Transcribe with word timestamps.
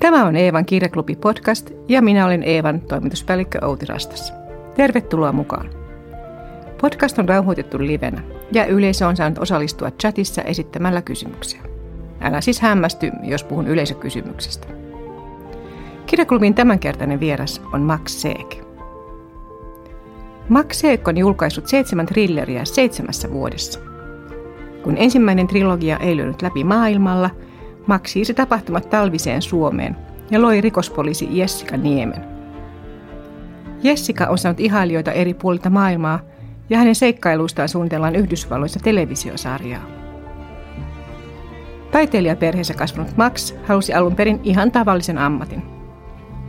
Tämä 0.00 0.26
on 0.26 0.36
Eevan 0.36 0.64
kirjaklubi 0.64 1.16
podcast 1.16 1.70
ja 1.88 2.02
minä 2.02 2.26
olen 2.26 2.42
Eevan 2.42 2.80
toimituspäällikkö 2.80 3.58
Outi 3.64 3.86
Rastas. 3.86 4.32
Tervetuloa 4.76 5.32
mukaan. 5.32 5.70
Podcast 6.80 7.18
on 7.18 7.28
rauhoitettu 7.28 7.78
livenä 7.78 8.22
ja 8.52 8.66
yleisö 8.66 9.06
on 9.06 9.16
saanut 9.16 9.38
osallistua 9.38 9.90
chatissa 9.90 10.42
esittämällä 10.42 11.02
kysymyksiä. 11.02 11.60
Älä 12.20 12.40
siis 12.40 12.60
hämmästy, 12.60 13.12
jos 13.22 13.44
puhun 13.44 13.66
yleisökysymyksistä. 13.66 14.66
Kirjaklubin 16.06 16.54
tämänkertainen 16.54 17.20
vieras 17.20 17.62
on 17.72 17.82
Max 17.82 18.10
Seek. 18.10 18.56
Max 20.48 20.76
Seek 20.76 21.08
on 21.08 21.18
julkaissut 21.18 21.68
seitsemän 21.68 22.06
thrilleriä 22.06 22.64
seitsemässä 22.64 23.30
vuodessa. 23.30 23.80
Kun 24.82 24.96
ensimmäinen 24.96 25.46
trilogia 25.46 25.96
ei 25.96 26.16
lyönyt 26.16 26.42
läpi 26.42 26.64
maailmalla, 26.64 27.30
Max 27.86 28.10
siirsi 28.10 28.34
tapahtumat 28.34 28.90
talviseen 28.90 29.42
Suomeen 29.42 29.96
ja 30.30 30.42
loi 30.42 30.60
rikospoliisi 30.60 31.38
Jessica 31.38 31.76
Niemen. 31.76 32.24
Jessica 33.82 34.26
on 34.26 34.38
saanut 34.38 34.60
ihailijoita 34.60 35.12
eri 35.12 35.34
puolilta 35.34 35.70
maailmaa 35.70 36.20
ja 36.70 36.78
hänen 36.78 36.94
seikkailuistaan 36.94 37.68
suunnitellaan 37.68 38.16
Yhdysvalloissa 38.16 38.80
televisiosarjaa. 38.80 39.82
Taiteilijaperheessä 41.90 42.74
kasvanut 42.74 43.16
Max 43.16 43.54
halusi 43.66 43.94
alun 43.94 44.16
perin 44.16 44.40
ihan 44.44 44.70
tavallisen 44.70 45.18
ammatin. 45.18 45.62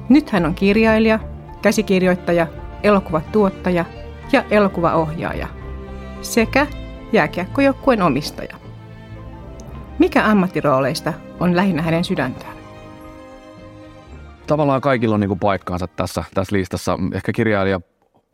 Nyt 0.10 0.30
hän 0.30 0.46
on 0.46 0.56
kirjailija, 0.56 1.20
käsikirjoittaja, 1.62 2.48
elokuvatuottaja 2.84 3.86
ja 4.32 4.44
elokuvaohjaaja 4.52 5.48
sekä 6.22 6.68
jääkiekkojoukkueen 7.14 8.02
omistaja. 8.02 8.56
Mikä 10.00 10.26
ammattirooleista 10.26 11.14
on 11.40 11.56
lähinnä 11.56 11.82
hänen 11.82 12.04
sydäntään? 12.04 12.58
Tavallaan 14.48 14.82
kaikilla 14.82 15.16
on 15.16 15.20
niin 15.20 15.28
kuin 15.28 15.40
paikkaansa 15.40 15.88
tässä, 15.88 16.24
tässä 16.34 16.56
listassa. 16.56 17.00
Ehkä 17.14 17.32
kirjailija 17.32 17.82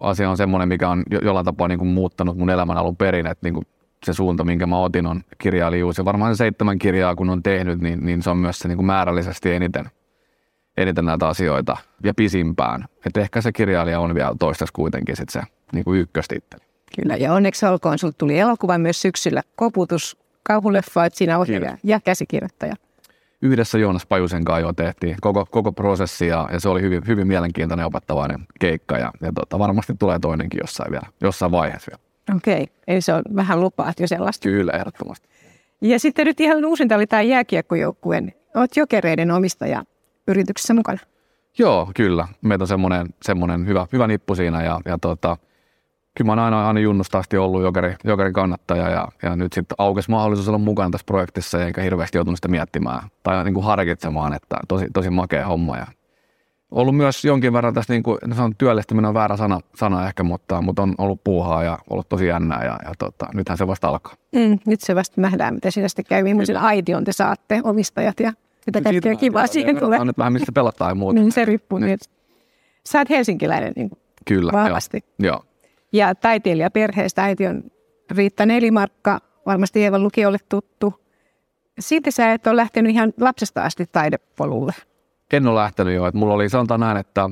asia 0.02 0.30
on 0.30 0.38
semmoinen, 0.38 0.68
mikä 0.68 0.90
on 0.90 1.04
jollain 1.22 1.46
tapaa 1.46 1.68
niin 1.68 1.80
kuin 1.80 1.88
muuttanut 1.88 2.38
mun 2.38 2.50
elämän 2.50 2.78
alun 2.78 2.98
perin, 2.98 3.28
että 3.28 3.46
niin 3.48 3.54
kuin 3.54 3.68
se 4.06 4.14
suunta, 4.14 4.44
minkä 4.44 4.66
mä 4.66 4.78
otin, 4.78 5.06
on 5.08 5.22
kirjailijuus. 5.38 5.98
Ja 5.98 6.06
varmaan 6.06 6.36
se 6.36 6.38
seitsemän 6.38 6.80
kirjaa, 6.80 7.16
kun 7.16 7.30
on 7.30 7.44
tehnyt, 7.44 7.82
niin, 7.82 8.06
niin 8.06 8.22
se 8.22 8.30
on 8.30 8.38
myös 8.38 8.60
se 8.60 8.68
niin 8.68 8.78
kuin 8.78 8.86
määrällisesti 8.86 9.52
eniten, 9.52 9.86
eniten 10.78 11.06
näitä 11.06 11.28
asioita 11.28 11.78
ja 12.04 12.14
pisimpään. 12.14 12.86
Että 13.06 13.22
ehkä 13.22 13.42
se 13.42 13.52
kirjailija 13.52 14.00
on 14.00 14.16
vielä 14.16 14.36
toistaiseksi 14.40 14.74
kuitenkin 14.74 15.16
sit 15.16 15.30
se 15.30 15.42
niin 15.74 15.86
kuin 15.86 16.00
ykköstitteli. 16.00 16.65
Kyllä, 16.96 17.16
ja 17.16 17.34
onneksi 17.34 17.66
olkoon, 17.66 18.00
sinulle 18.00 18.16
tuli 18.18 18.40
elokuva 18.40 18.78
myös 18.78 19.02
syksyllä, 19.02 19.42
Koputus, 19.56 20.18
kauhuleffa, 20.44 21.06
että 21.06 21.18
siinä 21.18 21.40
ohjaaja 21.40 21.78
ja 21.84 22.00
käsikirjoittaja. 22.00 22.76
Yhdessä 23.42 23.78
Joonas 23.78 24.06
Pajusen 24.06 24.46
kanssa 24.46 24.60
jo 24.60 24.74
tehtiin 24.74 25.18
koko, 25.22 25.46
koko 25.52 25.72
prosessi 25.72 26.28
ja, 26.28 26.50
ja, 26.52 26.60
se 26.60 26.70
oli 26.70 26.82
hyvin, 26.82 27.04
hyvin 27.08 27.28
mielenkiintoinen 27.28 27.86
opettavainen 27.86 28.40
keikka 28.60 28.98
ja, 28.98 29.12
ja 29.22 29.32
tota, 29.34 29.60
varmasti 29.60 29.94
tulee 30.00 30.20
toinenkin 30.20 30.60
jossain 30.64 30.92
vielä, 30.92 31.08
jossain 31.22 31.52
vaiheessa 31.52 31.92
vielä. 31.92 32.38
Okei, 32.38 32.64
okay. 32.64 32.76
eli 32.88 33.02
se 33.02 33.14
on 33.14 33.22
vähän 33.36 33.62
lupaat 33.62 34.00
jo 34.00 34.08
sellaista. 34.08 34.44
Kyllä, 34.44 34.72
ehdottomasti. 34.72 35.28
Ja 35.82 36.00
sitten 36.00 36.26
nyt 36.26 36.40
ihan 36.40 36.66
uusinta 36.66 36.96
oli 36.96 37.08
tämä 37.08 37.22
jääkiekkojoukkueen. 37.22 38.34
Olet 38.56 38.78
jokereiden 38.78 39.32
omistaja 39.32 39.84
yrityksessä 40.28 40.74
mukana. 40.74 41.00
Joo, 41.58 41.92
kyllä. 41.96 42.28
Meitä 42.42 42.64
on 42.64 42.68
semmoinen, 42.68 43.08
semmoinen 43.22 43.68
hyvä, 43.68 43.88
hyvä 43.94 44.08
nippu 44.08 44.36
siinä 44.36 44.64
ja, 44.64 44.80
ja 44.86 44.98
tota, 45.02 45.38
kyllä 46.18 46.26
mä 46.26 46.32
oon 46.32 46.40
aina, 46.40 46.68
aina 46.68 46.80
junnusta 46.80 47.18
asti 47.18 47.38
ollut 47.38 47.62
jokeri, 47.62 47.96
jokerin 48.04 48.34
kannattaja 48.34 48.90
ja, 48.90 49.08
ja 49.24 49.36
nyt 49.36 49.54
sitten 49.54 49.76
aukesi 49.78 50.12
mahdollisuus 50.12 50.48
olla 50.48 50.58
mukana 50.58 50.90
tässä 50.90 51.06
projektissa 51.06 51.66
eikä 51.66 51.82
hirveästi 51.82 52.18
joutunut 52.18 52.38
sitä 52.38 52.48
miettimään 52.48 53.10
tai 53.24 53.44
niin 53.44 53.54
kuin 53.54 53.64
harkitsemaan, 53.64 54.34
että 54.34 54.58
tosi, 54.68 54.86
tosi 54.94 55.10
makea 55.10 55.48
homma 55.48 55.78
ja 55.78 55.88
ollut 56.72 56.96
myös 56.98 57.26
jonkin 57.26 57.54
verran 57.54 57.74
tässä, 57.74 57.94
niin 57.94 58.04
kuin, 58.04 58.18
no 58.26 58.36
sanon, 58.36 58.56
työllistäminen 58.58 59.10
on 59.10 59.14
väärä 59.14 59.38
sana, 59.38 59.60
sana 59.76 60.08
ehkä, 60.08 60.24
mutta, 60.24 60.62
mutta 60.62 60.82
on 60.82 60.96
ollut 60.98 61.24
puuhaa 61.24 61.64
ja 61.64 61.80
ollut 61.90 62.10
tosi 62.10 62.28
jännää 62.28 62.66
ja, 62.66 62.80
ja 62.86 62.92
tota, 62.98 63.28
nythän 63.34 63.58
se 63.58 63.68
vasta 63.68 63.88
alkaa. 63.88 64.14
Mm, 64.36 64.60
nyt 64.68 64.82
se 64.82 64.96
vasta 64.96 65.22
nähdään, 65.22 65.54
miten 65.54 65.72
siinä 65.72 65.88
sitten 65.88 66.06
käy, 66.06 66.24
millaisen 66.24 66.58
aition 66.58 67.04
te 67.04 67.12
saatte 67.12 67.62
omistajat 67.64 68.20
ja 68.20 68.34
mitä 68.66 68.82
kaikkea 68.82 69.16
kivaa 69.16 69.48
siihen 69.48 69.80
tulee. 69.80 70.00
On 70.00 70.08
nyt 70.08 70.18
vähän 70.18 70.34
mistä 70.34 70.52
pelottaa 70.52 70.90
ja 70.90 70.96
muuta. 70.96 71.16
Niin 71.20 71.32
se 71.32 71.46
riippuu. 71.46 71.80
Niin. 71.80 71.98
Sä 72.86 73.00
oot 73.00 73.10
helsinkiläinen 73.10 73.74
niin 73.76 73.92
Kyllä, 74.26 74.52
vahvasti. 74.52 75.04
Joo. 75.20 75.34
joo. 75.34 75.46
Ja 75.94 76.16
taiteilijaperheestä 76.16 77.24
äiti 77.24 77.48
on 77.48 77.64
Riitta 78.12 78.46
Nelimarkka, 78.46 79.20
varmasti 79.46 79.84
Eevan 79.84 80.04
lukiolle 80.04 80.38
tuttu. 80.50 80.94
Siitä 81.80 82.12
sä 82.12 82.34
et 82.34 82.48
ole 82.48 82.56
lähtenyt 82.56 82.92
ihan 82.92 83.14
lapsesta 83.20 83.64
asti 83.64 83.86
taidepolulle. 83.92 84.74
En 85.34 85.48
ole 85.48 85.60
lähtenyt 85.60 85.96
jo. 85.96 86.08
Että 86.08 86.18
mulla 86.18 86.34
oli 86.34 86.50
sanotaan 86.50 86.80
näin, 86.80 86.98
että 86.98 87.30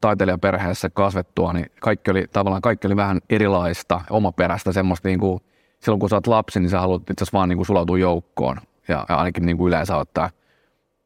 taiteilijaperheessä 0.00 0.90
kasvettua, 0.90 1.52
niin 1.52 1.66
kaikki 1.80 2.10
oli, 2.10 2.24
tavallaan 2.32 2.62
kaikki 2.62 2.86
oli 2.86 2.96
vähän 2.96 3.18
erilaista, 3.30 4.00
omaperäistä, 4.10 4.72
semmoista 4.72 5.08
niin 5.08 5.20
kuin, 5.20 5.40
silloin 5.80 6.00
kun 6.00 6.08
sä 6.08 6.16
oot 6.16 6.26
lapsi, 6.26 6.60
niin 6.60 6.70
sä 6.70 6.80
haluat 6.80 7.02
itse 7.02 7.24
asiassa 7.24 7.38
vaan 7.38 7.48
niin 7.48 7.56
kuin 7.56 7.66
sulautua 7.66 7.98
joukkoon 7.98 8.56
ja, 8.88 9.06
ja 9.08 9.16
ainakin 9.16 9.46
niin 9.46 9.56
kuin 9.56 9.68
yleensä 9.68 9.96
ottaa. 9.96 10.30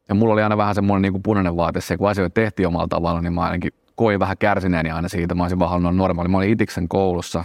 Ja 0.09 0.15
mulla 0.15 0.33
oli 0.33 0.43
aina 0.43 0.57
vähän 0.57 0.75
semmoinen 0.75 1.03
niin 1.03 1.13
kuin 1.13 1.23
punainen 1.23 1.57
vaate, 1.57 1.81
se 1.81 1.97
kun 1.97 2.09
asioita 2.09 2.35
tehtiin 2.35 2.67
omalla 2.67 2.89
tavalla, 2.89 3.21
niin 3.21 3.33
mä 3.33 3.41
ainakin 3.41 3.73
koin 4.01 4.21
vähän 4.21 4.39
kärsineeni 4.39 4.91
aina 4.91 5.09
siitä. 5.09 5.35
Mä 5.35 5.45
olisin 5.45 5.59
vaan 5.59 5.71
halunnut 5.71 5.97
normaali. 5.97 6.29
Mä 6.29 6.37
olin 6.37 6.51
itiksen 6.51 6.89
koulussa 6.89 7.45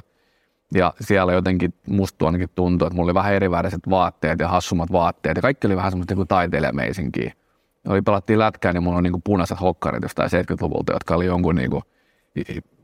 ja 0.74 0.94
siellä 1.00 1.34
jotenkin 1.34 1.74
musta 1.88 2.26
ainakin 2.26 2.50
tuntui, 2.56 2.86
että 2.86 2.96
mulla 2.96 3.08
oli 3.08 3.14
vähän 3.14 3.34
eriväriset 3.34 3.80
vaatteet 3.90 4.40
ja 4.40 4.48
hassummat 4.48 4.92
vaatteet 4.92 5.36
ja 5.36 5.42
kaikki 5.42 5.68
oli 5.68 5.76
vähän 5.76 5.92
semmoista 5.92 6.16
niin 6.16 6.28
taiteilijameisinkiä. 6.28 7.34
Oli 7.88 8.02
pelattiin 8.02 8.40
lätkää, 8.40 8.74
niin 8.74 8.84
mulla 8.84 8.98
on 8.98 9.04
niin 9.04 9.22
punaiset 9.24 9.62
hokkarit 9.62 10.04
jostain 10.04 10.30
70-luvulta, 10.30 10.94
jotka 10.94 11.16
oli 11.16 11.26
jonkun 11.26 11.56
niin 11.56 11.70
kuin, 11.70 11.84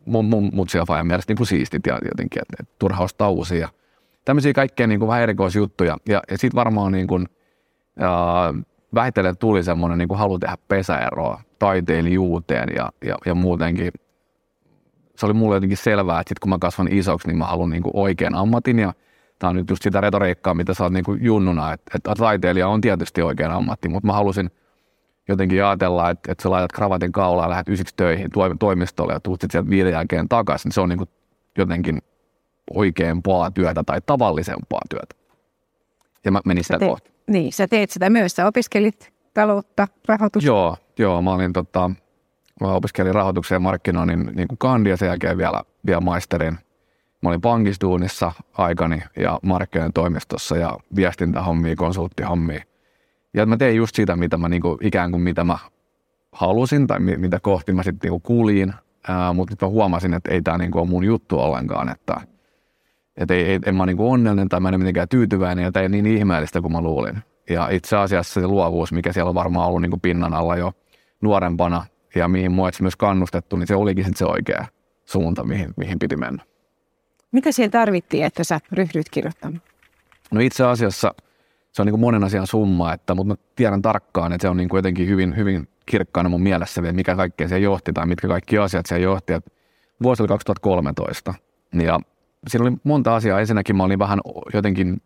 mun, 0.06 0.26
mun 0.26 0.50
mutsiofajan 0.54 1.08
mielestä 1.08 1.32
niin 1.32 1.38
kuin 1.38 1.48
siistit 1.48 1.86
ja 1.88 2.00
jotenkin, 2.06 2.42
että, 2.42 2.56
että 2.60 2.76
turha 2.80 3.04
ostaa 3.04 3.30
uusia. 3.30 3.70
Tämmöisiä 4.26 4.54
kaikkea 4.54 4.88
niin 4.88 5.00
kuin 5.00 5.08
vähän 5.08 5.24
erikoisjuttuja. 5.24 5.98
Ja, 6.10 6.22
ja 6.32 6.38
sitten 6.38 6.56
varmaan 6.56 6.92
niin 6.92 7.08
kuin, 7.08 7.28
äh, 8.02 8.64
vähitellen 8.94 9.38
tuli 9.38 9.64
semmoinen 9.64 9.98
niin 9.98 10.08
kuin 10.08 10.20
halu 10.20 10.40
tehdä 10.40 10.58
pesäeroa 10.68 11.42
taiteilijuuteen 11.62 12.70
ja, 12.76 12.90
ja, 13.06 13.18
ja 13.26 13.36
muutenkin. 13.36 13.92
Se 15.16 15.26
oli 15.26 15.34
mulle 15.34 15.56
jotenkin 15.56 15.78
selvää, 15.78 16.20
että 16.20 16.30
sit 16.30 16.40
kun 16.40 16.50
mä 16.50 16.58
kasvan 16.60 16.88
isoksi, 16.92 17.28
niin 17.28 17.38
mä 17.38 17.46
haluan 17.46 17.70
niin 17.70 17.84
kuin 17.84 17.92
oikean 17.96 18.36
ammatin 18.36 18.80
ja 18.80 18.94
tämä 19.40 19.50
on 19.50 19.56
nyt 19.56 19.70
just 19.70 19.84
sitä 19.84 20.02
retoriikkaa, 20.02 20.54
mitä 20.54 20.74
sä 20.74 20.84
oot 20.84 20.94
niin 20.94 21.04
kuin 21.04 21.24
junnuna, 21.24 21.74
että, 21.74 21.92
että 21.96 22.16
taiteilija 22.16 22.68
on 22.68 22.82
tietysti 22.82 23.22
oikein 23.22 23.52
ammatti, 23.52 23.90
mutta 23.90 24.08
mä 24.08 24.14
halusin 24.14 24.52
jotenkin 25.28 25.66
ajatella, 25.66 26.10
että, 26.10 26.32
että 26.32 26.44
sä 26.44 26.50
laitat 26.50 26.72
kravatin 26.72 27.12
kaulaa 27.12 27.46
ja 27.46 27.50
lähdet 27.50 27.70
ysiksi 27.70 27.96
töihin 27.96 28.30
toimistolle 28.60 29.14
ja 29.14 29.20
tuut 29.20 29.42
sitten 29.42 29.52
sieltä 29.52 29.70
viiden 29.70 29.92
jälkeen 29.92 30.30
takaisin, 30.30 30.70
niin 30.70 30.74
se 30.74 30.82
on 30.82 30.90
niin 30.90 30.98
kuin 30.98 31.10
jotenkin 31.58 32.02
oikeampaa 32.74 33.52
työtä 33.52 33.84
tai 33.84 34.02
tavallisempaa 34.06 34.82
työtä. 34.90 35.16
Ja 36.26 36.32
mä 36.32 36.42
menin 36.46 36.64
sitä 36.64 36.80
kohti. 36.80 37.12
Niin, 37.28 37.54
sä 37.54 37.68
teet 37.68 37.90
sitä 37.90 38.10
myös. 38.10 38.32
Sä 38.32 38.48
opiskelit 38.48 39.14
taloutta, 39.34 39.88
rahoitusta. 40.08 40.48
Joo, 40.48 40.78
joo 41.02 41.22
mä 41.22 41.34
olin 41.34 41.54
tota, 41.54 41.92
mä 42.62 42.68
opiskelin 42.68 43.16
rahoituksen 43.16 43.56
ja 43.56 43.60
markkinoinnin 43.60 44.32
niin 44.36 44.48
kuin 44.48 44.58
kandi 44.58 44.90
ja 44.90 44.98
sen 44.98 45.08
jälkeen 45.08 45.38
vielä, 45.38 45.62
vielä 45.86 46.02
maisterin. 46.02 46.58
Mä 47.22 47.30
olin 47.30 47.42
pankistuunissa 47.42 48.32
aikani 48.58 49.02
ja 49.18 49.40
markkinoinnin 49.44 49.94
toimistossa 49.94 50.58
ja 50.58 50.78
viestintähommia, 50.96 51.76
konsulttihommia. 51.76 52.64
Ja 53.34 53.46
mä 53.46 53.58
tein 53.58 53.76
just 53.76 53.96
sitä, 53.96 54.16
mitä 54.16 54.38
mä 54.38 54.50
niin 54.50 54.62
kuin, 54.62 54.78
ikään 54.82 55.12
kuin 55.12 55.22
mitä 55.22 55.44
mä 55.44 55.58
halusin 56.32 56.88
tai 56.88 57.00
mitä 57.00 57.40
kohti 57.40 57.74
mä 57.74 57.84
sitten 57.84 58.12
niin 58.12 58.22
kuulin. 58.22 58.74
mutta 59.34 59.52
nyt 59.52 59.62
mä 59.62 59.68
huomasin, 59.68 60.14
että 60.14 60.32
ei 60.32 60.42
tämä 60.42 60.58
niin 60.58 60.78
ole 60.78 60.88
mun 60.88 61.04
juttu 61.04 61.40
ollenkaan, 61.40 61.90
että 61.90 62.22
et 63.18 63.32
ei, 63.32 63.44
ei, 63.44 63.60
en 63.66 63.76
mä 63.76 63.86
niin 63.86 63.98
kuin 63.98 64.14
onnellinen 64.14 64.50
tai 64.50 64.60
mä 64.60 64.70
en 64.70 64.80
mitenkään 64.80 65.10
tyytyväinen 65.10 65.64
ja 65.64 65.72
tämä 65.72 65.84
ei 65.84 65.90
niin 65.90 66.06
ihmeellistä 66.06 66.62
kuin 66.62 66.72
mä 66.72 66.82
luulin. 66.82 67.24
Ja 67.50 67.70
itse 67.70 67.98
asiassa 67.98 68.42
se 68.42 68.48
luovuus, 68.48 68.92
mikä 68.92 69.14
siellä 69.14 69.30
on 69.30 69.36
varmaan 69.36 69.68
ollut 69.68 69.82
niin 69.82 69.90
kuin 69.90 70.02
pinnan 70.02 70.34
alla 70.34 70.56
jo 70.56 70.74
nuorempana 71.22 71.86
ja 72.16 72.28
mihin 72.28 72.52
mua 72.52 72.70
myös 72.82 72.96
kannustettu, 72.96 73.56
niin 73.56 73.68
se 73.68 73.76
olikin 73.76 74.04
sitten 74.04 74.18
se 74.18 74.26
oikea 74.26 74.66
suunta, 75.06 75.44
mihin, 75.44 75.74
mihin 75.78 76.00
piti 76.00 76.18
mennä. 76.18 76.44
Mitä 77.32 77.52
siellä 77.52 77.72
tarvittiin, 77.72 78.26
että 78.26 78.44
sä 78.44 78.60
ryhdyit 78.72 79.10
kirjoittamaan? 79.10 79.62
No 80.32 80.42
itse 80.42 80.64
asiassa 80.66 81.14
se 81.72 81.82
on 81.82 81.86
niin 81.86 81.92
kuin 81.92 82.02
monen 82.02 82.24
asian 82.24 82.48
summa, 82.48 82.94
että, 82.94 83.16
mutta 83.16 83.34
mä 83.34 83.36
tiedän 83.56 83.82
tarkkaan, 83.82 84.34
että 84.34 84.46
se 84.46 84.50
on 84.50 84.58
niin 84.58 84.70
kuin 84.70 84.78
jotenkin 84.78 85.08
hyvin, 85.08 85.36
hyvin 85.36 85.68
kirkkaana 85.86 86.30
mun 86.30 86.42
mielessä 86.42 86.82
vielä, 86.82 86.96
mikä 86.96 87.16
kaikkea 87.16 87.48
se 87.48 87.60
johti 87.60 87.94
tai 87.94 88.06
mitkä 88.06 88.28
kaikki 88.28 88.58
asiat 88.58 88.86
se 88.86 89.00
johti. 89.00 89.34
Että 89.34 89.52
vuosi 90.04 90.24
oli 90.24 90.28
2013 90.28 91.34
ja 91.74 92.00
siinä 92.48 92.68
oli 92.68 92.78
monta 92.84 93.16
asiaa. 93.16 93.40
Ensinnäkin 93.40 93.76
mä 93.76 93.84
olin 93.84 94.00
vähän 94.00 94.20
jotenkin 94.54 95.02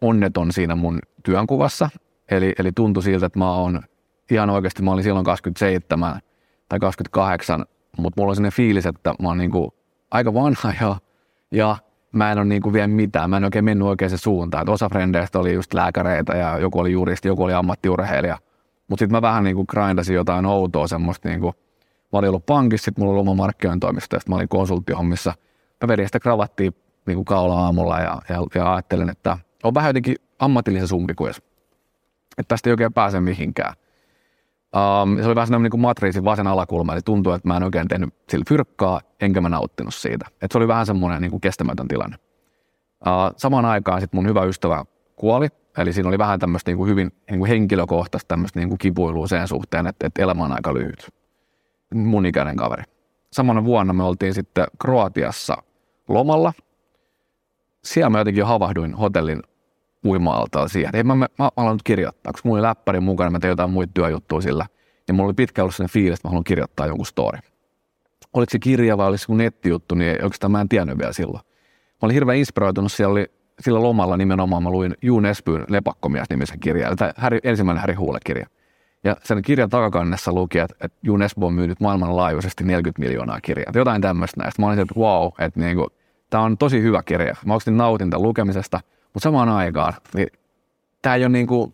onneton 0.00 0.52
siinä 0.52 0.74
mun 0.74 0.98
työnkuvassa. 1.22 1.90
Eli, 2.30 2.54
eli 2.58 2.72
tuntui 2.72 3.02
siltä, 3.02 3.26
että 3.26 3.38
mä 3.38 3.54
oon 3.54 3.82
ihan 4.30 4.50
oikeasti, 4.50 4.82
mä 4.82 4.90
olin 4.90 5.04
silloin 5.04 5.24
27 5.24 6.20
tai 6.68 6.80
28, 6.80 7.64
mutta 7.98 8.20
mulla 8.20 8.30
oli 8.30 8.36
sellainen 8.36 8.56
fiilis, 8.56 8.86
että 8.86 9.14
mä 9.22 9.28
oon 9.28 9.38
niin 9.38 9.50
kuin 9.50 9.70
aika 10.10 10.34
vanha 10.34 10.72
ja, 10.80 10.96
ja 11.50 11.76
mä 12.12 12.32
en 12.32 12.38
ole 12.38 12.44
niin 12.44 12.62
kuin 12.62 12.72
vielä 12.72 12.88
mitään, 12.88 13.30
mä 13.30 13.36
en 13.36 13.44
oikein 13.44 13.64
mennyt 13.64 13.88
oikeaan 13.88 14.18
suuntaan. 14.18 14.62
Et 14.62 14.68
osa 14.68 14.88
frendeistä 14.88 15.38
oli 15.38 15.54
just 15.54 15.74
lääkäreitä 15.74 16.36
ja 16.36 16.58
joku 16.58 16.78
oli 16.78 16.92
juristi, 16.92 17.28
joku 17.28 17.42
oli 17.42 17.52
ammattiurheilija. 17.52 18.38
Mutta 18.88 19.02
sitten 19.02 19.16
mä 19.16 19.22
vähän 19.22 19.44
niin 19.44 19.56
kuin 19.56 19.66
grindasin 19.70 20.14
jotain 20.14 20.46
outoa 20.46 20.86
semmoista, 20.86 21.28
niin 21.28 21.40
kuin, 21.40 21.54
mä 22.12 22.18
olin 22.18 22.28
ollut 22.28 22.46
pankissa, 22.46 22.84
sitten 22.84 23.02
mulla 23.02 23.12
oli 23.12 23.20
oma 23.20 23.34
markkinointoimisto, 23.34 24.18
mä 24.28 24.34
olin 24.34 24.48
konsulttihommissa. 24.48 25.34
Mä 25.82 25.88
vedin 25.88 26.08
sitä 26.08 26.20
kravattia 26.20 26.70
niin 27.06 27.16
kuin 27.16 27.24
kaula 27.24 27.60
aamulla 27.60 28.00
ja, 28.00 28.22
ja, 28.28 28.42
ja 28.54 28.74
ajattelin, 28.74 29.10
että 29.10 29.38
on 29.62 29.74
vähän 29.74 29.88
jotenkin 29.88 30.16
ammatillisen 30.38 30.88
sumpikujas. 30.88 31.36
Että 32.38 32.48
tästä 32.48 32.70
ei 32.70 32.72
oikein 32.72 32.92
pääse 32.92 33.20
mihinkään. 33.20 33.74
Um, 34.74 35.16
se 35.16 35.26
oli 35.26 35.34
vähän 35.34 35.46
sellainen 35.46 35.70
niin 35.72 35.80
matriisin 35.80 36.24
vasen 36.24 36.46
alakulma, 36.46 36.92
eli 36.92 37.00
tuntui, 37.04 37.34
että 37.34 37.48
mä 37.48 37.56
en 37.56 37.62
oikein 37.62 37.88
tehnyt 37.88 38.14
sillä 38.28 38.44
fyrkkaa, 38.48 39.00
enkä 39.20 39.40
mä 39.40 39.48
nauttinut 39.48 39.94
siitä. 39.94 40.26
Et 40.42 40.52
se 40.52 40.58
oli 40.58 40.68
vähän 40.68 40.86
semmoinen 40.86 41.22
niin 41.22 41.30
kuin 41.30 41.40
kestämätön 41.40 41.88
tilanne. 41.88 42.16
Uh, 43.06 43.34
samaan 43.36 43.64
aikaan 43.64 44.00
sitten 44.00 44.18
mun 44.18 44.28
hyvä 44.28 44.44
ystävä 44.44 44.84
kuoli, 45.16 45.48
eli 45.78 45.92
siinä 45.92 46.08
oli 46.08 46.18
vähän 46.18 46.40
tämmöistä 46.40 46.70
niin 46.70 46.76
kuin 46.76 46.90
hyvin 46.90 47.12
niin 47.30 47.38
kuin 47.38 47.48
henkilökohtaista 47.48 48.28
tämmöistä 48.28 48.58
niin 48.58 48.68
kuin 48.68 48.78
kipuilua 48.78 49.26
sen 49.26 49.48
suhteen, 49.48 49.86
että, 49.86 50.06
että 50.06 50.22
elämä 50.22 50.44
on 50.44 50.52
aika 50.52 50.74
lyhyt. 50.74 51.10
Mun 51.94 52.26
ikäinen 52.26 52.56
kaveri. 52.56 52.82
Samana 53.32 53.64
vuonna 53.64 53.92
me 53.92 54.02
oltiin 54.02 54.34
sitten 54.34 54.66
Kroatiassa 54.80 55.62
lomalla. 56.08 56.52
Siellä 57.84 58.10
mä 58.10 58.18
jotenkin 58.18 58.40
jo 58.40 58.46
havahduin 58.46 58.94
hotellin 58.94 59.42
uima-altaalla 60.04 60.68
siihen. 60.68 60.96
Ei 60.96 61.02
mä, 61.02 61.14
mä, 61.14 61.26
mä 61.38 61.50
aloin 61.56 61.78
kirjoittaa, 61.84 62.32
koska 62.32 62.48
mulla 62.48 62.60
oli 62.60 62.68
läppäri 62.68 63.00
mukana, 63.00 63.30
mä 63.30 63.38
tein 63.38 63.50
jotain 63.50 63.70
muita 63.70 63.90
työjuttuja 63.94 64.40
sillä. 64.40 64.66
Ja 65.08 65.14
mulla 65.14 65.26
oli 65.26 65.34
pitkä 65.34 65.62
ollut 65.62 65.74
sellainen 65.74 65.92
fiilis, 65.92 66.18
että 66.18 66.28
mä 66.28 66.30
haluan 66.30 66.44
kirjoittaa 66.44 66.86
jonkun 66.86 67.06
story. 67.06 67.38
Oliko 68.32 68.50
se 68.50 68.58
kirja 68.58 68.98
vai 68.98 69.08
oliko 69.08 69.24
se 69.26 69.34
nettijuttu, 69.34 69.94
niin 69.94 70.12
oikeastaan 70.12 70.50
mä 70.50 70.60
en 70.60 70.68
tiennyt 70.68 70.98
vielä 70.98 71.12
silloin. 71.12 71.44
Mä 71.90 71.98
olin 72.02 72.14
hirveän 72.14 72.38
inspiroitunut, 72.38 72.92
siellä 72.92 73.12
oli 73.12 73.26
sillä 73.60 73.82
lomalla 73.82 74.16
nimenomaan 74.16 74.62
mä 74.62 74.70
luin 74.70 74.94
Juun 75.02 75.26
Espyn 75.26 75.64
Lepakkomies 75.68 76.30
nimisen 76.30 76.60
kirjan, 76.60 76.96
tai 76.96 77.12
Harry, 77.16 77.38
ensimmäinen 77.42 77.80
Harry 77.80 77.94
Huule-kirja. 77.94 78.46
Ja 79.04 79.16
sen 79.24 79.42
kirjan 79.42 79.70
takakannessa 79.70 80.32
luki, 80.32 80.58
että, 80.58 80.76
että 80.80 80.98
Juun 81.02 81.22
Espo 81.22 81.46
on 81.46 81.54
myynyt 81.54 81.80
maailmanlaajuisesti 81.80 82.64
40 82.64 83.02
miljoonaa 83.02 83.40
kirjaa. 83.40 83.72
Jotain 83.74 84.02
tämmöistä 84.02 84.40
näistä. 84.40 84.62
Mä 84.62 84.66
olin 84.66 84.76
sieltä, 84.76 84.92
että 84.92 85.00
wow, 85.00 85.30
että 85.38 85.60
niinku, 85.60 85.88
tämä 86.30 86.44
on 86.44 86.58
tosi 86.58 86.82
hyvä 86.82 87.02
kirja. 87.02 87.36
Mä 87.46 87.52
oikeasti 87.52 87.70
nautin 87.70 88.10
tämän 88.10 88.22
lukemisesta– 88.22 88.80
mutta 89.14 89.24
samaan 89.24 89.48
aikaan, 89.48 89.92
niin 90.14 90.28
tämä 91.02 91.14
ei 91.14 91.22
ole 91.22 91.28
niin 91.28 91.46
kuin, 91.46 91.70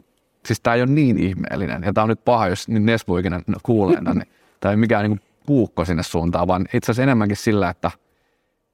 siis 0.46 0.60
tämä 0.60 0.74
ei 0.74 0.82
ole 0.82 0.90
niin 0.90 1.18
ihmeellinen. 1.18 1.82
Ja 1.82 1.92
tämä 1.92 2.02
on 2.02 2.08
nyt 2.08 2.24
paha, 2.24 2.48
jos 2.48 2.68
nyt 2.68 2.82
Nesbo 2.82 3.18
ikinä 3.18 3.40
kuulee 3.62 4.00
niin 4.00 4.22
tämä 4.60 4.70
ei 4.70 4.76
mikään 4.76 5.02
niin 5.02 5.18
kuin 5.18 5.30
puukko 5.46 5.84
sinne 5.84 6.02
suuntaan, 6.02 6.48
vaan 6.48 6.62
itse 6.62 6.78
asiassa 6.78 7.02
enemmänkin 7.02 7.36
sillä, 7.36 7.70
että, 7.70 7.90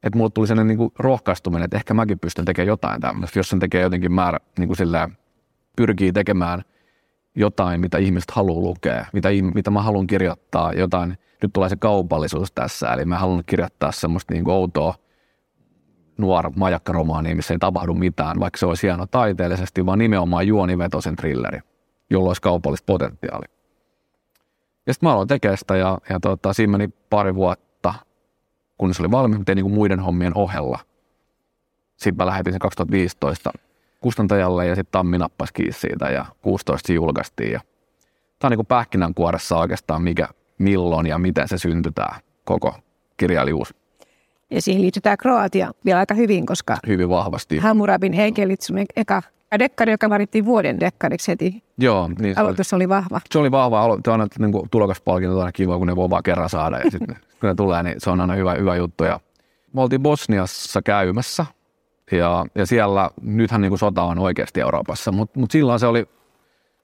että 0.02 0.18
mulle 0.18 0.30
tuli 0.30 0.46
sellainen 0.46 0.68
niin 0.68 0.78
kuin 0.78 0.92
rohkaistuminen, 0.98 1.64
että 1.64 1.76
ehkä 1.76 1.94
mäkin 1.94 2.18
pystyn 2.18 2.44
tekemään 2.44 2.68
jotain 2.68 3.00
tämmöistä, 3.00 3.38
jos 3.38 3.48
sen 3.48 3.58
tekee 3.58 3.82
jotenkin 3.82 4.12
määrä, 4.12 4.38
niin 4.58 4.68
kuin 4.68 4.76
sillä 4.76 5.08
pyrkii 5.76 6.12
tekemään 6.12 6.62
jotain, 7.34 7.80
mitä 7.80 7.98
ihmiset 7.98 8.30
haluaa 8.30 8.62
lukea, 8.62 9.06
mitä, 9.12 9.28
mitä 9.54 9.70
mä 9.70 9.82
haluan 9.82 10.06
kirjoittaa, 10.06 10.72
jotain, 10.72 11.18
nyt 11.42 11.52
tulee 11.52 11.68
se 11.68 11.76
kaupallisuus 11.76 12.52
tässä, 12.52 12.92
eli 12.92 13.04
mä 13.04 13.18
haluan 13.18 13.42
kirjoittaa 13.46 13.92
semmoista 13.92 14.34
niin 14.34 14.44
kuin 14.44 14.54
outoa, 14.54 14.94
nuor 16.18 16.50
majakkaromaani, 16.56 17.34
missä 17.34 17.54
ei 17.54 17.58
tapahdu 17.58 17.94
mitään, 17.94 18.40
vaikka 18.40 18.58
se 18.58 18.66
olisi 18.66 18.86
hieno 18.86 19.06
taiteellisesti, 19.06 19.86
vaan 19.86 19.98
nimenomaan 19.98 20.46
juonivetoisen 20.46 21.16
trilleri, 21.16 21.60
jolla 22.10 22.30
olisi 22.30 22.42
kaupallista 22.42 22.86
potentiaalia. 22.86 23.56
Ja 24.86 24.94
sitten 24.94 25.08
mä 25.08 25.12
aloin 25.12 25.28
tekemään 25.28 25.58
sitä 25.58 25.76
ja, 25.76 25.98
ja 26.10 26.20
tota, 26.20 26.52
siinä 26.52 26.70
meni 26.70 26.88
pari 27.10 27.34
vuotta, 27.34 27.94
kun 28.78 28.94
se 28.94 29.02
oli 29.02 29.10
valmis, 29.10 29.38
tein 29.46 29.56
niin 29.56 29.70
muiden 29.70 30.00
hommien 30.00 30.32
ohella. 30.34 30.78
Sitten 31.96 32.16
mä 32.16 32.26
lähetin 32.26 32.52
sen 32.52 32.60
2015 32.60 33.52
kustantajalle 34.00 34.66
ja 34.66 34.74
sitten 34.74 34.92
Tammi 34.92 35.18
nappasi 35.18 35.52
siitä 35.70 36.10
ja 36.10 36.26
16 36.42 36.92
julkaistiin. 36.92 37.52
Ja 37.52 37.60
tämä 38.38 38.48
on 38.48 38.50
niin 38.50 38.58
kuin 38.58 38.66
pähkinänkuoressa 38.66 39.56
oikeastaan 39.56 40.02
mikä, 40.02 40.28
milloin 40.58 41.06
ja 41.06 41.18
miten 41.18 41.48
se 41.48 41.58
syntyi 41.58 41.92
tämä 41.92 42.20
koko 42.44 42.74
kirjailijuus. 43.16 43.74
Ja 44.50 44.62
siihen 44.62 44.82
liittyy 44.82 45.00
tämä 45.00 45.16
Kroatia 45.16 45.72
vielä 45.84 45.98
aika 45.98 46.14
hyvin, 46.14 46.46
koska 46.46 46.76
hyvin 46.86 47.08
vahvasti. 47.08 47.58
Hammurabin 47.58 48.12
Heikelit, 48.12 48.62
sun 48.62 48.78
eka 48.96 49.22
dekkari, 49.58 49.92
joka 49.92 50.10
varittiin 50.10 50.44
vuoden 50.44 50.80
dekkariksi 50.80 51.30
heti. 51.32 51.62
Joo. 51.78 52.10
Niin 52.18 52.38
Aloitus 52.38 52.72
oli, 52.72 52.84
oli 52.84 52.88
vahva. 52.88 53.20
Se 53.30 53.38
oli 53.38 53.50
vahva. 53.50 53.98
Se 54.04 54.10
on 54.10 54.20
aina 54.20 54.26
niin 54.38 54.68
tulokaspalkinto 54.70 55.40
aina 55.40 55.52
kiva, 55.52 55.78
kun 55.78 55.86
ne 55.86 55.96
voi 55.96 56.10
vaan 56.10 56.22
kerran 56.22 56.48
saada. 56.48 56.78
Ja 56.78 56.90
sitten 56.90 57.16
kun 57.40 57.48
ne 57.48 57.54
tulee, 57.54 57.82
niin 57.82 57.94
se 57.98 58.10
on 58.10 58.20
aina 58.20 58.34
hyvä, 58.34 58.54
hyvä 58.54 58.76
juttu. 58.76 59.04
Ja 59.04 59.20
me 59.72 59.80
oltiin 59.80 60.02
Bosniassa 60.02 60.82
käymässä. 60.82 61.46
Ja, 62.12 62.46
ja 62.54 62.66
siellä, 62.66 63.10
nythän 63.22 63.60
niin 63.60 63.70
kuin 63.70 63.78
sota 63.78 64.02
on 64.02 64.18
oikeasti 64.18 64.60
Euroopassa, 64.60 65.12
mutta 65.12 65.40
mut 65.40 65.50
silloin 65.50 65.80
se 65.80 65.86
oli 65.86 66.06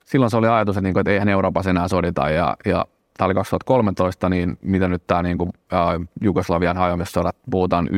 silloin 0.05 0.31
se 0.31 0.37
oli 0.37 0.47
ajatus, 0.47 0.77
että, 0.77 0.81
niin 0.81 0.93
kuin, 0.93 1.01
että 1.01 1.11
eihän 1.11 1.29
Euroopassa 1.29 1.69
enää 1.69 1.87
sodita 1.87 2.29
ja, 2.29 2.57
ja 2.65 2.85
tämä 3.17 3.25
oli 3.25 3.33
2013, 3.33 4.29
niin 4.29 4.57
mitä 4.61 4.87
nyt 4.87 5.07
tämä 5.07 5.23
niin 5.23 5.37
kuin, 5.37 5.49
ää, 5.71 5.99
Jugoslavian 6.21 6.77
hajoamissodat, 6.77 7.37
puhutaan 7.51 7.87
91-96 7.87 7.91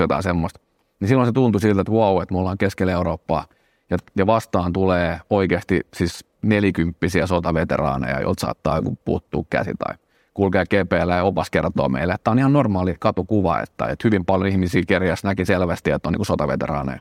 jotain 0.00 0.22
semmoista, 0.22 0.60
niin 1.00 1.08
silloin 1.08 1.26
se 1.26 1.32
tuntui 1.32 1.60
siltä, 1.60 1.80
että 1.80 1.92
wow, 1.92 2.22
että 2.22 2.34
me 2.34 2.40
ollaan 2.40 2.58
keskellä 2.58 2.92
Eurooppaa 2.92 3.44
ja, 3.90 3.96
ja 4.16 4.26
vastaan 4.26 4.72
tulee 4.72 5.20
oikeasti 5.30 5.80
siis 5.94 6.24
nelikymppisiä 6.42 7.26
sotaveteraaneja, 7.26 8.20
joilta 8.20 8.40
saattaa 8.40 8.76
joku 8.76 8.98
puuttua 9.04 9.44
käsi 9.50 9.72
tai 9.78 9.94
kulkee 10.34 10.64
kepeillä 10.68 11.16
ja 11.16 11.24
opas 11.24 11.50
kertoo 11.50 11.88
meille, 11.88 12.12
että 12.12 12.24
tämä 12.24 12.32
on 12.32 12.38
ihan 12.38 12.52
normaali 12.52 12.96
katukuva, 12.98 13.60
että, 13.60 13.86
että 13.86 14.08
hyvin 14.08 14.24
paljon 14.24 14.48
ihmisiä 14.52 14.82
kerjässä 14.86 15.28
näki 15.28 15.44
selvästi, 15.44 15.90
että 15.90 16.08
on 16.08 16.12
niin 16.12 16.18
kuin 16.18 16.26
sotaveteraaneja. 16.26 17.00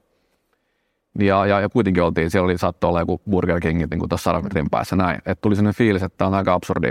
Ja, 1.20 1.46
ja, 1.46 1.60
ja 1.60 1.70
kuitenkin 1.70 2.04
oltiin, 2.04 2.32
siellä 2.32 2.46
oli, 2.46 2.58
saattoi 2.58 2.88
olla 2.88 3.00
joku 3.00 3.22
Burger 3.30 3.60
King 3.60 3.78
niin 3.78 4.00
kuin 4.00 4.10
tuossa 4.10 4.24
sadan 4.24 4.44
metrin 4.44 4.70
päässä 4.70 4.96
näin. 4.96 5.18
Että 5.18 5.42
tuli 5.42 5.56
sellainen 5.56 5.78
fiilis, 5.78 6.04
että 6.04 6.18
tämä 6.18 6.28
on 6.28 6.34
aika 6.34 6.54
absurdi, 6.54 6.90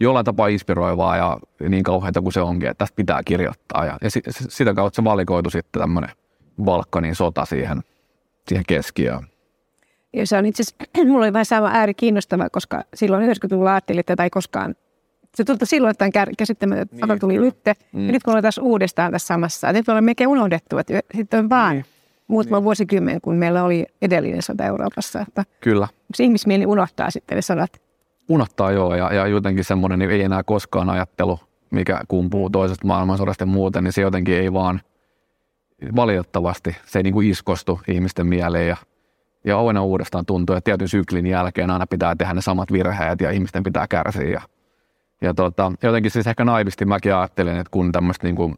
jollain 0.00 0.24
tapaa 0.24 0.48
inspiroivaa 0.48 1.16
ja 1.16 1.38
niin 1.68 1.82
kauheita 1.82 2.20
kuin 2.20 2.32
se 2.32 2.40
onkin, 2.40 2.68
että 2.68 2.78
tästä 2.78 2.96
pitää 2.96 3.22
kirjoittaa. 3.24 3.84
Ja, 3.86 3.98
ja 4.02 4.10
sitä 4.30 4.74
kautta 4.74 4.96
se 4.96 5.04
valikoitu 5.04 5.50
sitten 5.50 5.80
tämmöinen 5.80 6.10
Balkanin 6.62 7.14
sota 7.14 7.44
siihen, 7.44 7.80
siihen 8.48 8.64
keskiöön. 8.68 9.26
Ja 10.12 10.26
se 10.26 10.38
on 10.38 10.46
itse 10.46 10.62
asiassa, 10.62 11.04
mulla 11.08 11.24
oli 11.24 11.32
vähän 11.32 11.44
sama 11.44 11.70
ääri 11.72 11.94
kiinnostava, 11.94 12.50
koska 12.50 12.82
silloin 12.94 13.30
90-luvulla 13.30 13.70
ajattelin, 13.70 14.00
että 14.00 14.12
tätä 14.12 14.24
ei 14.24 14.30
koskaan 14.30 14.74
se 15.34 15.44
tuntui 15.44 15.66
silloin, 15.66 15.90
että 15.90 16.04
on 16.04 16.12
käsittämätön, 16.38 16.88
niin, 16.92 17.20
tuli 17.20 17.40
lytte. 17.40 17.74
Mm. 17.92 18.06
Ja 18.06 18.12
nyt 18.12 18.22
kun 18.22 18.30
ollaan 18.30 18.42
taas 18.42 18.58
uudestaan 18.58 19.12
tässä 19.12 19.26
samassa, 19.26 19.72
nyt 19.72 19.88
ollaan 19.88 20.04
melkein 20.04 20.28
unohdettu, 20.28 20.78
että 20.78 21.00
sitten 21.14 21.40
on 21.40 21.50
vaan 21.50 21.74
niin 21.74 21.84
muutama 22.28 22.56
niin. 22.56 22.64
vuosikymmen, 22.64 23.20
kun 23.20 23.34
meillä 23.34 23.64
oli 23.64 23.86
edellinen 24.02 24.42
sota 24.42 24.64
Euroopassa. 24.64 25.20
Että 25.28 25.44
Kyllä. 25.60 25.88
Se 26.14 26.24
ihmismieli 26.24 26.66
unohtaa 26.66 27.10
sitten 27.10 27.36
ne 27.36 27.42
sodat. 27.42 27.80
Unohtaa 28.28 28.72
joo, 28.72 28.94
ja, 28.94 29.14
ja 29.14 29.26
jotenkin 29.26 29.64
semmoinen 29.64 29.98
niin 29.98 30.10
ei 30.10 30.22
enää 30.22 30.42
koskaan 30.42 30.90
ajattelu, 30.90 31.40
mikä 31.70 32.00
kumpuu 32.08 32.50
toisesta 32.50 32.86
maailmansodasta 32.86 33.42
ja 33.42 33.46
muuten, 33.46 33.84
niin 33.84 33.92
se 33.92 34.02
jotenkin 34.02 34.34
ei 34.34 34.52
vaan 34.52 34.80
valitettavasti, 35.96 36.76
se 36.86 36.98
ei 36.98 37.02
niin 37.02 37.14
kuin 37.14 37.30
iskostu 37.30 37.80
ihmisten 37.88 38.26
mieleen 38.26 38.68
ja, 38.68 38.76
ja 39.44 39.60
aina 39.60 39.82
uudestaan 39.82 40.26
tuntuu, 40.26 40.56
että 40.56 40.64
tietyn 40.64 40.88
syklin 40.88 41.26
jälkeen 41.26 41.70
aina 41.70 41.86
pitää 41.86 42.16
tehdä 42.16 42.34
ne 42.34 42.42
samat 42.42 42.72
virheet 42.72 43.20
ja 43.20 43.30
ihmisten 43.30 43.62
pitää 43.62 43.86
kärsiä 43.88 44.28
ja, 44.28 44.40
ja 45.20 45.34
tota, 45.34 45.72
jotenkin 45.82 46.10
siis 46.10 46.26
ehkä 46.26 46.44
naivisti 46.44 46.84
mäkin 46.84 47.14
ajattelen, 47.14 47.56
että 47.56 47.70
kun 47.70 47.92
tämmöistä 47.92 48.26
niin 48.26 48.36
kuin 48.36 48.54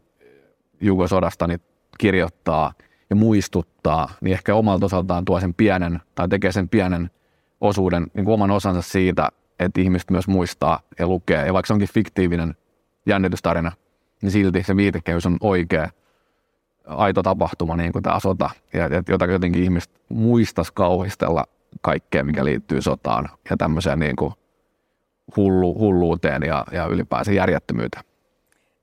Jugosodasta 0.81 1.47
niin 1.47 1.61
kirjoittaa– 1.97 2.73
ja 3.11 3.15
muistuttaa, 3.15 4.09
niin 4.21 4.33
ehkä 4.33 4.55
omalta 4.55 4.85
osaltaan 4.85 5.25
tuo 5.25 5.39
sen 5.39 5.53
pienen 5.53 5.99
tai 6.15 6.27
tekee 6.27 6.51
sen 6.51 6.69
pienen 6.69 7.11
osuuden, 7.61 8.07
niin 8.13 8.25
kuin 8.25 8.33
oman 8.33 8.51
osansa 8.51 8.81
siitä, 8.81 9.29
että 9.59 9.81
ihmiset 9.81 10.11
myös 10.11 10.27
muistaa 10.27 10.79
ja 10.99 11.07
lukee. 11.07 11.45
Ja 11.45 11.53
vaikka 11.53 11.67
se 11.67 11.73
onkin 11.73 11.89
fiktiivinen 11.93 12.55
jännitystarina, 13.05 13.71
niin 14.21 14.31
silti 14.31 14.63
se 14.63 14.75
viitekehys 14.75 15.25
on 15.25 15.37
oikea, 15.41 15.89
aito 16.85 17.23
tapahtuma, 17.23 17.75
niin 17.75 17.91
kuin 17.91 18.03
tämä 18.03 18.19
sota, 18.19 18.49
ja, 18.73 18.89
jota 19.09 19.25
jotenkin 19.25 19.63
ihmiset 19.63 19.91
muistaisi 20.09 20.73
kauhistella 20.73 21.45
kaikkea, 21.81 22.23
mikä 22.23 22.45
liittyy 22.45 22.81
sotaan 22.81 23.29
ja 23.49 23.57
tämmöiseen 23.57 23.99
niin 23.99 24.15
kuin 24.15 24.33
hullu, 25.35 25.79
hulluuteen 25.79 26.43
ja, 26.43 26.65
ja 26.71 26.85
ylipäänsä 26.85 27.31
järjettömyyteen. 27.31 28.03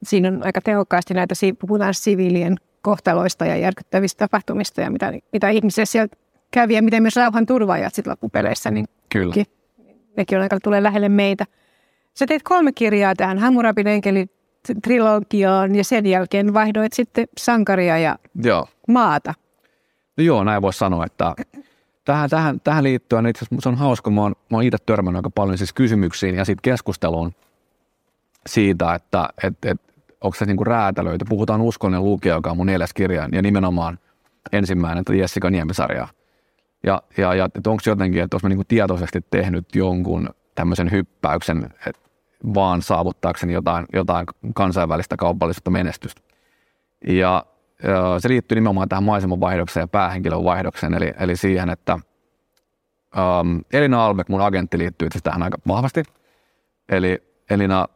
Siinä 0.02 0.28
on 0.28 0.40
aika 0.44 0.60
tehokkaasti 0.60 1.14
näitä, 1.14 1.34
puhutaan 1.58 1.94
siviilien 1.94 2.56
kohtaloista 2.82 3.46
ja 3.46 3.56
järkyttävistä 3.56 4.18
tapahtumista 4.18 4.80
ja 4.80 4.90
mitä, 4.90 5.12
mitä 5.32 5.48
ihmisiä 5.48 5.84
siellä 5.84 6.08
kävi 6.50 6.74
ja 6.74 6.82
miten 6.82 7.02
myös 7.02 7.16
rauhan 7.16 7.46
turvaajat 7.46 7.94
sitten 7.94 8.10
loppupeleissä, 8.10 8.70
niin 8.70 8.86
Kyllä. 9.08 9.34
nekin 10.16 10.38
on 10.38 10.42
aika 10.42 10.60
tulee 10.60 10.82
lähelle 10.82 11.08
meitä. 11.08 11.46
Sä 12.14 12.26
teit 12.26 12.42
kolme 12.42 12.72
kirjaa 12.72 13.14
tähän 13.14 13.38
Hammurabin 13.38 13.86
enkeli 13.86 14.26
trilogiaan 14.82 15.74
ja 15.74 15.84
sen 15.84 16.06
jälkeen 16.06 16.54
vaihdoit 16.54 16.92
sitten 16.92 17.26
sankaria 17.38 17.98
ja 17.98 18.18
joo. 18.42 18.68
maata. 18.88 19.34
No 20.16 20.24
joo, 20.24 20.44
näin 20.44 20.62
voisi 20.62 20.78
sanoa, 20.78 21.06
että 21.06 21.34
tähän, 22.04 22.30
tähän, 22.30 22.60
tähän 22.60 22.84
liittyen 22.84 23.26
itse 23.26 23.44
asiassa 23.44 23.62
se 23.62 23.68
on 23.68 23.74
hauska, 23.74 24.10
mä 24.10 24.20
oon, 24.20 24.34
mä 24.50 24.56
oon 24.56 24.64
itse 24.64 24.78
törmännyt 24.86 25.18
aika 25.18 25.30
paljon 25.30 25.58
siis 25.58 25.72
kysymyksiin 25.72 26.34
ja 26.34 26.44
sitten 26.44 26.62
keskusteluun 26.62 27.32
siitä, 28.46 28.94
että 28.94 29.28
et, 29.44 29.54
et, 29.64 29.80
onko 30.20 30.36
se 30.36 30.44
niinku 30.44 30.64
räätälöity. 30.64 31.24
Puhutaan 31.28 31.60
Uskollinen 31.60 32.04
lukija, 32.04 32.34
joka 32.34 32.50
on 32.50 32.56
mun 32.56 32.66
neljäs 32.66 32.94
kirja 32.94 33.28
ja 33.32 33.42
nimenomaan 33.42 33.98
ensimmäinen 34.52 35.04
Jessica 35.18 35.50
Niemisarja. 35.50 36.08
Ja, 36.82 37.02
ja, 37.16 37.34
ja 37.34 37.48
onko 37.66 37.82
jotenkin, 37.86 38.22
että 38.22 38.34
olisi 38.34 38.48
niinku 38.48 38.64
tietoisesti 38.68 39.20
tehnyt 39.30 39.74
jonkun 39.74 40.28
tämmöisen 40.54 40.90
hyppäyksen, 40.90 41.74
että 41.86 42.02
vaan 42.54 42.82
saavuttaakseni 42.82 43.52
jotain, 43.52 43.86
jotain 43.92 44.26
kansainvälistä 44.54 45.16
kaupallista 45.16 45.70
menestystä. 45.70 46.20
Ja 47.06 47.46
se 48.18 48.28
liittyy 48.28 48.56
nimenomaan 48.56 48.88
tähän 48.88 49.04
maiseman 49.04 49.40
vaihdokseen 49.40 49.82
ja 49.82 49.88
päähenkilön 49.88 50.44
vaihdokseen, 50.44 50.94
eli, 50.94 51.12
eli 51.20 51.36
siihen, 51.36 51.70
että 51.70 51.94
um, 51.94 53.60
Elina 53.72 54.06
Albeck, 54.06 54.28
mun 54.28 54.40
agentti, 54.40 54.78
liittyy 54.78 55.08
tähän 55.22 55.42
aika 55.42 55.58
vahvasti. 55.68 56.02
Eli 56.88 57.22
Elina, 57.50 57.88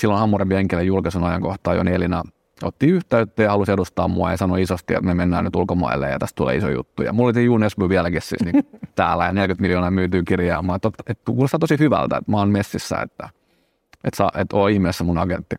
silloin 0.00 0.20
Hammurabin 0.20 0.56
enkelen 0.56 0.86
julkaisun 0.86 1.24
ajankohtaa 1.24 1.74
jo, 1.74 1.82
Elina 1.82 2.22
otti 2.62 2.86
yhteyttä 2.86 3.42
ja 3.42 3.50
halusi 3.50 3.72
edustaa 3.72 4.08
mua 4.08 4.30
ja 4.30 4.36
sanoi 4.36 4.62
isosti, 4.62 4.94
että 4.94 5.06
me 5.06 5.14
mennään 5.14 5.44
nyt 5.44 5.56
ulkomaille 5.56 6.10
ja 6.10 6.18
tästä 6.18 6.36
tulee 6.36 6.56
iso 6.56 6.68
juttu. 6.68 7.02
Ja 7.02 7.12
mulla 7.12 7.32
oli 7.36 7.44
Junesby 7.44 7.88
vieläkin 7.88 8.22
siis 8.22 8.44
niin 8.44 8.66
täällä 8.96 9.24
ja 9.24 9.32
40 9.32 9.62
miljoonaa 9.62 9.90
myytyy 9.90 10.22
kirjaa. 10.22 10.62
Mä 10.62 10.74
että, 10.74 10.90
että 11.06 11.32
kuulostaa 11.32 11.60
tosi 11.60 11.78
hyvältä, 11.78 12.16
että 12.16 12.30
mä 12.30 12.36
oon 12.36 12.50
messissä, 12.50 12.96
että, 13.02 13.28
että, 14.04 14.16
saa, 14.16 14.30
että 14.38 14.56
oo 14.56 14.66
ihmeessä 14.66 15.04
mun 15.04 15.18
agentti. 15.18 15.56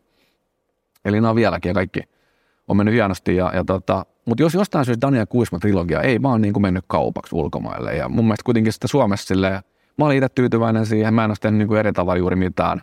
Elina 1.06 1.30
on 1.30 1.36
vieläkin 1.36 1.70
ja 1.70 1.74
kaikki 1.74 2.02
on 2.68 2.78
mennyt 2.78 2.96
hienosti. 2.96 3.36
Ja, 3.36 3.52
ja 3.56 3.64
tota, 3.64 4.06
mutta 4.26 4.44
jos 4.44 4.54
jostain 4.54 4.86
syystä 4.86 5.08
Daniel 5.08 5.26
Kuisma-trilogia 5.26 6.02
ei 6.02 6.22
vaan 6.22 6.42
niin 6.42 6.54
kuin 6.54 6.62
mennyt 6.62 6.86
kaupaksi 6.88 7.36
ulkomaille. 7.36 7.96
Ja 7.96 8.10
mun 8.10 8.26
mielestä 8.26 8.44
kuitenkin 8.44 8.74
sitä 8.74 8.88
Suomessa 8.88 9.28
silleen, 9.28 9.62
mä 9.98 10.06
olin 10.06 10.18
itse 10.18 10.30
tyytyväinen 10.30 10.86
siihen. 10.86 11.14
Mä 11.14 11.24
en 11.24 11.32
ole 11.32 11.38
tehnyt 11.42 11.58
niin 11.58 11.68
kuin 11.68 11.80
eri 11.80 11.94
tavalla 11.94 12.18
juuri 12.18 12.36
mitään. 12.36 12.82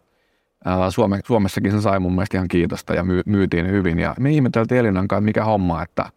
Suome, 0.91 1.21
Suomessakin 1.27 1.73
se 1.73 1.81
sai 1.81 2.01
mun 2.01 2.15
mielestä 2.15 2.37
ihan 2.37 2.49
kiitosta 2.49 2.95
ja 2.95 3.05
my, 3.05 3.23
myytiin 3.27 3.71
hyvin. 3.71 3.99
Ja 3.99 4.15
me 4.21 4.31
ihmeteltiin 4.31 4.79
Elinan 4.79 5.09
kanssa, 5.09 5.25
mikä 5.25 5.45
homma, 5.45 5.83
että 5.83 6.11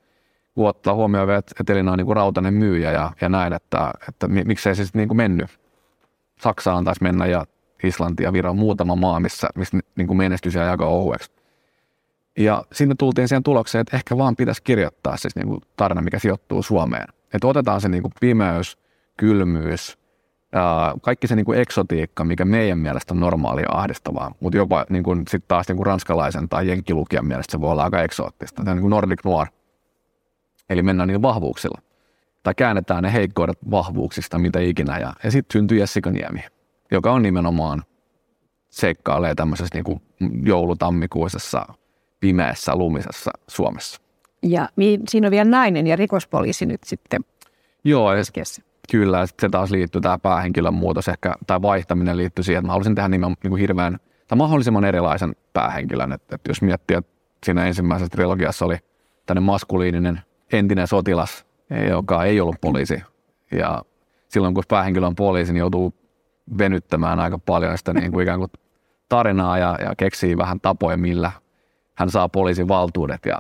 kun 0.53 0.67
ottaa 0.67 0.93
huomioon, 0.93 1.29
että 1.31 1.73
Elina 1.73 1.91
on 1.91 1.97
niin 1.97 2.05
kuin 2.05 2.15
rautainen 2.15 2.53
myyjä 2.53 2.91
ja, 2.91 3.11
ja 3.21 3.29
näin, 3.29 3.53
että, 3.53 3.91
että 4.09 4.27
miksei 4.27 4.75
se 4.75 4.83
sitten 4.83 4.99
niin 4.99 5.07
kuin 5.09 5.17
mennyt. 5.17 5.59
Saksaan 6.41 6.83
taisi 6.83 7.03
mennä 7.03 7.25
ja 7.25 7.45
Islanti 7.83 8.23
ja 8.23 8.33
Viro 8.33 8.53
muutama 8.53 8.95
maa, 8.95 9.19
missä, 9.19 9.47
missä 9.55 9.79
niin 9.95 10.07
kuin 10.07 10.17
menestys 10.17 10.55
ja 10.55 10.71
aika 10.71 10.85
ohueksi. 10.85 11.31
Ja 12.37 12.63
sinne 12.71 12.95
tultiin 12.97 13.27
siihen 13.27 13.43
tulokseen, 13.43 13.81
että 13.81 13.97
ehkä 13.97 14.17
vaan 14.17 14.35
pitäisi 14.35 14.63
kirjoittaa 14.63 15.17
siis 15.17 15.35
niin 15.35 15.47
kuin 15.47 15.61
tarina, 15.75 16.01
mikä 16.01 16.19
sijoittuu 16.19 16.63
Suomeen. 16.63 17.07
Että 17.33 17.47
otetaan 17.47 17.81
se 17.81 17.89
niin 17.89 18.03
kuin 18.03 18.13
pimeys, 18.21 18.77
kylmyys, 19.17 19.97
kaikki 21.01 21.27
se 21.27 21.35
niin 21.35 21.45
kuin 21.45 21.59
eksotiikka, 21.59 22.23
mikä 22.23 22.45
meidän 22.45 22.77
mielestä 22.77 23.13
on 23.13 23.19
normaalia 23.19 23.67
ahdistavaa, 23.71 24.35
mutta 24.39 24.57
jopa 24.57 24.85
niin 24.89 25.03
kuin, 25.03 25.23
sit 25.29 25.47
taas 25.47 25.67
niin 25.67 25.77
kuin 25.77 25.85
ranskalaisen 25.85 26.49
tai 26.49 26.67
jenkkilukijan 26.67 27.25
mielestä 27.25 27.51
se 27.51 27.61
voi 27.61 27.71
olla 27.71 27.83
aika 27.83 28.01
eksoottista. 28.01 28.63
Tämä 28.63 28.71
on 28.71 28.77
niin 28.77 28.81
kuin 28.81 28.89
Nordic 28.89 29.19
Noir. 29.25 29.47
Eli 30.69 30.83
mennään 30.83 31.07
niillä 31.07 31.21
vahvuuksilla. 31.21 31.81
Tai 32.43 32.53
käännetään 32.57 33.03
ne 33.03 33.13
heikkoudet 33.13 33.57
vahvuuksista, 33.71 34.39
mitä 34.39 34.59
ikinä. 34.59 34.97
Ja, 34.97 35.13
ja 35.23 35.31
sitten 35.31 35.53
syntyy 35.53 35.77
Jessica 35.77 36.11
Niemi, 36.11 36.43
joka 36.91 37.11
on 37.11 37.21
nimenomaan 37.21 37.83
seikkailee 38.69 39.35
tämmöisessä 39.35 39.75
niin 39.75 39.83
kuin 39.83 40.01
joulutammikuisessa 40.43 41.65
pimeässä 42.19 42.75
lumisessa 42.75 43.31
Suomessa. 43.47 44.01
Ja 44.43 44.69
siinä 45.09 45.27
on 45.27 45.31
vielä 45.31 45.49
nainen 45.49 45.87
ja 45.87 45.95
rikospoliisi 45.95 46.65
nyt 46.65 46.83
sitten 46.83 47.21
Joo, 47.83 48.13
ja 48.13 48.23
kyllä. 48.91 49.19
Ja 49.19 49.27
se 49.27 49.49
taas 49.49 49.71
liittyy 49.71 50.01
tämä 50.01 50.17
päähenkilön 50.17 50.73
muutos 50.73 51.07
ehkä, 51.07 51.33
tai 51.47 51.61
vaihtaminen 51.61 52.17
liittyy 52.17 52.43
siihen, 52.43 52.59
että 52.59 52.67
mä 52.67 52.71
haluaisin 52.71 52.95
tehdä 52.95 53.09
nimen, 53.09 53.35
niin 53.43 53.51
kuin 53.51 53.59
hirveän, 53.59 53.97
tai 54.27 54.37
mahdollisimman 54.37 54.85
erilaisen 54.85 55.35
päähenkilön. 55.53 56.11
Että, 56.11 56.35
että 56.35 56.49
jos 56.49 56.61
miettii, 56.61 56.97
että 56.97 57.11
siinä 57.45 57.65
ensimmäisessä 57.65 58.09
trilogiassa 58.09 58.65
oli 58.65 58.77
tänne 59.25 59.41
maskuliininen 59.41 60.21
entinen 60.53 60.87
sotilas, 60.87 61.45
joka 61.89 62.23
ei 62.23 62.41
ollut 62.41 62.61
poliisi. 62.61 63.03
Ja 63.51 63.81
silloin 64.27 64.53
kun 64.53 64.63
päähenkilö 64.67 65.07
on 65.07 65.15
poliisi, 65.15 65.53
niin 65.53 65.59
joutuu 65.59 65.93
venyttämään 66.57 67.19
aika 67.19 67.39
paljon 67.39 67.77
sitä 67.77 67.93
niin 67.93 68.11
kuin 68.11 68.23
ikään 68.23 68.39
kuin 68.39 68.51
tarinaa 69.09 69.57
ja, 69.57 69.77
ja 69.81 69.93
keksii 69.97 70.37
vähän 70.37 70.61
tapoja, 70.61 70.97
millä 70.97 71.31
hän 71.93 72.09
saa 72.09 72.29
poliisin 72.29 72.67
valtuudet 72.67 73.25
ja 73.25 73.37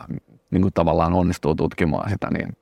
niin 0.51 0.61
kuin 0.61 0.73
tavallaan 0.73 1.13
onnistuu 1.13 1.55
tutkimaan 1.55 2.09
sitä, 2.09 2.27
niin 2.31 2.57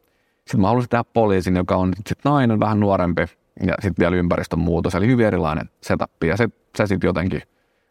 sitten 0.49 0.61
mä 0.61 0.67
halusin 0.67 0.89
tehdä 0.89 1.03
poliisin, 1.03 1.55
joka 1.55 1.75
on 1.75 1.93
sitten 1.95 2.31
nainen, 2.31 2.59
vähän 2.59 2.79
nuorempi 2.79 3.21
ja 3.67 3.73
sitten 3.81 4.03
vielä 4.03 4.15
ympäristön 4.15 4.59
muutos, 4.59 4.95
eli 4.95 5.07
hyvin 5.07 5.25
erilainen 5.25 5.69
setup 5.81 6.23
ja 6.23 6.37
se, 6.37 6.49
se 6.77 6.87
sitten 6.87 7.07
jotenkin 7.07 7.41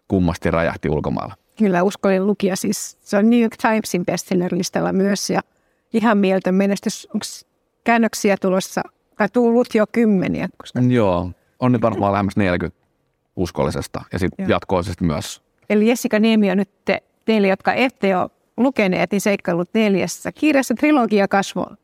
kummasti 0.09 0.51
räjähti 0.51 0.89
ulkomailla. 0.91 1.35
Kyllä, 1.59 1.83
uskollinen 1.83 2.27
lukija 2.27 2.57
siis. 2.57 2.99
Se 3.01 3.17
on 3.17 3.31
New 3.31 3.41
York 3.41 3.57
Timesin 3.57 4.05
bestseller-listalla 4.07 4.93
myös 4.93 5.31
ja 5.31 5.41
ihan 5.93 6.19
mieltä 6.19 6.53
menestys. 6.53 7.09
Onko 7.15 7.27
käännöksiä 7.85 8.37
tulossa, 8.41 8.83
tai 9.17 9.29
tullut 9.33 9.75
jo 9.75 9.87
kymmeniä? 9.93 10.49
Koska... 10.57 10.81
Joo, 10.81 11.31
on 11.61 11.73
nyt 11.73 11.83
varmaan 11.83 12.13
lähemmäs 12.13 12.37
40 12.37 12.79
uskollisesta 13.37 14.05
ja 14.13 14.19
sitten 14.19 14.49
jatkoisesti 14.49 15.05
myös. 15.05 15.43
Eli 15.71 15.89
Jessica 15.89 16.19
Niemi 16.19 16.51
on 16.51 16.57
nyt 16.57 16.71
te 16.85 17.03
teille, 17.25 17.49
jotka 17.49 17.73
ette 17.73 18.17
ole 18.17 18.31
lukeneet, 18.57 19.13
niin 19.13 19.21
seikkailut 19.21 19.69
neljässä 19.75 20.33
kirjassa 20.33 20.75
trilogia 20.75 21.29
kasvoon. 21.29 21.77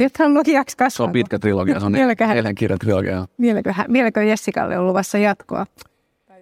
Mm. 0.00 0.10
Trilogiaksi 0.12 0.76
kasvaa. 0.76 0.96
Se 0.96 1.02
on 1.02 1.12
pitkä 1.12 1.38
trilogia, 1.38 1.80
se 1.80 1.86
on 1.86 1.92
neljän 1.92 2.54
kirjan 2.54 2.78
trilogia. 2.78 3.26
Vieläkö, 3.40 3.74
vieläkö 3.92 4.22
Jessikalle 4.22 4.78
on 4.78 4.86
luvassa 4.86 5.18
jatkoa? 5.18 5.66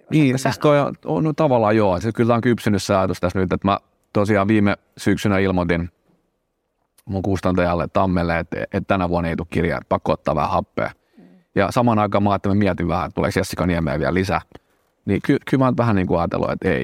Niin, 0.09 0.39
siis 0.39 0.59
toi 0.59 0.79
on, 0.79 0.95
on 1.05 1.23
no, 1.23 1.33
tavallaan 1.33 1.75
joo. 1.75 1.99
Se 1.99 2.11
kyllä 2.11 2.35
on 2.35 2.41
kypsynyt 2.41 2.83
se 2.83 2.95
ajatus 2.95 3.19
tässä 3.19 3.39
nyt, 3.39 3.53
että 3.53 3.67
mä 3.67 3.79
tosiaan 4.13 4.47
viime 4.47 4.77
syksynä 4.97 5.37
ilmoitin 5.37 5.89
mun 7.05 7.21
kustantajalle 7.21 7.87
Tammelle, 7.87 8.39
että, 8.39 8.61
että 8.61 8.81
tänä 8.87 9.09
vuonna 9.09 9.29
ei 9.29 9.35
tule 9.35 9.47
kirjaa, 9.49 9.77
että 9.77 9.89
pakko 9.89 10.11
ottaa 10.11 10.35
vähän 10.35 10.49
happea. 10.49 10.91
Mm. 11.17 11.23
Ja 11.55 11.71
samaan 11.71 11.99
aikaan 11.99 12.23
mä 12.23 12.31
ajattelin, 12.31 12.57
mietin 12.57 12.87
vähän, 12.87 13.05
että 13.05 13.15
tuleeko 13.15 13.39
Jessica 13.39 13.65
Niemeen 13.65 13.99
vielä 13.99 14.13
lisää. 14.13 14.41
Niin 15.05 15.21
ky, 15.21 15.37
kyllä 15.49 15.61
mä 15.61 15.65
oon 15.65 15.77
vähän 15.77 15.95
niin 15.95 16.07
kuin 16.07 16.19
ajatellut, 16.19 16.51
että 16.51 16.69
ei. 16.69 16.83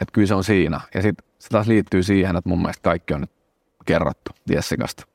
Että 0.00 0.12
kyllä 0.12 0.26
se 0.26 0.34
on 0.34 0.44
siinä. 0.44 0.80
Ja 0.94 1.02
sitten 1.02 1.26
se 1.38 1.48
taas 1.48 1.66
liittyy 1.66 2.02
siihen, 2.02 2.36
että 2.36 2.48
mun 2.48 2.58
mielestä 2.58 2.82
kaikki 2.82 3.14
on 3.14 3.20
nyt 3.20 3.30
kerrottu 3.86 4.30
Jessikasta. 4.50 5.06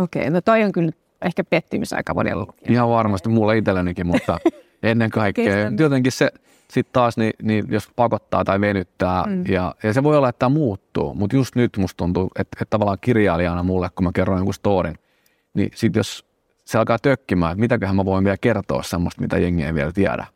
Okei, 0.00 0.22
okay, 0.22 0.30
no 0.30 0.40
toi 0.40 0.62
on 0.62 0.72
kyllä 0.72 0.92
ehkä 1.22 1.44
pettymys 1.44 1.92
aika 1.92 2.14
monella. 2.14 2.54
Ihan 2.68 2.88
varmasti 2.88 3.28
mulle 3.28 3.58
itsellenikin, 3.58 4.06
mutta 4.06 4.38
ennen 4.82 5.10
kaikkea 5.10 5.70
jotenkin 5.78 6.12
se 6.12 6.30
sitten 6.70 6.92
taas, 6.92 7.16
niin, 7.16 7.32
niin 7.42 7.64
jos 7.68 7.88
pakottaa 7.96 8.44
tai 8.44 8.60
venyttää, 8.60 9.24
mm. 9.26 9.44
ja, 9.48 9.74
ja 9.82 9.92
se 9.92 10.02
voi 10.02 10.16
olla, 10.16 10.28
että 10.28 10.38
tämä 10.38 10.50
muuttuu, 10.50 11.14
mutta 11.14 11.36
just 11.36 11.56
nyt 11.56 11.76
musta 11.76 11.96
tuntuu, 11.96 12.24
että, 12.26 12.56
että 12.62 12.70
tavallaan 12.70 12.98
kirjailijana 13.00 13.62
mulle, 13.62 13.88
kun 13.94 14.04
mä 14.04 14.10
kerron 14.14 14.38
jonkun 14.38 14.54
storin, 14.54 14.98
niin 15.54 15.70
sitten 15.74 16.00
jos 16.00 16.26
se 16.64 16.78
alkaa 16.78 16.98
tökkimään, 16.98 17.52
että 17.52 17.60
mitäköhän 17.60 17.96
mä 17.96 18.04
voin 18.04 18.24
vielä 18.24 18.36
kertoa 18.40 18.82
semmoista, 18.82 19.20
mitä 19.20 19.38
jengi 19.38 19.64
ei 19.64 19.74
vielä 19.74 19.92
tiedä, 19.92 20.26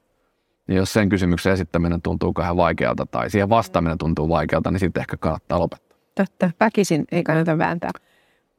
niin 0.66 0.76
jos 0.76 0.92
sen 0.92 1.08
kysymyksen 1.08 1.52
esittäminen 1.52 2.02
tuntuu 2.02 2.34
vähän 2.38 2.56
vaikealta 2.56 3.06
tai 3.06 3.30
siihen 3.30 3.48
vastaaminen 3.48 3.98
tuntuu 3.98 4.28
vaikealta, 4.28 4.70
niin 4.70 4.80
sitten 4.80 5.00
ehkä 5.00 5.16
kannattaa 5.16 5.58
lopettaa. 5.58 5.98
Totta, 6.14 6.50
väkisin 6.60 7.04
ei 7.12 7.22
kannata 7.22 7.58
vääntää. 7.58 7.90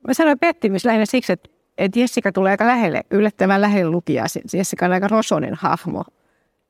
Mä 0.07 0.13
sanoin 0.13 0.39
pettymys 0.39 0.85
lähinnä 0.85 1.05
siksi, 1.05 1.33
että, 1.33 1.49
että 1.77 1.99
Jessica 1.99 2.31
tulee 2.31 2.51
aika 2.51 2.67
lähelle, 2.67 3.03
yllättävän 3.11 3.61
lähelle 3.61 3.91
lukijaa. 3.91 4.25
Jessica 4.53 4.85
on 4.85 4.91
aika 4.91 5.07
rosonen 5.07 5.53
hahmo. 5.53 6.03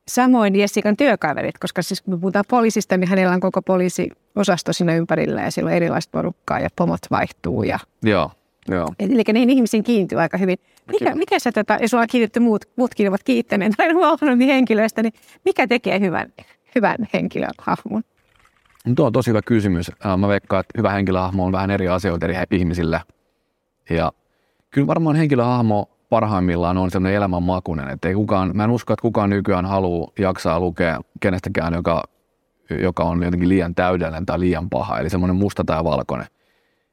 Samoin 0.08 0.56
Jessican 0.56 0.96
työkaverit, 0.96 1.58
koska 1.58 1.82
siis 1.82 2.02
kun 2.02 2.14
me 2.14 2.20
puhutaan 2.20 2.44
poliisista, 2.48 2.96
niin 2.96 3.08
hänellä 3.08 3.34
on 3.34 3.40
koko 3.40 3.62
poliisiosasto 3.62 4.72
siinä 4.72 4.94
ympärillä 4.94 5.42
ja 5.42 5.50
sillä 5.50 5.68
on 5.68 5.74
erilaista 5.74 6.10
porukkaa 6.10 6.60
ja 6.60 6.68
pomot 6.76 7.00
vaihtuu. 7.10 7.62
Ja... 7.62 7.78
Joo. 8.02 8.30
Joo. 8.68 8.88
Eli 8.98 9.22
niihin 9.32 9.50
ihmisiin 9.50 9.82
kiintyy 9.82 10.20
aika 10.20 10.36
hyvin. 10.36 10.58
Mikä, 10.92 11.14
mikä 11.14 11.38
se, 11.38 11.52
tota, 11.52 11.78
jos 11.80 11.94
ollaan 11.94 12.08
kiinnitetty 12.08 12.40
muut, 12.40 12.64
muutkin 12.76 13.08
ovat 13.08 13.22
kiittäneet 13.22 13.72
tai 13.76 13.92
huomannut 13.92 14.38
niin 14.38 14.50
henkilöistä, 14.50 15.02
niin 15.02 15.12
mikä 15.44 15.66
tekee 15.66 16.00
hyvän, 16.00 16.32
hyvän 16.74 16.96
henkilöhahmon? 17.14 18.02
No, 18.86 18.94
tuo 18.94 19.06
on 19.06 19.12
tosi 19.12 19.30
hyvä 19.30 19.42
kysymys. 19.42 19.90
Mä 20.16 20.28
veikkaan, 20.28 20.60
että 20.60 20.78
hyvä 20.78 20.90
henkilöhahmo 20.90 21.44
on 21.44 21.52
vähän 21.52 21.70
eri 21.70 21.88
asioita 21.88 22.26
eri 22.26 22.36
ihmisille. 22.50 23.00
Ja 23.90 24.12
kyllä 24.70 24.86
varmaan 24.86 25.16
henkilöhahmo 25.16 25.90
parhaimmillaan 26.10 26.78
on 26.78 26.90
sellainen 26.90 27.16
elämänmakuinen, 27.16 27.88
että 27.88 28.08
ei 28.08 28.14
kukaan, 28.14 28.50
mä 28.54 28.64
en 28.64 28.70
usko, 28.70 28.92
että 28.92 29.02
kukaan 29.02 29.30
nykyään 29.30 29.66
haluaa 29.66 30.10
jaksaa 30.18 30.60
lukea 30.60 31.00
kenestäkään, 31.20 31.74
joka, 31.74 32.02
joka 32.80 33.04
on 33.04 33.22
jotenkin 33.22 33.48
liian 33.48 33.74
täydellinen 33.74 34.26
tai 34.26 34.40
liian 34.40 34.70
paha, 34.70 34.98
eli 34.98 35.10
semmoinen 35.10 35.36
musta 35.36 35.64
tai 35.64 35.84
valkoinen– 35.84 36.26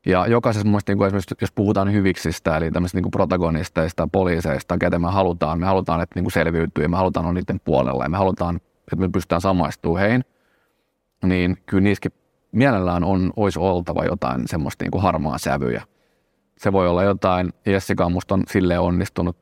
ja 0.06 0.28
jokaisessa 0.28 0.66
mun 0.66 0.72
mielestä, 0.72 0.96
niin 0.96 1.06
esimerkiksi 1.06 1.36
jos 1.42 1.52
puhutaan 1.52 1.94
hyviksistä, 1.94 2.58
eli 2.58 2.72
tämmöisistä 2.72 2.98
niin 2.98 3.04
kuin 3.04 3.12
protagonisteista, 3.12 4.10
poliiseista, 4.12 4.78
ketä 4.78 5.00
me 5.00 5.08
halutaan, 5.08 5.60
me 5.60 5.66
halutaan, 5.66 6.02
että 6.02 6.16
niin 6.16 6.24
kuin 6.24 6.32
selviytyy, 6.32 6.88
me 6.88 6.98
halutaan 6.98 7.26
olla 7.26 7.34
niiden 7.34 7.60
puolella 7.60 8.04
ja 8.04 8.10
me 8.10 8.18
halutaan, 8.18 8.56
että 8.56 8.96
me 8.96 9.10
pystytään 9.10 9.42
samaistumaan 9.42 10.02
heihin, 10.02 10.26
niin 11.24 11.58
kyllä 11.66 11.84
niissäkin 11.84 12.12
mielellään 12.52 13.04
on, 13.04 13.34
olisi 13.36 13.60
oltava 13.60 14.06
jotain 14.06 14.48
semmoista 14.48 14.84
niin 14.84 14.92
kuin 14.92 15.02
harmaa 15.02 15.38
sävyjä. 15.38 15.84
Se 16.60 16.72
voi 16.72 16.88
olla 16.88 17.04
jotain, 17.04 17.54
Jessica 17.66 18.06
on 18.06 18.12
musta 18.12 18.34
on 18.34 18.44
silleen 18.48 18.82
onnistunut, 18.82 19.38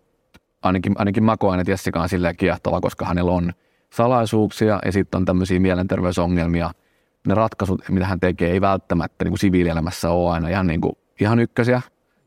ainakin, 0.64 0.94
ainakin 0.98 1.24
mä 1.24 1.38
koen, 1.38 1.60
että 1.60 1.72
Jessica 1.72 2.02
on 2.02 2.10
silleen 2.10 2.38
kiehtova, 2.38 2.82
koska 2.82 3.06
hänellä 3.06 3.32
on 3.32 3.54
salaisuuksia 3.94 4.80
ja 4.86 4.92
sitten 4.92 5.18
on 5.18 5.26
tämmöisiä 5.26 5.60
mielenterveysongelmia– 5.60 6.72
ne 7.28 7.34
ratkaisut, 7.36 7.82
mitä 7.90 8.06
hän 8.06 8.20
tekee, 8.20 8.52
ei 8.52 8.62
välttämättä 8.62 9.26
niin 9.26 9.32
kuin 9.32 9.40
siviilielämässä 9.40 10.10
ole 10.10 10.32
aina 10.32 10.50
ihan, 10.50 10.68
niin 10.68 10.82
kuin, 10.82 10.94
ihan 11.22 11.40
ykkösiä. 11.40 11.82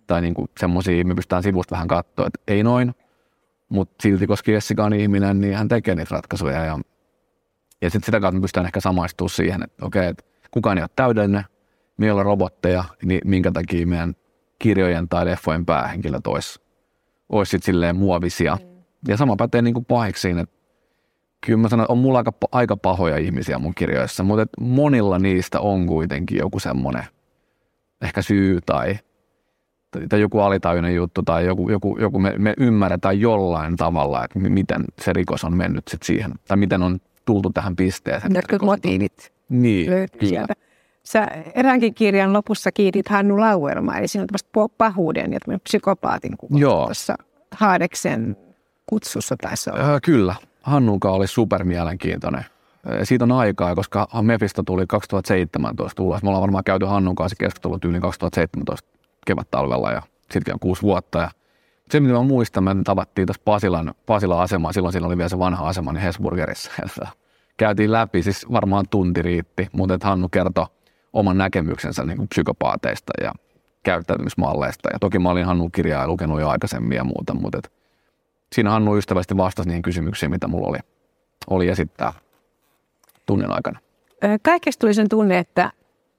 Tai 0.06 0.20
niin 0.20 0.35
semmoisia, 0.61 1.04
me 1.04 1.14
pystytään 1.14 1.42
sivusta 1.42 1.75
vähän 1.75 1.88
katsoa, 1.88 2.26
että 2.26 2.40
ei 2.49 2.62
noin, 2.62 2.94
mutta 3.68 4.02
silti, 4.02 4.26
koska 4.26 4.50
Jessica 4.50 4.85
on 4.85 4.92
ihminen, 4.92 5.40
niin 5.40 5.56
hän 5.56 5.68
tekee 5.68 5.94
niitä 5.94 6.14
ratkaisuja 6.14 6.64
ja, 6.64 6.78
ja 7.82 7.90
sitten 7.90 8.06
sitä 8.06 8.20
kautta 8.20 8.35
me 8.38 8.40
pystytään 8.40 8.66
ehkä 8.66 8.80
samaistumaan 8.80 9.30
siihen, 9.30 9.62
että 9.62 9.87
okei, 9.87 10.06
että 10.06 10.25
kukaan 10.50 10.78
ei 10.78 10.82
ole 10.82 10.90
täydellinen, 10.97 11.44
me 11.97 12.06
ei 12.06 12.12
ole 12.12 12.23
robotteja, 12.23 12.85
niin 13.02 13.20
minkä 13.25 13.52
takia 13.52 13.87
meidän 13.87 14.16
kirjojen 14.61 15.09
tai 15.09 15.26
leffojen 15.26 15.67
päähenkilöt 15.67 16.26
olisi, 16.26 16.61
olisi 17.29 17.50
sitten 17.50 17.67
silleen 17.67 17.97
muovisia. 17.97 18.59
Mm. 18.61 18.83
Ja 19.09 19.17
sama 19.17 19.37
pätee 19.37 19.62
niin 19.62 19.75
kuin 19.75 19.85
pahiksiin, 19.85 20.38
että 20.38 20.57
kyllä 21.47 21.59
mä 21.59 21.69
sanon, 21.69 21.85
että 21.85 21.93
on 21.93 21.99
mulla 21.99 22.19
aika, 22.19 22.33
aika 22.52 22.76
pahoja 22.76 23.17
ihmisiä 23.17 23.59
mun 23.59 23.75
kirjoissa, 23.75 24.23
mutta 24.25 24.43
että 24.43 24.61
monilla 24.61 25.19
niistä 25.19 25.61
on 25.61 25.87
kuitenkin 25.87 26.38
joku 26.38 26.59
semmoinen 26.59 27.05
ehkä 28.02 28.23
syy 28.23 28.59
tai, 28.67 28.99
tai 30.09 30.21
joku 30.21 30.38
alitajuinen 30.38 30.95
juttu 30.95 31.23
tai 31.23 31.47
joku, 31.47 31.71
joku, 31.71 31.97
joku 32.00 32.19
me, 32.19 32.35
me 32.38 32.55
ymmärretään 32.59 33.21
jollain 33.21 33.76
tavalla, 33.76 34.25
että 34.25 34.38
miten 34.38 34.85
se 35.00 35.12
rikos 35.12 35.45
on 35.45 35.57
mennyt 35.57 35.88
sit 35.88 36.02
siihen 36.02 36.33
tai 36.49 36.57
miten 36.57 36.83
on 36.83 36.99
tultu 37.25 37.50
tähän 37.50 37.76
pisteeseen. 37.76 38.35
Jotkut 38.35 38.62
motiivit 38.62 39.33
niin, 39.49 39.90
sieltä. 40.25 40.55
Sä 41.04 41.28
eräänkin 41.54 41.95
kirjan 41.95 42.33
lopussa 42.33 42.73
kiitit 42.73 43.09
Hannu 43.09 43.40
Lauermaa, 43.40 43.99
eli 43.99 44.09
siinä 44.09 44.23
on 44.23 44.26
tämmöistä 44.26 44.76
pahuuden 44.78 45.33
ja 45.33 45.59
psykopaatin 45.59 46.37
kuva 46.37 46.59
Joo. 46.59 46.85
tuossa 46.85 47.14
Haadeksen 47.52 48.37
kutsussa 48.87 49.37
taisi 49.37 49.71
olla. 49.71 49.95
Äh, 49.95 50.00
kyllä, 50.02 50.35
Hannunkaan 50.62 51.14
oli 51.14 51.26
supermielenkiintoinen. 51.26 52.45
Siitä 53.02 53.25
on 53.25 53.33
aikaa, 53.33 53.75
koska 53.75 54.09
Mephisto 54.23 54.62
tuli 54.62 54.87
2017 54.87 56.02
ulos. 56.02 56.23
Me 56.23 56.28
ollaan 56.28 56.42
varmaan 56.42 56.64
käyty 56.64 56.87
Hannun 56.87 57.14
kanssa 57.14 57.37
keskustelut 57.37 57.85
yli 57.85 58.00
2017 58.00 58.88
kevät-talvella 59.26 59.92
ja 59.92 60.02
sittenkin 60.21 60.54
on 60.54 60.61
kuusi 60.61 60.83
vuotta. 60.83 61.19
Ja 61.19 61.30
se, 61.90 62.00
mitä 62.00 62.14
mä 62.14 62.23
muistan, 62.23 62.64
me 62.64 62.76
tavattiin 62.85 63.26
tuossa 63.26 63.42
Pasilan, 63.45 63.95
Pasilan 64.07 64.40
asemaa, 64.40 64.73
silloin 64.73 64.92
siinä 64.92 65.07
oli 65.07 65.16
vielä 65.16 65.28
se 65.28 65.38
vanha 65.38 65.69
asema, 65.69 65.92
niin 65.92 66.02
Hesburgerissa. 66.02 66.71
Käytiin 67.57 67.92
läpi, 67.92 68.23
siis 68.23 68.47
varmaan 68.52 68.85
tunti 68.90 69.23
riitti, 69.23 69.69
mutta 69.73 69.99
Hannu 70.02 70.28
kertoi 70.28 70.66
oman 71.12 71.38
näkemyksensä 71.38 72.05
niin 72.05 72.17
kuin 72.17 72.29
psykopaateista 72.29 73.12
ja 73.23 73.33
käyttäytymismalleista. 73.83 74.88
Ja 74.93 74.99
toki 74.99 75.19
mä 75.19 75.31
olin 75.31 75.45
Hannun 75.45 75.73
kirjaa 75.73 76.09
lukenut 76.09 76.40
jo 76.40 76.49
aikaisemmin 76.49 76.97
ja 76.97 77.05
muuta, 77.05 77.35
mutta 77.35 77.59
että 77.59 77.71
siinä 78.55 78.71
Hannu 78.71 78.97
ystävästi 78.97 79.37
vastasi 79.37 79.69
niihin 79.69 79.83
kysymyksiin, 79.83 80.31
mitä 80.31 80.49
mulla 80.49 80.69
oli, 80.69 80.79
oli 81.50 81.69
esittää 81.69 82.12
tunnin 83.26 83.50
aikana. 83.50 83.79
Kaikesta 84.43 84.81
tuli 84.81 84.95
sen 84.95 85.09
tunne, 85.09 85.38
että, 85.38 85.73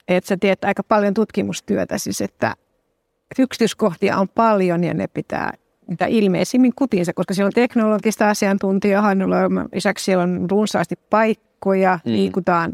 että 0.07 0.27
sä 0.27 0.37
teet 0.37 0.63
aika 0.63 0.83
paljon 0.83 1.13
tutkimustyötä, 1.13 1.97
siis 1.97 2.21
että 2.21 2.55
yksityiskohtia 3.39 4.17
on 4.17 4.29
paljon 4.29 4.83
ja 4.83 4.93
ne 4.93 5.07
pitää 5.07 5.53
mitä 5.87 6.05
ilmeisimmin 6.05 6.71
kutinsa, 6.75 7.13
koska 7.13 7.33
siellä 7.33 7.47
on 7.47 7.53
teknologista 7.53 8.29
asiantuntijaa 8.29 9.01
Hannulla, 9.01 9.37
lisäksi 9.73 10.05
siellä 10.05 10.23
on 10.23 10.47
runsaasti 10.51 10.95
paikkoja, 11.09 11.99
mm. 12.05 12.11
liikutaan 12.11 12.73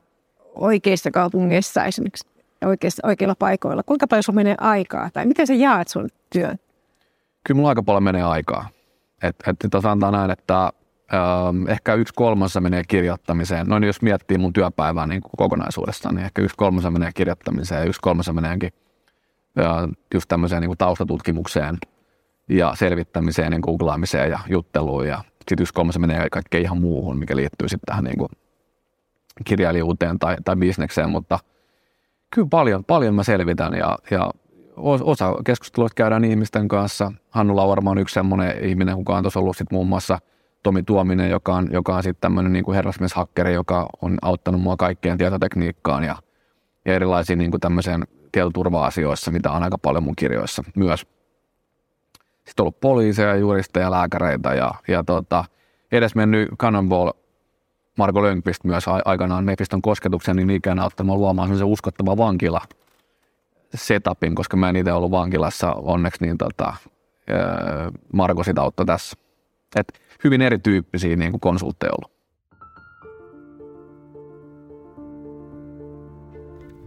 oikeissa 0.57 1.11
kaupungeissa 1.11 1.85
esimerkiksi 1.85 2.27
oikeissa, 2.65 3.07
oikeilla 3.07 3.35
paikoilla. 3.39 3.83
Kuinka 3.83 4.07
paljon 4.07 4.23
sun 4.23 4.35
menee 4.35 4.55
aikaa 4.57 5.09
tai 5.13 5.25
miten 5.25 5.47
sä 5.47 5.53
jaat 5.53 5.87
sun 5.87 6.09
työn? 6.29 6.57
Kyllä 7.43 7.57
mulla 7.57 7.69
aika 7.69 7.83
paljon 7.83 8.03
menee 8.03 8.23
aikaa. 8.23 8.69
Et, 9.23 9.35
et 9.47 9.71
sanotaan 9.81 10.13
näin, 10.13 10.31
että 10.31 10.63
ähm, 11.13 11.67
ehkä 11.67 11.93
yksi 11.93 12.13
kolmassa 12.13 12.61
menee 12.61 12.83
kirjoittamiseen. 12.87 13.67
Noin 13.67 13.83
jos 13.83 14.01
miettii 14.01 14.37
mun 14.37 14.53
työpäivää 14.53 15.07
niin 15.07 15.21
kokonaisuudessaan, 15.37 16.15
niin 16.15 16.25
ehkä 16.25 16.41
yksi 16.41 16.57
kolmassa 16.57 16.91
menee 16.91 17.11
kirjoittamiseen 17.15 17.81
ja 17.81 17.87
yksi 17.87 18.01
kolmassa 18.01 18.33
meneekin 18.33 18.73
äh, 19.59 19.89
just 20.13 20.27
tämmöiseen 20.27 20.61
niin 20.61 20.69
kuin 20.69 20.77
taustatutkimukseen 20.77 21.77
ja 22.49 22.75
selvittämiseen 22.75 23.53
ja 23.53 23.59
googlaamiseen 23.59 24.31
ja 24.31 24.39
jutteluun. 24.49 25.07
Ja 25.07 25.23
sitten 25.39 25.61
yksi 25.61 25.73
kolmassa 25.73 25.99
menee 25.99 26.29
kaikkeen 26.29 26.63
ihan 26.63 26.81
muuhun, 26.81 27.19
mikä 27.19 27.35
liittyy 27.35 27.69
sitten 27.69 27.85
tähän 27.85 28.03
niin 28.03 28.17
kuin 28.17 28.29
kirjailijuuteen 29.45 30.19
tai, 30.19 30.35
tai 30.45 30.55
bisnekseen, 30.55 31.09
mutta 31.09 31.39
kyllä 32.35 32.47
paljon, 32.51 32.83
paljon 32.83 33.15
mä 33.15 33.23
selvitän 33.23 33.73
ja, 33.73 33.97
ja 34.11 34.31
osa 34.77 35.33
keskusteluista 35.45 35.95
käydään 35.95 36.23
ihmisten 36.23 36.67
kanssa. 36.67 37.11
Hannu 37.29 37.55
Lauerma 37.55 37.91
on 37.91 37.97
yksi 37.97 38.13
semmoinen 38.13 38.63
ihminen, 38.63 38.95
kuka 38.95 39.17
on 39.17 39.23
tuossa 39.23 39.39
ollut 39.39 39.57
sit 39.57 39.71
muun 39.71 39.87
muassa 39.87 40.19
Tomi 40.63 40.83
Tuominen, 40.83 41.29
joka 41.29 41.55
on, 41.55 41.67
joka 41.71 41.95
on 41.95 42.03
sitten 42.03 42.21
tämmöinen 42.21 42.53
niin 42.53 42.73
herrasmieshakkeri, 42.73 43.53
joka 43.53 43.87
on 44.01 44.17
auttanut 44.21 44.61
mua 44.61 44.77
kaikkeen 44.77 45.17
tietotekniikkaan 45.17 46.03
ja, 46.03 46.15
ja 46.85 46.93
erilaisiin 46.93 47.39
niin 47.39 47.51
kuin 47.51 47.61
tämmöiseen 47.61 48.07
tietoturva-asioissa, 48.31 49.31
mitä 49.31 49.51
on 49.51 49.63
aika 49.63 49.77
paljon 49.77 50.03
mun 50.03 50.15
kirjoissa 50.15 50.63
myös. 50.75 50.99
Sitten 50.99 52.61
on 52.61 52.63
ollut 52.63 52.79
poliiseja, 52.79 53.35
juristeja, 53.35 53.91
lääkäreitä 53.91 54.53
ja, 54.53 54.71
ja 54.87 55.03
tota, 55.03 55.45
edes 55.91 56.15
mennyt 56.15 56.49
Cannonball 56.59 57.11
Marko 57.97 58.23
Lönkvist 58.23 58.63
myös 58.63 58.85
aikanaan 59.05 59.45
Mephiston 59.45 59.81
kosketuksen 59.81 60.35
niin 60.35 60.49
ikään 60.49 60.79
auttamaan 60.79 61.19
luomaan 61.19 61.57
se 61.57 61.63
uskottava 61.63 62.17
vankila 62.17 62.61
setupin, 63.75 64.35
koska 64.35 64.57
mä 64.57 64.69
en 64.69 64.75
itse 64.75 64.93
ollut 64.93 65.11
vankilassa 65.11 65.73
onneksi, 65.73 66.25
niin 66.25 66.37
tota, 66.37 66.73
Marko 68.13 68.43
sitä 68.43 68.61
auttoi 68.61 68.85
tässä. 68.85 69.17
Et 69.75 70.01
hyvin 70.23 70.41
erityyppisiä 70.41 71.15
niin 71.15 71.31
kuin 71.31 71.41
konsultteja 71.41 71.91
ollut. 71.91 72.17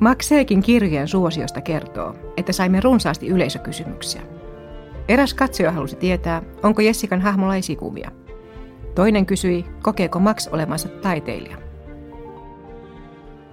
Max 0.01 0.31
Heikin 0.31 0.63
kirjojen 0.63 1.09
suosiosta 1.09 1.61
kertoo, 1.61 2.15
että 2.37 2.53
saimme 2.53 2.81
runsaasti 2.81 3.29
yleisökysymyksiä. 3.29 4.23
Eräs 5.09 5.35
katsoja 5.35 5.73
halusi 5.73 5.97
tietää, 5.97 6.43
onko 6.63 6.83
Jessikan 6.83 7.21
hahmolla 7.21 7.57
esikuvia. 7.57 8.11
Toinen 8.95 9.27
kysyi, 9.27 9.67
kokeeko 9.83 10.19
Max 10.19 10.49
olemansa 10.49 10.89
taiteilija. 10.89 11.57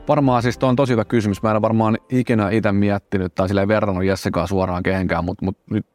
Varmaan 0.07 0.41
siis 0.41 0.63
on 0.63 0.75
tosi 0.75 0.93
hyvä 0.93 1.05
kysymys. 1.05 1.43
Mä 1.43 1.51
en 1.51 1.61
varmaan 1.61 1.97
ikinä 2.09 2.49
itse 2.49 2.71
miettinyt 2.71 3.35
tai 3.35 3.47
sille 3.47 3.67
verrannut 3.67 4.05
Jessikaa 4.05 4.47
suoraan 4.47 4.83
kehenkään, 4.83 5.25
mutta, 5.25 5.45
mutta 5.45 5.63
nyt 5.69 5.85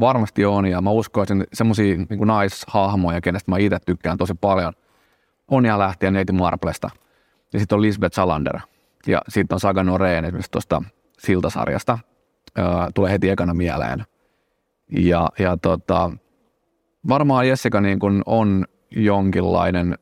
varmasti 0.00 0.44
on 0.44 0.66
ja 0.66 0.80
mä 0.80 0.90
uskoisin 0.90 1.44
semmoisia 1.52 1.96
niin 1.96 2.20
naishahmoja, 2.26 3.20
kenestä 3.20 3.50
mä 3.50 3.58
itse 3.58 3.78
tykkään 3.86 4.18
tosi 4.18 4.34
paljon. 4.34 4.72
On 5.48 5.66
ihan 5.66 5.78
lähtien 5.78 6.12
Neiti 6.12 6.32
Marplesta. 6.32 6.90
Ja 7.52 7.58
sitten 7.58 7.76
on 7.76 7.82
Lisbeth 7.82 8.14
Salander. 8.14 8.58
Ja 9.06 9.22
sitten 9.28 9.56
on 9.56 9.60
Saga 9.60 9.84
Noreen 9.84 10.24
esimerkiksi 10.24 10.50
tuosta 10.50 10.82
Siltasarjasta. 11.18 11.98
Öö, 12.58 12.64
tulee 12.94 13.12
heti 13.12 13.30
ekana 13.30 13.54
mieleen. 13.54 14.04
Ja, 14.98 15.28
ja 15.38 15.56
tota, 15.56 16.10
varmaan 17.08 17.48
Jessica 17.48 17.80
niin 17.80 17.98
kun 17.98 18.22
on 18.26 18.64
jonkinlainen 18.96 19.98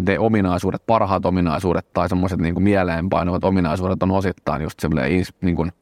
ne 0.00 0.18
ominaisuudet, 0.18 0.86
parhaat 0.86 1.26
ominaisuudet 1.26 1.92
tai 1.92 2.08
semmoiset 2.08 2.40
niin 2.40 2.62
mieleenpainuvat 2.62 3.44
ominaisuudet 3.44 4.02
on 4.02 4.10
osittain 4.10 4.62
just 4.62 4.80
semmoinen, 4.80 5.24
niin 5.40 5.56
kuin, 5.56 5.72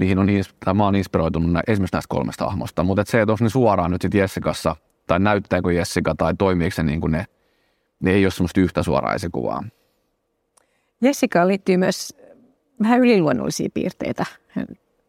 niihin 0.00 0.18
on, 0.18 0.26
tai 0.64 0.74
mä 0.74 0.84
oon 0.84 0.96
inspiroitunut 0.96 1.52
nä, 1.52 1.62
esimerkiksi 1.66 1.96
näistä 1.96 2.08
kolmesta 2.08 2.44
hahmosta, 2.44 2.82
mutta 2.82 3.02
et 3.02 3.08
se, 3.08 3.20
että 3.20 3.34
ne 3.40 3.48
suoraan 3.48 3.90
nyt 3.90 4.02
sitten 4.02 4.18
Jessicassa, 4.18 4.76
tai 5.06 5.20
näyttääkö 5.20 5.72
Jessica 5.72 6.14
tai 6.14 6.34
toimiiko 6.38 6.74
se 6.74 6.82
niin 6.82 7.00
kuin 7.00 7.12
ne, 7.12 7.24
ne 8.00 8.10
ei 8.10 8.24
ole 8.24 8.30
semmoista 8.30 8.60
yhtä 8.60 8.82
suoraa 8.82 9.14
esikuvaa. 9.14 9.64
Jessica 11.00 11.48
liittyy 11.48 11.76
myös 11.76 12.16
vähän 12.82 13.00
yliluonnollisia 13.00 13.68
piirteitä 13.74 14.24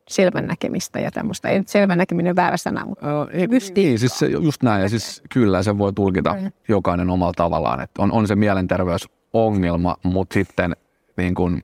selvän 0.08 0.48
näkemistä 0.48 1.00
ja 1.00 1.12
tämmöistä. 1.12 1.50
Ei 1.50 1.60
nyt 1.60 1.68
selvän 1.68 1.98
näkeminen 1.98 2.36
väärä 2.36 2.58
sana, 2.58 2.86
mutta 2.86 3.22
uh, 3.22 3.30
ei, 3.32 3.48
Niin, 3.76 4.00
siis 4.00 4.20
se, 4.20 4.28
just 4.28 4.64
näin. 4.64 4.82
Ja 4.82 4.90
siis 4.90 5.22
kyllä 5.34 5.64
se 5.64 5.78
voi 5.78 5.94
tulkita 5.94 6.34
mm. 6.34 6.52
jokainen 6.68 7.10
omalla 7.10 7.34
tavallaan. 7.36 7.82
Että 7.82 8.02
on, 8.02 8.12
on 8.12 8.28
se 8.28 8.36
mielenterveysongelma, 8.36 9.96
mutta 10.04 10.34
sitten 10.34 10.76
niin 11.18 11.36
kuin 11.36 11.64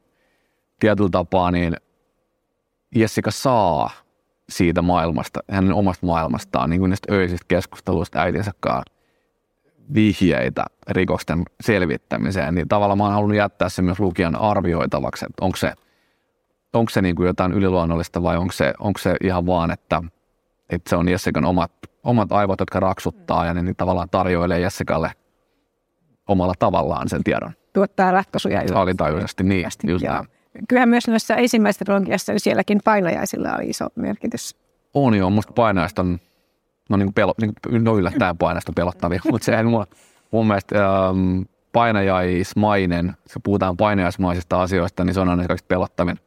tietyllä 0.79 1.09
tapaa 1.09 1.51
niin 1.51 1.77
Jessica 2.95 3.31
saa 3.31 3.89
siitä 4.49 4.81
maailmasta, 4.81 5.39
hänen 5.51 5.73
omasta 5.73 6.05
maailmastaan, 6.05 6.69
niin 6.69 6.79
kuin 6.79 6.89
niistä 6.89 7.13
öisistä 7.13 7.45
keskusteluista 7.47 8.19
äitinsä 8.19 8.51
kanssa 8.59 8.93
vihjeitä 9.93 10.65
rikosten 10.89 11.43
selvittämiseen, 11.61 12.55
niin 12.55 12.67
tavallaan 12.67 12.97
mä 12.97 13.03
oon 13.03 13.13
halunnut 13.13 13.37
jättää 13.37 13.69
se 13.69 13.81
myös 13.81 13.99
lukijan 13.99 14.35
arvioitavaksi, 14.35 15.25
että 15.25 15.45
onko 15.45 15.57
se– 15.57 15.73
onko 16.73 16.89
se 16.89 17.01
niin 17.01 17.15
kuin 17.15 17.27
jotain 17.27 17.51
yliluonnollista 17.51 18.23
vai 18.23 18.37
onko 18.37 18.51
se, 18.51 18.73
onko 18.79 18.99
se 18.99 19.15
ihan 19.23 19.45
vaan, 19.45 19.71
että, 19.71 20.03
että 20.69 20.89
se 20.89 20.95
on 20.95 21.09
Jessikan 21.09 21.45
omat, 21.45 21.71
omat 22.03 22.31
aivot, 22.31 22.59
jotka 22.59 22.79
raksuttaa 22.79 23.45
ja 23.45 23.53
ne 23.53 23.63
niin 23.63 23.75
tavallaan 23.75 24.09
tarjoilee 24.09 24.59
Jessikalle 24.59 25.11
omalla 26.27 26.53
tavallaan 26.59 27.09
sen 27.09 27.23
tiedon. 27.23 27.51
Tuottaa 27.73 28.11
ratkaisuja. 28.11 28.61
Alitajuisesti, 28.73 29.43
niin. 29.43 29.65
Just. 29.87 30.03
Kyllähän 30.69 30.89
myös 30.89 31.07
noissa 31.07 31.35
ensimmäisessä 31.35 31.85
trilogiassa 31.85 32.31
niin 32.31 32.39
sielläkin 32.39 32.79
painajaisilla 32.83 33.55
oli 33.55 33.69
iso 33.69 33.87
merkitys. 33.95 34.55
On 34.93 35.15
joo, 35.15 35.29
musta 35.29 35.53
painajasta 35.53 36.01
on, 36.01 36.19
no 36.89 36.97
niin 36.97 37.05
kuin 37.05 37.13
pelo, 37.13 37.33
niin 37.41 37.53
kuin, 37.69 37.83
no 37.83 37.97
yllättäen 37.97 38.37
painajasta 38.37 38.73
pelottavia, 38.75 39.19
mutta 39.31 39.45
se 39.45 39.57
ei 39.57 39.63
mun, 39.63 39.85
mun 40.31 40.47
mielestä 40.47 40.75
ähm, 40.85 41.41
painajaismainen, 41.71 43.13
se 43.25 43.39
puhutaan 43.43 43.77
painajaismaisista 43.77 44.61
asioista, 44.61 45.03
niin 45.03 45.13
se 45.13 45.19
on 45.19 45.29
aina 45.29 45.47
kaikista 45.47 45.67
pelottavin, 45.67 46.19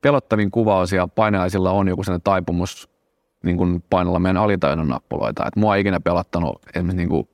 pelottavin 0.00 0.50
kuvaus 0.50 0.92
ja 0.92 1.08
painajaisilla 1.08 1.70
on 1.70 1.88
joku 1.88 2.02
sellainen 2.02 2.22
taipumus 2.24 2.90
niin 3.44 3.56
kuin 3.56 3.84
painella 3.90 4.18
meidän 4.18 4.36
alitajunnan 4.36 4.88
nappuloita. 4.88 5.46
Et 5.46 5.56
mua 5.56 5.74
ei 5.74 5.80
ikinä 5.80 6.00
pelottanut 6.00 6.62
esimerkiksi 6.74 6.96
niin 6.96 7.08
kuin 7.08 7.28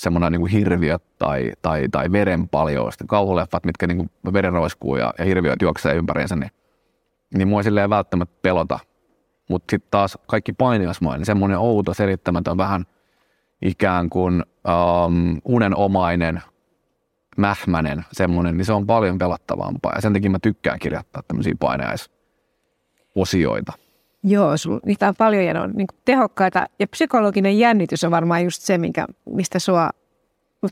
semmoinen 0.00 0.32
niin 0.32 0.40
kuin 0.40 0.52
hirviöt 0.52 1.02
tai, 1.18 1.52
tai, 1.62 1.88
tai 1.92 2.12
verenpaljous, 2.12 2.94
kauhuleffat, 3.06 3.64
mitkä 3.64 3.86
niin 3.86 3.96
kuin 3.96 4.32
veren 4.32 4.52
roiskuu 4.52 4.96
ja, 4.96 5.14
ja 5.18 5.24
hirviöt 5.24 5.62
juoksee 5.62 5.94
ympäriinsä, 5.94 6.36
niin, 6.36 6.50
niin 7.34 7.48
mua 7.48 7.60
ei 7.60 7.64
silleen 7.64 7.90
välttämättä 7.90 8.34
pelota. 8.42 8.78
Mutta 9.48 9.70
sitten 9.70 9.90
taas 9.90 10.18
kaikki 10.26 10.52
painiasmainen, 10.52 11.18
niin 11.18 11.26
semmoinen 11.26 11.58
outo, 11.58 11.94
selittämätön, 11.94 12.56
vähän 12.56 12.84
ikään 13.62 14.10
kuin 14.10 14.42
um, 15.04 15.40
unenomainen, 15.44 16.42
mähmänen 17.36 18.04
semmoinen, 18.12 18.56
niin 18.56 18.64
se 18.64 18.72
on 18.72 18.86
paljon 18.86 19.18
pelottavampaa. 19.18 19.92
Ja 19.94 20.00
sen 20.00 20.12
takia 20.12 20.30
mä 20.30 20.38
tykkään 20.38 20.78
kirjoittaa 20.78 21.22
tämmöisiä 21.28 21.54
painajaisosioita. 21.60 23.72
Joo, 24.22 24.56
sul, 24.56 24.78
niitä 24.86 25.08
on 25.08 25.14
paljon 25.18 25.44
ja 25.44 25.54
ne 25.54 25.60
on 25.60 25.72
niin 25.74 25.86
tehokkaita. 26.04 26.66
Ja 26.78 26.86
psykologinen 26.86 27.58
jännitys 27.58 28.04
on 28.04 28.10
varmaan 28.10 28.44
just 28.44 28.62
se, 28.62 28.78
minkä, 28.78 29.06
mistä 29.30 29.58
sua 29.58 29.90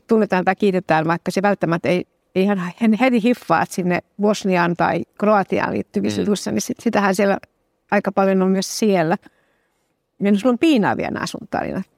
tunnetaan 0.07 0.45
tai 0.45 0.55
kiitetään, 0.55 1.07
vaikka 1.07 1.31
se 1.31 1.41
välttämättä 1.41 1.89
ei, 1.89 2.05
ei 2.35 2.43
ihan 2.43 2.73
heti 2.99 3.23
hiffaa 3.23 3.65
sinne 3.65 3.99
Bosniaan 4.21 4.75
tai 4.75 5.03
Kroatiaan 5.19 5.73
liittyvissä 5.73 6.21
mm. 6.21 6.23
jutuissa, 6.23 6.51
niin 6.51 6.61
sit, 6.61 6.77
sitähän 6.79 7.15
siellä 7.15 7.37
aika 7.91 8.11
paljon 8.11 8.41
on 8.41 8.49
myös 8.49 8.79
siellä. 8.79 9.17
Ja 10.19 10.37
sulla 10.37 10.53
on 10.53 10.59
piinaavia 10.59 11.11
nämä 11.11 11.25
sun 11.25 11.47
tarinat. 11.49 11.92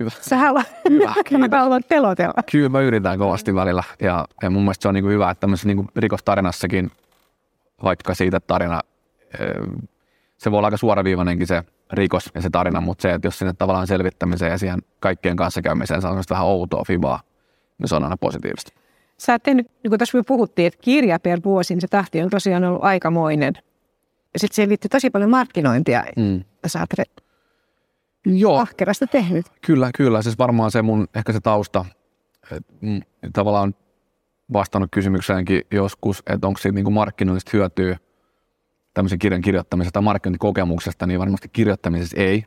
Hyvä. 0.00 0.10
Sä 0.20 0.36
haluat, 0.36 0.66
hyvä, 0.90 1.14
haluat 1.58 1.88
pelotella. 1.88 2.42
Kyllä 2.52 2.68
mä 2.68 2.80
yritän 2.80 3.18
kovasti 3.18 3.54
välillä. 3.54 3.82
Ja, 4.00 4.24
ja 4.42 4.50
mun 4.50 4.62
mielestä 4.62 4.82
se 4.82 4.88
on 4.88 4.94
niin 4.94 5.04
kuin 5.04 5.12
hyvä, 5.12 5.30
että 5.30 5.40
tämmöisessä 5.40 5.68
niin 5.68 5.88
rikostarinassakin, 5.96 6.90
vaikka 7.82 8.14
siitä 8.14 8.40
tarina 8.40 8.80
se 10.38 10.50
voi 10.50 10.58
olla 10.58 10.66
aika 10.66 10.76
suoraviivainenkin 10.76 11.46
se 11.46 11.62
rikos 11.92 12.30
ja 12.34 12.42
se 12.42 12.50
tarina, 12.50 12.80
mutta 12.80 13.02
se, 13.02 13.14
että 13.14 13.26
jos 13.26 13.38
sinne 13.38 13.52
tavallaan 13.52 13.86
selvittämiseen 13.86 14.50
ja 14.50 14.58
siihen 14.58 14.78
kaikkien 15.00 15.36
kanssa 15.36 15.62
käymiseen 15.62 16.02
saa 16.02 16.20
vähän 16.30 16.46
outoa 16.46 16.84
fibaa, 16.86 17.20
niin 17.78 17.88
se 17.88 17.94
on 17.94 18.04
aina 18.04 18.16
positiivista. 18.16 18.72
Sä 19.18 19.32
oot 19.32 19.42
tehnyt, 19.42 19.66
niin 19.66 19.90
kuin 19.90 19.98
tässä 19.98 20.18
me 20.18 20.22
puhuttiin, 20.26 20.66
että 20.66 20.78
kirja 20.82 21.20
per 21.20 21.40
vuosi, 21.44 21.74
niin 21.74 21.80
se 21.80 21.88
tahti 21.88 22.22
on 22.22 22.30
tosiaan 22.30 22.64
ollut 22.64 22.84
aikamoinen. 22.84 23.54
Ja 24.34 24.40
sitten 24.40 24.54
siihen 24.54 24.68
liittyy 24.68 24.88
tosi 24.88 25.10
paljon 25.10 25.30
markkinointia. 25.30 26.04
Mm. 26.16 26.44
Sä 26.66 26.80
oot 26.80 26.94
re- 27.00 27.22
Joo. 28.26 28.58
ahkerasta 28.58 29.06
tehnyt. 29.06 29.46
Kyllä, 29.66 29.90
kyllä. 29.96 30.22
Siis 30.22 30.38
varmaan 30.38 30.70
se 30.70 30.82
mun, 30.82 31.08
ehkä 31.14 31.32
se 31.32 31.40
tausta, 31.40 31.84
että 32.52 32.72
mm, 32.80 33.00
tavallaan 33.32 33.74
vastannut 34.52 34.90
kysymykseenkin 34.92 35.62
joskus, 35.70 36.22
että 36.26 36.46
onko 36.46 36.58
siitä 36.58 36.74
niin 36.74 36.92
markkinoinnista 36.92 37.50
hyötyä– 37.54 37.96
tämmöisen 38.98 39.18
kirjan 39.18 39.40
kirjoittamisesta 39.40 39.92
tai 39.92 40.02
markkinointikokemuksesta, 40.02 41.06
niin 41.06 41.20
varmasti 41.20 41.48
kirjoittamisessa 41.48 42.16
ei. 42.20 42.44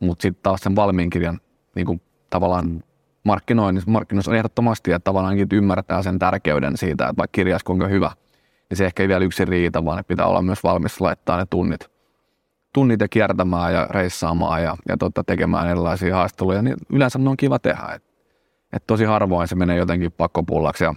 Mutta 0.00 0.22
sitten 0.22 0.42
taas 0.42 0.60
sen 0.60 0.76
valmiin 0.76 1.10
kirjan 1.10 1.40
niin 1.74 1.86
kuin 1.86 2.00
tavallaan 2.30 2.84
markkinoinnissa, 3.24 3.90
markkinoinnissa 3.90 4.30
on 4.30 4.36
ehdottomasti, 4.36 4.92
että 4.92 5.04
tavallaan 5.04 5.36
ymmärtää 5.52 6.02
sen 6.02 6.18
tärkeyden 6.18 6.76
siitä, 6.76 7.04
että 7.04 7.16
vaikka 7.16 7.32
kirjas 7.32 7.64
kuinka 7.64 7.88
hyvä, 7.88 8.12
niin 8.70 8.78
se 8.78 8.86
ehkä 8.86 9.02
ei 9.02 9.08
vielä 9.08 9.24
yksin 9.24 9.48
riitä, 9.48 9.84
vaan 9.84 10.04
pitää 10.04 10.26
olla 10.26 10.42
myös 10.42 10.62
valmis 10.62 11.00
laittaa 11.00 11.38
ne 11.38 11.46
tunnit, 11.50 11.90
tunnit 12.78 13.00
ja 13.00 13.08
kiertämään 13.08 13.72
ja 13.74 13.86
reissaamaan 13.90 14.62
ja, 14.62 14.76
ja 14.88 14.96
tota, 14.96 15.24
tekemään 15.24 15.68
erilaisia 15.70 16.16
haasteluja, 16.16 16.62
niin 16.62 16.76
yleensä 16.92 17.18
ne 17.18 17.30
on 17.30 17.36
kiva 17.36 17.58
tehdä. 17.58 17.92
Et, 17.94 18.02
et 18.72 18.86
tosi 18.86 19.04
harvoin 19.04 19.48
se 19.48 19.54
menee 19.54 19.76
jotenkin 19.76 20.12
pakkopullaksi 20.12 20.84
ja, 20.84 20.94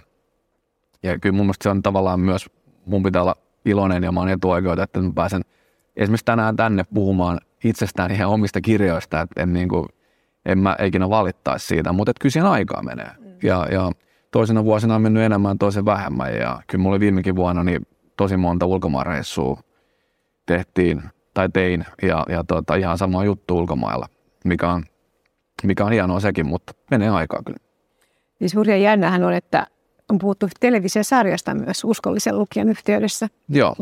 ja 1.04 1.20
kyllä 1.20 1.36
mun 1.36 1.46
mielestä 1.46 1.64
se 1.64 1.70
on 1.70 1.84
tavallaan 1.84 2.20
myös, 2.20 2.50
mun 2.86 3.04
pitää 3.04 3.22
olla 3.22 3.36
iloinen 3.66 4.04
ja 4.04 4.12
mä 4.12 4.20
oon 4.20 4.30
etuoikeutettu, 4.30 5.00
että 5.00 5.08
mä 5.10 5.14
pääsen 5.16 5.42
esimerkiksi 5.96 6.26
tänään 6.26 6.56
tänne 6.56 6.84
puhumaan 6.94 7.40
itsestään 7.64 8.12
ihan 8.12 8.30
omista 8.30 8.62
kirjoista, 8.62 9.22
että 9.22 9.44
en, 9.44 9.54
niin 9.54 9.70
kuin, 9.70 9.86
en 10.46 10.60
mä 10.60 10.76
ikinä 10.84 11.10
valittaisi 11.10 11.68
siitä, 11.68 11.94
mutta 11.94 12.12
kyllä 12.22 12.32
siihen 12.32 12.50
aikaa 12.50 12.84
menee. 12.84 13.12
Mm. 13.20 13.26
Ja, 13.44 13.68
ja 13.72 13.92
toisena 14.32 14.64
vuosina 14.64 14.96
on 14.96 15.02
mennyt 15.02 15.24
enemmän, 15.24 15.58
toisen 15.58 15.86
vähemmän 15.86 16.36
ja 16.36 16.62
kyllä 16.68 16.82
mulla 16.82 17.00
viimekin 17.00 17.36
vuonna 17.36 17.64
niin 17.64 17.88
tosi 18.18 18.38
monta 18.38 18.66
ulkomaanreissua 18.66 19.62
tehtiin 20.46 21.04
tai 21.34 21.50
tein 21.54 21.86
ja, 22.02 22.26
ja 22.30 22.44
tota, 22.44 22.76
ihan 22.76 22.98
sama 22.98 23.24
juttu 23.24 23.58
ulkomailla, 23.58 24.08
mikä 24.46 24.70
on, 24.70 24.86
mikä 25.64 25.86
on 25.86 25.92
hienoa 25.92 26.20
sekin, 26.20 26.46
mutta 26.46 26.74
menee 26.92 27.10
aikaa 27.10 27.42
kyllä. 27.46 27.60
Siis 28.40 28.56
hurja 28.56 28.78
jännähän 28.78 29.24
on, 29.24 29.34
että 29.34 29.68
on 30.10 30.18
puhuttu 30.18 30.48
televisiosarjasta 30.60 31.54
myös 31.54 31.84
uskollisen 31.84 32.38
lukijan 32.38 32.70
yhteydessä. 32.70 33.28
Joo. 33.50 33.76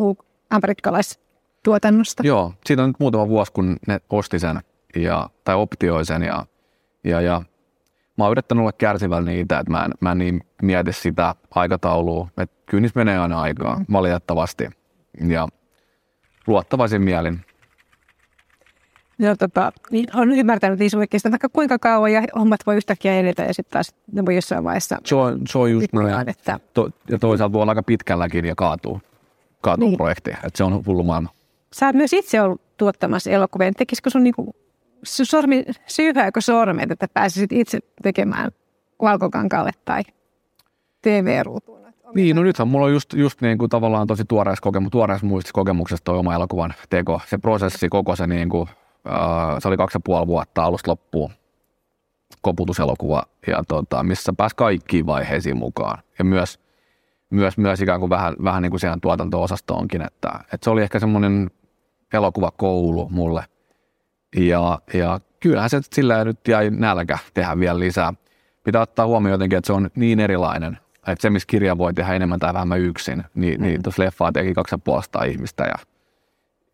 Amerikkalaistuotannosta. 0.50 2.24
Joo, 2.26 2.54
siitä 2.66 2.84
on 2.84 2.90
nyt 2.90 3.00
muutama 3.00 3.28
vuosi, 3.28 3.52
kun 3.52 3.78
ne 3.88 4.00
osti 4.10 4.40
sen 4.40 4.60
ja, 4.96 5.30
tai 5.44 5.56
optioi 5.56 6.06
sen 6.06 6.22
ja, 6.22 6.46
ja, 7.04 7.22
ja 7.22 7.42
mä 8.18 8.24
oon 8.24 8.32
yrittänyt 8.32 8.62
olla 8.62 8.72
kärsivällä 8.72 9.32
niitä, 9.32 9.60
että 9.60 9.72
mä 9.72 9.86
en, 9.86 9.92
mä 10.00 10.12
en 10.12 10.18
niin 10.18 10.42
mieti 10.62 10.94
sitä 10.94 11.36
aikataulua, 11.52 12.28
että 12.38 12.56
kyllä 12.66 12.90
menee 12.96 13.18
aina 13.18 13.42
aikaa, 13.42 13.76
mm. 13.80 13.86
valitettavasti. 13.92 14.70
Ja 15.28 15.48
luottavaisin 16.50 17.02
mielin 17.02 17.42
Joo, 19.22 19.36
tota, 19.36 19.72
niin 19.92 20.08
on 20.16 20.32
ymmärtänyt 20.32 20.80
niissä 20.80 20.98
oikeastaan 20.98 21.32
vaikka 21.32 21.50
kuinka 21.50 21.80
kauan 21.80 22.14
ja 22.14 22.24
hommat 22.36 22.60
voi 22.66 22.76
yhtäkkiä 22.76 23.20
edetä 23.20 23.44
ja 23.44 23.54
sitten 23.54 23.72
taas 23.72 23.96
ne 24.12 24.26
voi 24.26 24.36
jossain 24.36 24.64
vaiheessa. 24.64 24.98
Se 25.06 25.16
on, 25.16 25.42
se 25.48 25.58
on 25.58 25.72
just 25.72 25.94
noin. 25.94 26.30
Että... 26.30 26.60
To, 26.74 26.90
ja 27.10 27.20
toisaalta 27.20 27.54
voi 27.54 27.62
olla 27.62 27.72
aika 27.72 27.84
pitkälläkin 27.84 28.46
ja 28.46 28.56
kaatuu, 28.56 29.02
kaatuu 29.62 29.88
niin. 29.88 29.98
projekti. 29.98 30.32
Että 30.32 30.50
se 30.56 30.64
on 30.64 30.86
hullu 30.86 31.04
maailma. 31.04 31.30
Sä 31.74 31.86
oot 31.86 31.96
myös 31.96 32.14
itse 32.14 32.42
ollut 32.42 32.62
tuottamassa 32.78 33.30
elokuvia. 33.30 33.72
Tekisikö 33.78 34.10
sun 34.10 34.24
niinku, 34.24 34.56
sormi, 35.04 35.66
syyhääkö 35.88 36.42
sormet, 36.42 36.92
että 36.92 37.08
pääsisit 37.14 37.52
itse 37.52 37.80
tekemään 38.04 38.52
valkokankaalle 39.02 39.72
tai 39.86 40.02
TV-ruutuun? 41.02 41.89
Niin, 42.16 42.36
no 42.36 42.44
nythän 42.44 42.68
mulla 42.68 42.86
on 42.86 42.94
just, 42.94 43.14
just 43.14 43.42
niin 43.42 43.58
kuin 43.58 43.70
tavallaan 43.70 44.08
tosi 44.08 44.26
tuoreessa, 44.26 44.62
kokemus, 44.62 44.92
tuoreessa 44.92 45.28
muistissa 45.28 45.54
kokemuksesta 45.54 46.04
toi 46.04 46.18
oma 46.18 46.36
elokuvan 46.36 46.74
teko. 46.90 47.22
Se 47.28 47.38
prosessi, 47.38 47.90
koko 47.90 48.16
se 48.16 48.28
niin 48.28 48.50
kuin 48.50 48.70
se 49.60 49.68
oli 49.68 49.78
kaksi 49.78 49.96
ja 49.96 50.02
puoli 50.04 50.28
vuotta 50.28 50.64
alusta 50.64 50.92
loppuun 50.92 51.32
koputuselokuva, 52.42 53.24
ja 53.48 53.64
tota, 53.68 54.04
missä 54.04 54.34
pääsi 54.38 54.56
kaikkiin 54.56 55.06
vaiheisiin 55.06 55.58
mukaan. 55.58 56.04
Ja 56.20 56.26
myös, 56.26 56.60
myös, 57.30 57.58
myös 57.58 57.82
ikään 57.82 58.00
kuin 58.00 58.10
vähän, 58.10 58.36
vähän 58.44 58.62
niin 58.62 58.70
kuin 58.70 58.80
siihen 58.80 59.02
tuotanto-osastoonkin, 59.02 60.02
että, 60.02 60.30
että 60.44 60.64
se 60.64 60.70
oli 60.70 60.82
ehkä 60.82 61.00
semmoinen 61.00 61.52
elokuvakoulu 62.14 63.10
mulle. 63.10 63.44
Ja, 64.36 64.80
ja 64.94 65.20
kyllähän 65.40 65.70
se 65.70 65.82
sillä 65.94 66.24
nyt 66.24 66.48
jäi 66.48 66.70
nälkä 66.70 67.18
tehdä 67.34 67.60
vielä 67.60 67.80
lisää. 67.80 68.14
Pitää 68.64 68.82
ottaa 68.82 69.08
huomioon 69.08 69.34
jotenkin, 69.34 69.58
että 69.58 69.68
se 69.68 69.74
on 69.74 69.90
niin 69.96 70.20
erilainen, 70.20 70.78
että 71.08 71.22
se, 71.22 71.30
missä 71.30 71.48
kirja 71.48 71.78
voi 71.78 71.94
tehdä 71.94 72.14
enemmän 72.14 72.40
tai 72.40 72.54
vähemmän 72.54 72.80
yksin, 72.80 73.24
niin, 73.36 73.60
mm. 73.60 73.66
niin 73.66 73.84
tuossa 73.84 74.04
leffaa 74.04 74.32
teki 74.32 74.54
kaksi 74.54 74.76
ja 75.16 75.24
ihmistä 75.24 75.64
ja 75.64 75.76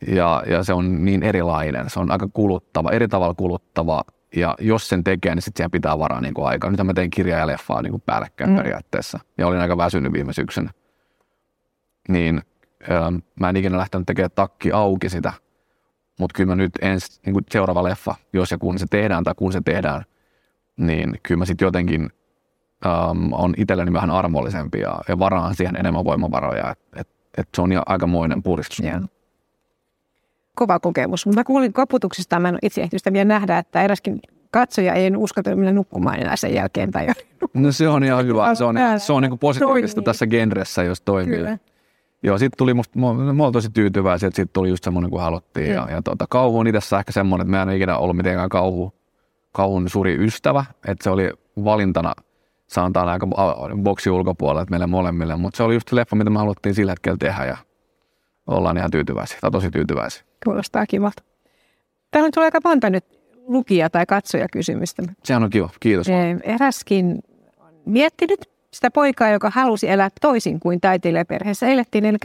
ja, 0.07 0.43
ja 0.47 0.63
se 0.63 0.73
on 0.73 1.05
niin 1.05 1.23
erilainen. 1.23 1.89
Se 1.89 1.99
on 1.99 2.11
aika 2.11 2.27
kuluttava, 2.33 2.91
eri 2.91 3.07
tavalla 3.07 3.33
kuluttava 3.33 4.03
ja 4.35 4.55
jos 4.59 4.89
sen 4.89 5.03
tekee, 5.03 5.35
niin 5.35 5.41
sitten 5.41 5.59
siihen 5.59 5.71
pitää 5.71 5.99
varaa 5.99 6.21
niin 6.21 6.33
kuin 6.33 6.47
aikaa. 6.47 6.71
Nyt 6.71 6.83
mä 6.83 6.93
tein 6.93 7.09
kirjaa 7.09 7.39
ja 7.39 7.47
leffaa 7.47 7.81
niin 7.81 7.91
kuin 7.91 8.03
päällekkäin 8.05 8.49
mm. 8.49 8.55
periaatteessa 8.55 9.19
ja 9.38 9.47
olin 9.47 9.59
aika 9.59 9.77
väsynyt 9.77 10.13
viime 10.13 10.33
syksynä. 10.33 10.69
Niin 12.09 12.41
ähm, 12.91 13.15
mä 13.39 13.49
en 13.49 13.55
ikinä 13.55 13.77
lähtenyt 13.77 14.05
tekemään 14.05 14.31
takki 14.35 14.71
auki 14.71 15.09
sitä, 15.09 15.33
mutta 16.19 16.33
kyllä 16.38 16.47
mä 16.47 16.55
nyt 16.55 16.71
ens, 16.81 17.21
niin 17.25 17.33
kuin 17.33 17.45
seuraava 17.51 17.83
leffa, 17.83 18.15
jos 18.33 18.51
ja 18.51 18.57
kun 18.57 18.79
se 18.79 18.85
tehdään 18.89 19.23
tai 19.23 19.33
kun 19.38 19.53
se 19.53 19.61
tehdään, 19.65 20.03
niin 20.77 21.19
kyllä 21.23 21.39
mä 21.39 21.45
sitten 21.45 21.65
jotenkin 21.65 22.09
ähm, 22.85 23.33
on 23.33 23.53
itselleni 23.57 23.93
vähän 23.93 24.11
armollisempi 24.11 24.79
ja, 24.79 24.99
ja 25.07 25.19
varaan 25.19 25.55
siihen 25.55 25.75
enemmän 25.75 26.05
voimavaroja. 26.05 26.71
Että 26.71 26.99
et, 27.01 27.07
et 27.37 27.47
se 27.55 27.61
on 27.61 27.71
jo 27.71 27.81
aikamoinen 27.85 28.43
puristus. 28.43 28.79
Yeah 28.79 29.03
kova 30.55 30.79
kokemus. 30.79 31.25
Mutta 31.25 31.39
mä 31.39 31.43
kuulin 31.43 31.73
koputuksesta, 31.73 32.39
mä 32.39 32.49
en 32.49 32.57
itse 32.61 32.81
ehtinyt 32.81 32.99
sitä 32.99 33.13
vielä 33.13 33.25
nähdä, 33.25 33.57
että 33.57 33.81
eräskin 33.81 34.19
katsoja 34.51 34.93
ei 34.93 35.11
uskaltanut 35.17 35.59
mennä 35.59 35.73
nukkumaan 35.73 36.19
enää 36.19 36.35
sen 36.35 36.53
jälkeen. 36.53 36.91
Tai 36.91 37.07
no 37.53 37.71
se 37.71 37.87
on 37.87 38.03
ihan 38.03 38.25
hyvä. 38.25 38.55
Se 38.55 38.63
on, 38.63 38.75
se 38.97 39.13
on 39.13 39.23
niin 39.23 39.39
positiivista 39.39 39.95
toimii. 39.95 40.05
tässä 40.05 40.27
genressä, 40.27 40.83
jos 40.83 41.01
toimii. 41.01 41.37
Kyllä. 41.37 41.57
Joo, 42.23 42.37
sitten 42.37 42.57
tuli 42.57 42.73
musta, 42.73 42.99
mä, 42.99 43.33
mä 43.33 43.43
olen 43.43 43.53
tosi 43.53 43.69
tyytyväisiä, 43.69 44.27
että 44.27 44.35
sitten 44.35 44.53
tuli 44.53 44.69
just 44.69 44.83
semmoinen 44.83 45.11
kuin 45.11 45.21
haluttiin. 45.21 45.69
Ja, 45.69 45.87
ja 45.91 46.01
tuota, 46.01 46.25
kauhu 46.29 46.59
on 46.59 46.67
itse 46.67 46.95
ehkä 46.99 47.11
semmoinen, 47.11 47.47
että 47.47 47.57
mä 47.57 47.61
en 47.61 47.77
ikinä 47.77 47.97
ollut 47.97 48.17
mitenkään 48.17 48.49
kauhu, 48.49 48.93
kauhun 49.51 49.89
suuri 49.89 50.25
ystävä, 50.25 50.65
että 50.87 51.03
se 51.03 51.09
oli 51.09 51.29
valintana 51.63 52.13
sanotaan 52.67 53.10
aika 53.10 53.28
boksi 53.84 54.10
ulkopuolella 54.10 54.65
meille 54.69 54.88
molemmille, 54.88 55.36
mutta 55.36 55.58
se 55.58 55.63
oli 55.63 55.73
just 55.73 55.89
se 55.89 55.95
leffa, 55.95 56.15
mitä 56.15 56.30
me 56.30 56.39
haluttiin 56.39 56.75
sillä 56.75 56.91
hetkellä 56.91 57.17
tehdä 57.17 57.45
ja 57.45 57.58
ollaan 58.47 58.78
ihan 58.78 58.91
tyytyväisiä 58.91 59.38
tai 59.41 59.51
tosi 59.51 59.71
tyytyväisiä. 59.71 60.23
Kuulostaa 60.45 60.86
kivalta. 60.86 61.23
Täällä 62.12 62.30
tulee 62.34 62.47
aika 62.47 62.60
monta 62.63 62.89
nyt 62.89 63.06
lukija- 63.47 63.89
tai 63.89 64.06
katsojakysymystä. 64.06 65.04
Sehän 65.23 65.43
on 65.43 65.49
kiva, 65.49 65.69
kiitos. 65.80 66.08
Eräskin 66.43 67.19
on 67.60 67.73
miettinyt 67.86 68.49
sitä 68.73 68.91
poikaa, 68.91 69.30
joka 69.30 69.49
halusi 69.49 69.89
elää 69.89 70.10
toisin 70.21 70.60
kuin 70.60 70.82
taiteilijaperheessä 70.82 71.67
elettiin. 71.67 72.06
Eli 72.06 72.17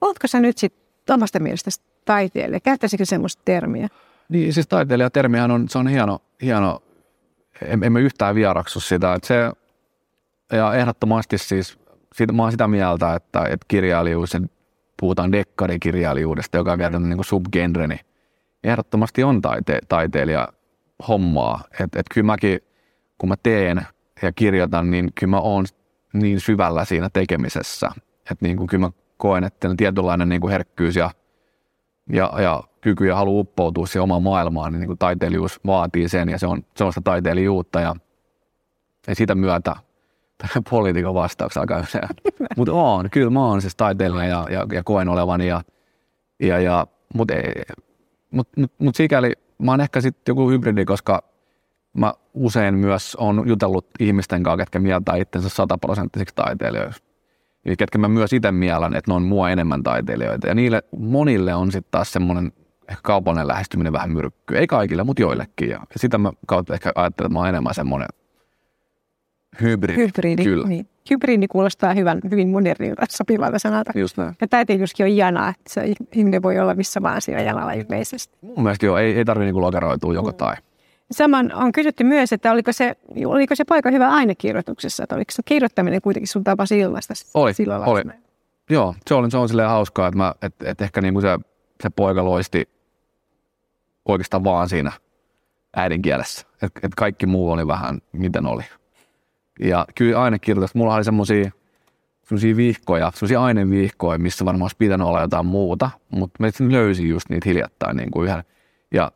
oletko 0.00 0.26
sä 0.26 0.40
nyt 0.40 0.58
sitten 0.58 1.14
omasta 1.14 1.38
mielestä 1.38 1.70
taiteilija? 2.04 2.60
Käyttäisikö 2.60 3.04
semmoista 3.04 3.42
termiä? 3.44 3.88
Niin, 4.28 4.52
siis 4.52 4.68
taiteilijatermihän 4.68 5.50
on, 5.50 5.68
se 5.68 5.78
on 5.78 5.88
hieno, 5.88 6.18
hieno 6.42 6.82
en, 7.66 7.84
emme 7.84 8.00
yhtään 8.00 8.34
vieraksu 8.34 8.80
sitä. 8.80 9.14
Että 9.14 9.28
se, 9.28 9.52
ja 10.52 10.74
ehdottomasti 10.74 11.38
siis, 11.38 11.78
siitä, 12.14 12.32
mä 12.32 12.42
oon 12.42 12.52
sitä 12.52 12.68
mieltä, 12.68 13.14
että, 13.14 13.44
että 13.44 13.66
kirjailijuus, 13.68 14.36
puhutaan 15.00 15.32
dekkarikirjailijuudesta, 15.32 16.56
joka 16.56 16.72
on 16.72 16.78
vielä 16.78 16.98
niin 16.98 17.24
subgenre, 17.24 17.86
niin 17.86 18.00
ehdottomasti 18.64 19.24
on 19.24 19.42
taite, 19.42 19.78
taiteilija 19.88 20.48
hommaa. 21.08 21.64
Että 21.80 22.00
et 22.00 22.06
kyllä 22.14 22.26
mäkin, 22.26 22.60
kun 23.18 23.28
mä 23.28 23.34
teen 23.42 23.86
ja 24.22 24.32
kirjoitan, 24.32 24.90
niin 24.90 25.12
kyllä 25.14 25.30
mä 25.30 25.40
oon 25.40 25.64
niin 26.12 26.40
syvällä 26.40 26.84
siinä 26.84 27.08
tekemisessä. 27.12 27.90
Että 28.30 28.46
niin 28.46 28.56
kuin 28.56 28.66
kyllä 28.66 28.86
mä 28.86 28.92
koen, 29.16 29.44
että 29.44 29.74
tietynlainen 29.76 30.28
niin 30.28 30.48
herkkyys 30.48 30.96
ja, 30.96 31.10
ja, 32.12 32.32
ja 32.38 32.62
kyky 32.80 33.06
ja 33.06 33.16
halu 33.16 33.40
uppoutua 33.40 33.86
siihen 33.86 34.02
omaan 34.02 34.22
maailmaan, 34.22 34.72
niin, 34.72 34.80
niin 34.80 34.86
kuin 34.86 34.98
taiteilijuus 34.98 35.60
vaatii 35.66 36.08
sen 36.08 36.28
ja 36.28 36.38
se 36.38 36.46
on 36.46 36.64
sellaista 36.76 37.00
taiteilijuutta 37.04 37.80
ja, 37.80 37.94
ja 39.06 39.14
sitä 39.14 39.34
myötä 39.34 39.76
poliitikon 40.70 41.14
vastauksen 41.14 41.62
usein. 41.62 42.08
Mutta 42.56 42.72
on, 42.72 43.10
kyllä 43.10 43.30
mä 43.30 43.46
oon 43.46 43.60
siis 43.60 43.76
taiteilija 43.76 44.24
ja, 44.24 44.46
ja, 44.50 44.66
ja 44.72 44.82
koen 44.82 45.08
olevani 45.08 45.46
ja, 45.46 45.62
ja, 46.40 46.60
ja 46.60 46.86
mutta 47.14 47.34
mut, 48.30 48.48
mut, 48.56 48.72
mut 48.78 48.96
sikäli 48.96 49.32
mä 49.58 49.70
oon 49.70 49.80
ehkä 49.80 50.00
sitten 50.00 50.32
joku 50.32 50.50
hybridi, 50.50 50.84
koska 50.84 51.22
mä 51.92 52.14
usein 52.34 52.74
myös 52.74 53.14
on 53.14 53.42
jutellut 53.46 53.86
ihmisten 54.00 54.42
kanssa, 54.42 54.56
ketkä 54.56 54.78
mieltää 54.78 55.16
itsensä 55.16 55.48
sataprosenttisiksi 55.48 56.34
taiteilijoiksi. 56.34 57.02
Eli 57.64 57.76
ketkä 57.76 57.98
mä 57.98 58.08
myös 58.08 58.32
itse 58.32 58.52
miellän, 58.52 58.94
että 58.94 59.10
ne 59.10 59.14
on 59.14 59.22
mua 59.22 59.50
enemmän 59.50 59.82
taiteilijoita. 59.82 60.48
Ja 60.48 60.54
niille 60.54 60.82
monille 60.98 61.54
on 61.54 61.72
sitten 61.72 61.90
taas 61.90 62.12
semmoinen 62.12 62.52
ehkä 62.88 63.00
kaupallinen 63.02 63.48
lähestyminen 63.48 63.92
vähän 63.92 64.10
myrkkyä. 64.10 64.58
Ei 64.58 64.66
kaikille, 64.66 65.04
mutta 65.04 65.22
joillekin. 65.22 65.68
Ja 65.70 65.80
sitä 65.96 66.18
mä 66.18 66.32
kautta 66.46 66.74
ehkä 66.74 66.92
ajattelen, 66.94 67.26
että 67.26 67.32
mä 67.32 67.38
oon 67.38 67.48
enemmän 67.48 67.74
semmoinen 67.74 68.08
hybridi. 69.60 69.96
Hybridi, 69.96 70.44
Kyllä. 70.44 70.68
Niin. 70.68 70.88
Hybridi 71.10 71.48
kuulostaa 71.48 71.94
hyvän, 71.94 72.20
hyvin 72.30 72.48
modernilta 72.48 73.06
sopivalta 73.10 73.58
sanalta. 73.58 73.92
Just 73.94 74.16
näin. 74.16 74.34
Ja 74.40 74.48
taiteilijuuskin 74.48 75.06
on 75.06 75.10
ihanaa, 75.10 75.48
että 75.48 75.72
se 75.72 75.94
ihminen 76.12 76.42
voi 76.42 76.58
olla 76.58 76.74
missä 76.74 77.02
vaan 77.02 77.22
siellä 77.22 77.42
jalalla 77.42 77.72
ilmeisesti. 77.72 78.38
Mun 78.40 78.62
mielestä 78.62 78.86
joo, 78.86 78.98
ei, 78.98 79.16
ei 79.16 79.24
tarvitse 79.24 79.44
niinku 79.44 79.60
lokeroitua 79.60 80.14
joko 80.14 80.30
mm. 80.30 80.36
tai. 80.36 80.56
Saman 81.10 81.52
on 81.54 81.72
kysytty 81.72 82.04
myös, 82.04 82.32
että 82.32 82.52
oliko 82.52 82.72
se, 82.72 82.96
oliko 83.26 83.54
se 83.54 83.64
paikka 83.64 83.90
hyvä 83.90 84.08
ainekirjoituksessa, 84.08 85.02
että 85.02 85.14
oliko 85.14 85.32
se 85.32 85.42
kirjoittaminen 85.44 86.00
kuitenkin 86.00 86.28
sun 86.28 86.44
tapa 86.44 86.64
ilmaista 86.78 87.14
oli, 87.34 87.54
silloin 87.54 87.82
oli. 87.82 88.02
Joo, 88.70 88.94
se 89.06 89.14
on, 89.14 89.30
se 89.30 89.36
on 89.36 89.48
silleen 89.48 89.68
hauskaa, 89.68 90.08
että, 90.08 90.18
mä, 90.18 90.34
että, 90.42 90.70
että 90.70 90.84
ehkä 90.84 91.00
niin 91.00 91.14
kuin 91.14 91.22
se, 91.22 91.38
se 91.82 91.90
poika 91.90 92.24
loisti 92.24 92.68
oikeastaan 94.08 94.44
vaan 94.44 94.68
siinä 94.68 94.92
äidinkielessä. 95.76 96.46
Että 96.62 96.80
et 96.82 96.94
kaikki 96.94 97.26
muu 97.26 97.50
oli 97.50 97.66
vähän 97.66 97.98
miten 98.12 98.46
oli. 98.46 98.62
Ja 99.62 99.86
kyllä 99.94 100.22
ainekirjoitus, 100.22 100.74
mulla 100.74 100.94
oli 100.94 101.04
semmoisia 101.04 101.50
semmoisia 102.22 102.56
vihkoja, 102.56 103.12
semmoisia 103.14 103.42
ainevihkoja, 103.42 104.18
missä 104.18 104.44
varmaan 104.44 104.62
olisi 104.64 104.76
pitänyt 104.78 105.06
olla 105.06 105.20
jotain 105.20 105.46
muuta, 105.46 105.90
mutta 106.10 106.42
mä 106.42 106.72
löysin 106.72 107.08
just 107.08 107.28
niitä 107.28 107.48
hiljattain 107.48 107.96
niin 107.96 108.10
kuin 108.10 108.28
yhden. 108.28 108.44
Ja 108.94 109.12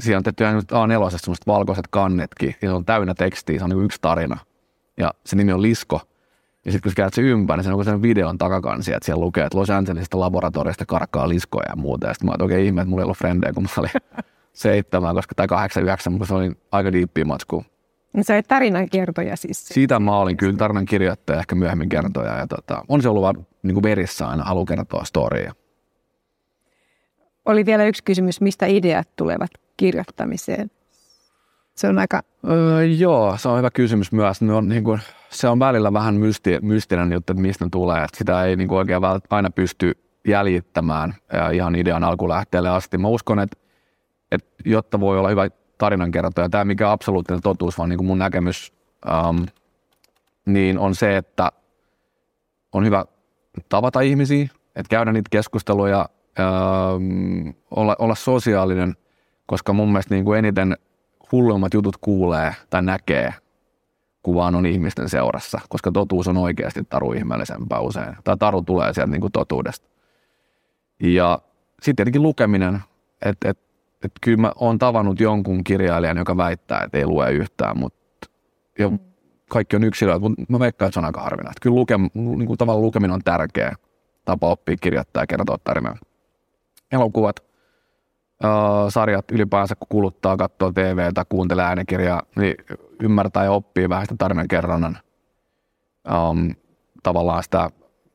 siellä 0.00 0.18
on 0.18 0.22
tehty 0.22 0.44
A4 0.44 1.18
semmoiset 1.18 1.46
valkoiset 1.46 1.88
kannetkin, 1.90 2.54
ja 2.62 2.68
se 2.68 2.72
on 2.72 2.84
täynnä 2.84 3.14
tekstiä, 3.14 3.58
se 3.58 3.64
on 3.64 3.70
niin 3.70 3.84
yksi 3.84 3.98
tarina. 4.00 4.38
Ja 4.96 5.10
se 5.26 5.36
nimi 5.36 5.52
on 5.52 5.62
Lisko. 5.62 6.00
Ja 6.64 6.72
sitten 6.72 6.82
kun 6.82 6.92
sä 6.92 6.96
käyt 6.96 7.14
se 7.14 7.22
ympäri, 7.22 7.56
niin 7.56 7.64
se 7.64 7.72
on 7.72 7.84
sen 7.84 8.02
videon 8.02 8.38
takakansi, 8.38 8.92
että 8.92 9.06
siellä 9.06 9.24
lukee, 9.24 9.44
että 9.44 9.58
Los 9.58 9.70
Angelesista 9.70 10.20
laboratoriosta 10.20 10.86
karkaa 10.86 11.28
liskoja 11.28 11.66
ja 11.68 11.76
muuta. 11.76 12.06
Ja 12.06 12.14
sitten 12.14 12.28
mä 12.28 12.34
okei 12.34 12.44
okay, 12.44 12.66
ihme, 12.66 12.80
että 12.80 12.90
mulla 12.90 13.02
ei 13.02 13.04
ollut 13.04 13.18
frendejä, 13.18 13.52
kun 13.52 13.62
mä 13.62 13.68
olin 13.78 13.90
seitsemän, 14.52 15.14
koska, 15.14 15.34
tai 15.34 15.46
kahdeksan, 15.46 15.82
yhdeksän, 15.82 16.12
mutta 16.12 16.26
se 16.26 16.34
oli 16.34 16.52
aika 16.72 16.92
diippiä 16.92 17.24
matsku. 17.24 17.64
Se 18.20 18.34
oli 18.34 18.42
tarinan 18.42 18.88
kertoja 18.88 19.36
siis. 19.36 19.68
Siitä 19.68 20.00
mä 20.00 20.18
olin 20.18 20.36
kyllä 20.36 20.56
tarinan 20.56 20.84
kirjoittaja, 20.84 21.38
ehkä 21.38 21.54
myöhemmin 21.54 21.88
kertoja. 21.88 22.38
Ja 22.38 22.46
tota, 22.46 22.84
on 22.88 23.02
se 23.02 23.08
ollut 23.08 23.22
vaan 23.22 23.46
niin 23.62 23.74
kuin 23.74 23.82
verissä 23.82 24.28
aina, 24.28 24.44
halu 24.44 24.64
kertoa 24.64 25.04
storya. 25.04 25.52
Oli 27.44 27.66
vielä 27.66 27.84
yksi 27.84 28.04
kysymys, 28.04 28.40
mistä 28.40 28.66
ideat 28.66 29.08
tulevat 29.16 29.50
kirjoittamiseen? 29.76 30.70
Se 31.74 31.88
on 31.88 31.98
aika... 31.98 32.22
Öö, 32.50 32.84
joo, 32.84 33.36
se 33.36 33.48
on 33.48 33.58
hyvä 33.58 33.70
kysymys 33.70 34.12
myös. 34.12 34.40
Ne 34.40 34.52
on, 34.52 34.68
niin 34.68 34.84
kuin, 34.84 35.00
se 35.30 35.48
on 35.48 35.58
välillä 35.58 35.92
vähän 35.92 36.14
mysti, 36.14 36.58
mystinen 36.62 37.12
juttu, 37.12 37.32
että 37.32 37.42
mistä 37.42 37.64
ne 37.64 37.68
tulee. 37.72 38.04
Että 38.04 38.18
sitä 38.18 38.44
ei 38.44 38.56
niin 38.56 38.68
kuin 38.68 38.78
oikein 38.78 39.02
aina 39.30 39.50
pysty 39.50 39.92
jäljittämään 40.28 41.14
ja 41.32 41.50
ihan 41.50 41.74
idean 41.74 42.04
alkulähteelle 42.04 42.68
asti. 42.68 42.98
Mä 42.98 43.08
uskon, 43.08 43.38
että, 43.38 43.56
että 44.30 44.48
jotta 44.64 45.00
voi 45.00 45.18
olla 45.18 45.28
hyvä 45.28 45.48
tarinankertoja, 45.82 46.48
tämä 46.48 46.64
mikä 46.64 46.90
absoluuttinen 46.90 47.42
totuus, 47.42 47.78
vaan 47.78 47.88
niin 47.88 47.96
kuin 47.98 48.06
mun 48.06 48.18
näkemys, 48.18 48.72
ähm, 49.10 49.42
niin 50.46 50.78
on 50.78 50.94
se, 50.94 51.16
että 51.16 51.52
on 52.72 52.84
hyvä 52.84 53.04
tavata 53.68 54.00
ihmisiä, 54.00 54.48
että 54.76 54.90
käydä 54.90 55.12
niitä 55.12 55.28
keskusteluja, 55.30 56.08
ähm, 56.40 57.48
olla, 57.70 57.96
olla 57.98 58.14
sosiaalinen, 58.14 58.96
koska 59.46 59.72
mun 59.72 59.88
mielestä 59.88 60.14
niin 60.14 60.24
kuin 60.24 60.38
eniten 60.38 60.76
hullummat 61.32 61.74
jutut 61.74 61.96
kuulee 61.96 62.54
tai 62.70 62.82
näkee, 62.82 63.34
kun 64.22 64.34
vaan 64.34 64.54
on 64.54 64.66
ihmisten 64.66 65.08
seurassa, 65.08 65.60
koska 65.68 65.92
totuus 65.92 66.28
on 66.28 66.36
oikeasti 66.36 66.84
taru 66.88 67.12
ihmeellisempää 67.12 67.80
usein. 67.80 68.16
Tai 68.24 68.36
taru 68.36 68.62
tulee 68.62 68.94
sieltä 68.94 69.10
niin 69.10 69.20
kuin 69.20 69.32
totuudesta. 69.32 69.88
Ja 71.00 71.38
sitten 71.82 71.96
tietenkin 71.96 72.22
lukeminen, 72.22 72.80
että 73.22 73.50
et, 73.50 73.58
et 73.58 73.71
kyllä 74.20 74.36
mä 74.36 74.52
oon 74.56 74.78
tavannut 74.78 75.20
jonkun 75.20 75.64
kirjailijan, 75.64 76.16
joka 76.16 76.36
väittää, 76.36 76.82
että 76.82 76.98
ei 76.98 77.06
lue 77.06 77.30
yhtään, 77.30 77.78
mutta 77.78 78.28
ja 78.78 78.90
kaikki 79.50 79.76
on 79.76 79.84
yksilöitä, 79.84 80.20
mutta 80.20 80.42
mä 80.48 80.58
veikkaan, 80.58 80.86
että 80.88 80.94
se 80.94 81.00
on 81.00 81.04
aika 81.04 81.22
harvinaista. 81.22 81.60
Kyllä 81.62 81.74
luke, 81.74 81.98
niin 82.14 82.46
kuin 82.46 82.58
tavallaan 82.58 82.82
lukeminen 82.82 83.14
on 83.14 83.20
tärkeä 83.24 83.72
tapa 84.24 84.46
oppia 84.46 84.76
kirjoittaa 84.80 85.22
ja 85.22 85.26
kertoa 85.26 85.58
tarinaa. 85.64 85.96
Elokuvat, 86.92 87.36
sarjat 88.88 89.30
ylipäänsä, 89.30 89.74
kun 89.74 89.88
kuluttaa, 89.88 90.36
katsoo 90.36 90.72
TVtä, 90.72 91.24
kuuntelee 91.28 91.64
äänikirjaa, 91.64 92.22
niin 92.36 92.54
ymmärtää 93.02 93.44
ja 93.44 93.52
oppii 93.52 93.88
vähän 93.88 94.04
sitä 94.04 94.14
tarinan 94.18 94.48
kerronnan 94.48 94.98
um, 96.30 96.54
tavallaan 97.02 97.42
sitä 97.42 97.70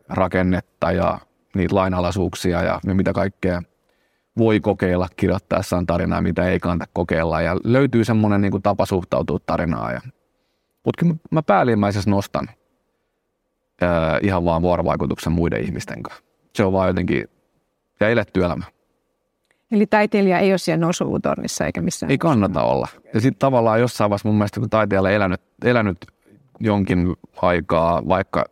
rakennetta 0.09 0.91
ja 0.91 1.19
niitä 1.55 1.75
lainalaisuuksia 1.75 2.63
ja 2.63 2.79
mitä 2.93 3.13
kaikkea 3.13 3.61
voi 4.37 4.59
kokeilla 4.59 5.07
kirjoittaessaan 5.15 5.85
tarinaa, 5.85 6.21
mitä 6.21 6.49
ei 6.49 6.59
kannata 6.59 6.91
kokeilla. 6.93 7.41
Ja 7.41 7.57
löytyy 7.63 8.03
semmoinen 8.03 8.41
niin 8.41 8.61
tapa 8.63 8.85
suhtautua 8.85 9.39
tarinaan. 9.45 9.93
Ja, 9.93 10.01
mutta 10.85 10.99
kyllä 10.99 11.15
mä 11.31 11.41
päällimmäisessä 11.41 12.09
nostan 12.09 12.49
ää, 13.81 14.19
ihan 14.21 14.45
vaan 14.45 14.61
vuorovaikutuksen 14.61 15.33
muiden 15.33 15.63
ihmisten 15.63 16.03
kanssa. 16.03 16.23
Se 16.55 16.63
on 16.63 16.73
vaan 16.73 16.87
jotenkin, 16.87 17.29
ja 17.99 18.09
eletty 18.09 18.43
elämä. 18.43 18.65
Eli 19.71 19.85
taiteilija 19.85 20.39
ei 20.39 20.51
ole 20.51 20.57
siellä 20.57 20.85
nousulutornissa 20.85 21.65
eikä 21.65 21.81
missään. 21.81 22.11
Ei 22.11 22.17
kannata 22.17 22.63
olla. 22.63 22.87
Ja 23.13 23.21
sitten 23.21 23.39
tavallaan 23.39 23.79
jossain 23.79 24.09
vaiheessa 24.09 24.29
mun 24.29 24.37
mielestä, 24.37 24.59
kun 24.59 24.69
taiteilija 24.69 25.15
elänyt, 25.15 25.41
elänyt 25.65 25.97
jonkin 26.59 27.15
aikaa, 27.41 28.07
vaikka 28.07 28.45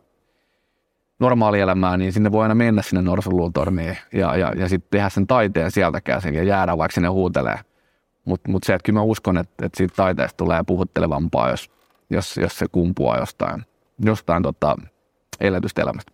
normaalielämää, 1.18 1.96
niin 1.96 2.12
sinne 2.12 2.32
voi 2.32 2.42
aina 2.42 2.54
mennä 2.54 2.82
sinne 2.82 3.02
norsulutorniin 3.02 3.96
ja, 4.12 4.36
ja, 4.36 4.52
ja 4.56 4.68
sitten 4.68 4.90
tehdä 4.90 5.08
sen 5.08 5.26
taiteen 5.26 5.70
sieltä 5.70 6.00
käsin 6.00 6.34
ja 6.34 6.42
jäädä 6.42 6.78
vaikka 6.78 6.94
sinne 6.94 7.08
huutelee. 7.08 7.58
Mutta 8.24 8.50
mut 8.50 8.64
se, 8.64 8.74
että 8.74 8.86
kyllä 8.86 8.98
mä 8.98 9.02
uskon, 9.02 9.38
että, 9.38 9.66
että 9.66 9.76
siitä 9.76 9.94
taiteesta 9.96 10.36
tulee 10.36 10.62
puhuttelevampaa, 10.66 11.50
jos, 11.50 11.70
jos, 12.10 12.36
jos 12.36 12.58
se 12.58 12.66
kumpuaa 12.72 13.18
jostain, 13.18 13.64
jostain 14.04 14.42
tota, 14.42 14.76
eletystä 15.40 15.82
elämästä. 15.82 16.12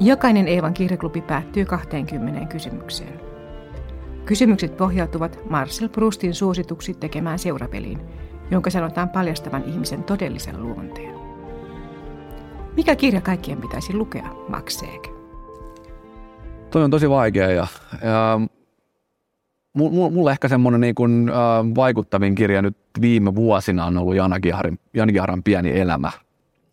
Jokainen 0.00 0.48
Eevan 0.48 0.74
kirjaklubi 0.74 1.20
päättyy 1.20 1.64
20 1.64 2.46
kysymykseen. 2.46 3.20
Kysymykset 4.24 4.76
pohjautuvat 4.76 5.38
Marcel 5.50 5.88
Proustin 5.88 6.34
suosituksi 6.34 6.94
tekemään 6.94 7.38
seurapeliin, 7.38 8.00
jonka 8.54 8.70
sanotaan 8.70 9.08
paljastavan 9.08 9.64
ihmisen 9.64 10.04
todellisen 10.04 10.62
luonteen. 10.62 11.14
Mikä 12.76 12.96
kirja 12.96 13.20
kaikkien 13.20 13.60
pitäisi 13.60 13.94
lukea, 13.94 14.28
Max 14.48 14.72
Seeg? 14.72 15.06
Toi 16.70 16.84
on 16.84 16.90
tosi 16.90 17.10
vaikea 17.10 17.50
ja, 17.50 17.66
ja 18.02 18.40
mulle 20.10 20.30
ehkä 20.30 20.48
semmoinen 20.48 20.80
niin 20.80 20.94
kuin, 20.94 21.28
äh, 21.28 21.34
vaikuttavin 21.76 22.34
kirja 22.34 22.62
nyt 22.62 22.76
viime 23.00 23.34
vuosina 23.34 23.84
on 23.86 23.98
ollut 23.98 24.14
Jana 24.14 24.40
Giharan, 25.12 25.42
Pieni 25.42 25.80
elämä 25.80 26.10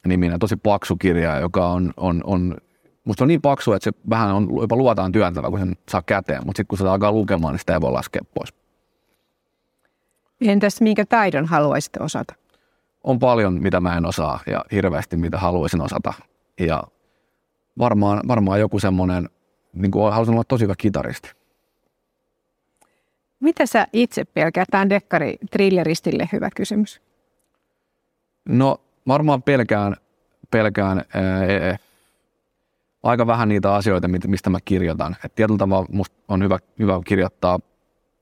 niminen, 0.07 0.39
tosi 0.39 0.55
paksu 0.55 0.95
kirja, 0.95 1.39
joka 1.39 1.67
on, 1.67 1.93
on, 1.97 2.21
on 2.23 2.57
musta 3.03 3.23
on 3.23 3.27
niin 3.27 3.41
paksu, 3.41 3.73
että 3.73 3.83
se 3.83 3.91
vähän 4.09 4.35
on 4.35 4.47
jopa 4.61 4.75
luotaan 4.75 5.11
työntävä, 5.11 5.49
kun 5.49 5.59
sen 5.59 5.75
saa 5.89 6.01
käteen, 6.05 6.41
mutta 6.45 6.57
sitten 6.57 6.67
kun 6.67 6.77
se 6.77 6.87
alkaa 6.87 7.11
lukemaan, 7.11 7.53
niin 7.53 7.59
sitä 7.59 7.73
ei 7.73 7.81
voi 7.81 7.91
laskea 7.91 8.21
pois. 8.33 8.60
Entäs 10.41 10.81
minkä 10.81 11.05
taidon 11.05 11.45
haluaisit 11.45 11.97
osata? 11.99 12.33
On 13.03 13.19
paljon, 13.19 13.61
mitä 13.61 13.79
mä 13.79 13.97
en 13.97 14.05
osaa 14.05 14.39
ja 14.47 14.65
hirveästi, 14.71 15.17
mitä 15.17 15.37
haluaisin 15.37 15.81
osata. 15.81 16.13
Ja 16.59 16.83
varmaan, 17.77 18.21
varmaan 18.27 18.59
joku 18.59 18.79
semmoinen, 18.79 19.29
niin 19.73 19.91
kuin 19.91 20.11
haluaisin 20.11 20.33
olla 20.33 20.43
tosi 20.43 20.63
hyvä 20.63 20.73
kitaristi. 20.77 21.31
Mitä 23.39 23.65
sä 23.65 23.87
itse 23.93 24.25
pelkäät? 24.25 24.67
Tämä 24.71 24.81
on 24.81 24.89
dekkari 24.89 25.37
thrilleristille 25.51 26.29
hyvä 26.31 26.49
kysymys. 26.55 27.01
No 28.49 28.81
varmaan 29.07 29.43
pelkään, 29.43 29.95
pelkään 30.51 30.97
ää, 30.97 31.77
aika 33.03 33.27
vähän 33.27 33.49
niitä 33.49 33.75
asioita, 33.75 34.07
mistä 34.07 34.49
mä 34.49 34.59
kirjoitan. 34.65 35.15
Et 35.25 35.35
tietyllä 35.35 35.57
tavalla 35.57 35.87
musta 35.91 36.15
on 36.27 36.43
hyvä, 36.43 36.59
hyvä 36.79 37.01
kirjoittaa 37.05 37.59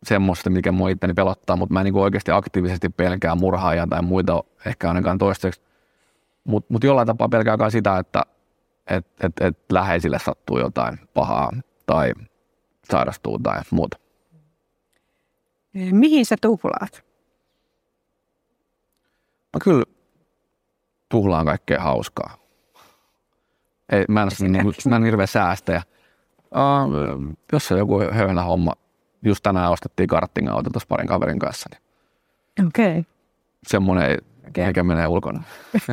semmoista, 0.04 0.50
mikä 0.50 0.72
mua 0.72 0.90
itteni 0.90 1.14
pelottaa, 1.14 1.56
mutta 1.56 1.74
mä 1.74 1.80
en 1.80 1.84
niin 1.84 1.96
oikeasti 1.96 2.32
aktiivisesti 2.32 2.90
pelkää 2.90 3.36
murhaajia 3.36 3.88
tai 3.88 4.02
muita 4.02 4.44
ehkä 4.66 4.88
ainakaan 4.88 5.18
toistaiseksi. 5.18 5.62
Mutta 6.44 6.74
mut 6.74 6.84
jollain 6.84 7.08
tapaa 7.08 7.30
pelkää 7.30 7.70
sitä, 7.70 7.98
että 7.98 8.24
et, 8.88 9.08
et, 9.24 9.34
et 9.42 9.58
läheisille 9.72 10.20
sattuu 10.20 10.60
jotain 10.60 11.00
pahaa 11.14 11.52
tai 11.86 12.14
sairastuu 12.92 13.40
tai 13.40 13.62
muuta. 13.72 13.98
Mihin 15.92 16.26
sä 16.26 16.36
tuhlaat? 16.42 17.06
No 19.54 19.60
kyllä 19.64 19.84
tuhlaan 21.10 21.46
kaikkea 21.46 21.82
hauskaa. 21.82 22.38
Ei, 23.92 24.06
mä, 24.10 24.22
en, 24.22 24.52
niin, 24.52 24.74
mä 24.90 24.96
en 24.96 25.04
hirveä 25.04 25.28
säästäjä. 25.28 25.84
Uh, 26.38 27.36
jos 27.54 27.72
on 27.72 27.78
joku 27.78 28.00
höylä 28.12 28.44
homma, 28.44 28.74
just 29.22 29.44
tänään 29.44 29.72
ostettiin 29.72 30.10
kartting-auto 30.10 30.70
tuossa 30.70 30.88
parin 30.90 31.08
kaverin 31.08 31.40
kanssa. 31.40 31.70
Niin 31.72 32.68
Okei. 32.68 32.90
Okay. 32.92 33.04
Semmoinen, 33.68 34.18
okay. 34.50 34.68
mikä 34.68 34.84
menee 34.84 35.08
ulkona. 35.08 35.44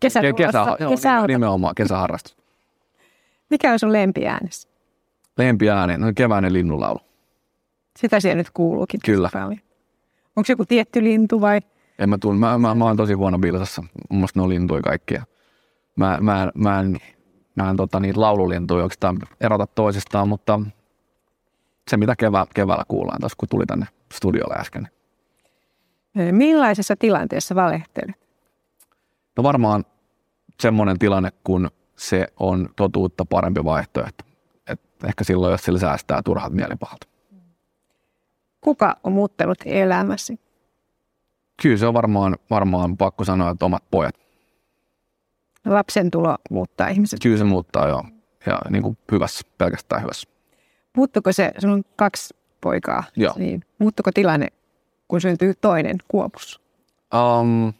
Kesä, 0.00 0.20
kesä, 0.36 0.64
kesä, 0.88 1.26
nimenomaan 1.26 1.74
kesäharrastus. 1.74 2.36
Mikä 3.50 3.72
on 3.72 3.78
sun 3.78 3.92
lempiäänes? 3.92 4.68
Lempiääni, 5.38 5.96
no 5.98 6.12
keväinen 6.16 6.52
linnunlaulu. 6.52 6.98
Sitä 7.98 8.20
siellä 8.20 8.36
nyt 8.36 8.50
kuuluukin. 8.50 9.00
Kyllä. 9.04 9.28
Paljon. 9.32 9.60
Onko 10.36 10.46
se 10.46 10.52
joku 10.52 10.66
tietty 10.66 11.04
lintu 11.04 11.40
vai? 11.40 11.60
En 11.98 12.10
mä 12.10 12.18
tunne. 12.18 12.38
Mä, 12.40 12.58
mä, 12.58 12.74
mä 12.74 12.84
oon 12.84 12.96
tosi 12.96 13.12
huono 13.12 13.38
bilsassa. 13.38 13.82
Mun 13.82 14.18
mielestä 14.18 14.38
ne 14.38 14.42
on 14.42 14.48
lintuja 14.48 14.82
kaikkia. 14.82 15.24
Mä, 15.96 16.18
mä, 16.20 16.50
mä 16.54 16.80
en, 16.80 16.96
mä 17.54 17.70
en 17.70 17.76
tota, 17.76 18.00
niitä 18.00 18.20
laululintuja 18.20 18.82
oikeastaan 18.82 19.18
erota 19.40 19.66
toisistaan, 19.66 20.28
mutta 20.28 20.60
se 21.90 21.96
mitä 21.96 22.14
kevä, 22.18 22.46
keväällä 22.54 22.84
kuullaan 22.88 23.20
tuossa, 23.20 23.36
kun 23.36 23.48
tuli 23.48 23.66
tänne 23.66 23.86
studiolle 24.14 24.54
äsken. 24.54 24.88
Millaisessa 26.32 26.96
tilanteessa 26.96 27.54
valehtelet? 27.54 28.16
No 29.36 29.42
varmaan 29.42 29.84
semmoinen 30.60 30.98
tilanne, 30.98 31.30
kun 31.44 31.70
se 31.96 32.26
on 32.40 32.68
totuutta 32.76 33.24
parempi 33.24 33.64
vaihtoehto. 33.64 34.24
Et 34.66 34.80
ehkä 35.08 35.24
silloin, 35.24 35.50
jos 35.50 35.62
sillä 35.64 35.78
säästää 35.78 36.22
turhat 36.24 36.52
mielipahalta. 36.52 37.06
Kuka 38.60 38.96
on 39.04 39.12
muuttanut 39.12 39.58
elämäsi? 39.64 40.40
Kyllä 41.62 41.76
se 41.76 41.86
on 41.86 41.94
varmaan, 41.94 42.36
varmaan 42.50 42.96
pakko 42.96 43.24
sanoa, 43.24 43.50
että 43.50 43.64
omat 43.64 43.84
pojat. 43.90 44.14
Lapsen 45.64 46.10
tulo 46.10 46.36
muuttaa 46.50 46.88
ihmiset. 46.88 47.20
Kyllä 47.22 47.38
se 47.38 47.44
muuttaa, 47.44 47.88
joo. 47.88 48.04
Ja 48.46 48.60
niin 48.70 48.82
kuin 48.82 48.98
hyvässä, 49.12 49.46
pelkästään 49.58 50.02
hyvässä. 50.02 50.28
Muuttuko 50.96 51.32
se, 51.32 51.52
sun 51.58 51.70
on 51.70 51.82
kaksi 51.96 52.34
poikaa, 52.60 53.04
joo. 53.16 53.34
niin 53.36 53.64
muuttuko 53.78 54.10
tilanne, 54.14 54.48
kun 55.08 55.20
syntyy 55.20 55.54
toinen 55.60 55.96
kuopus? 56.08 56.60
Um, 57.14 57.72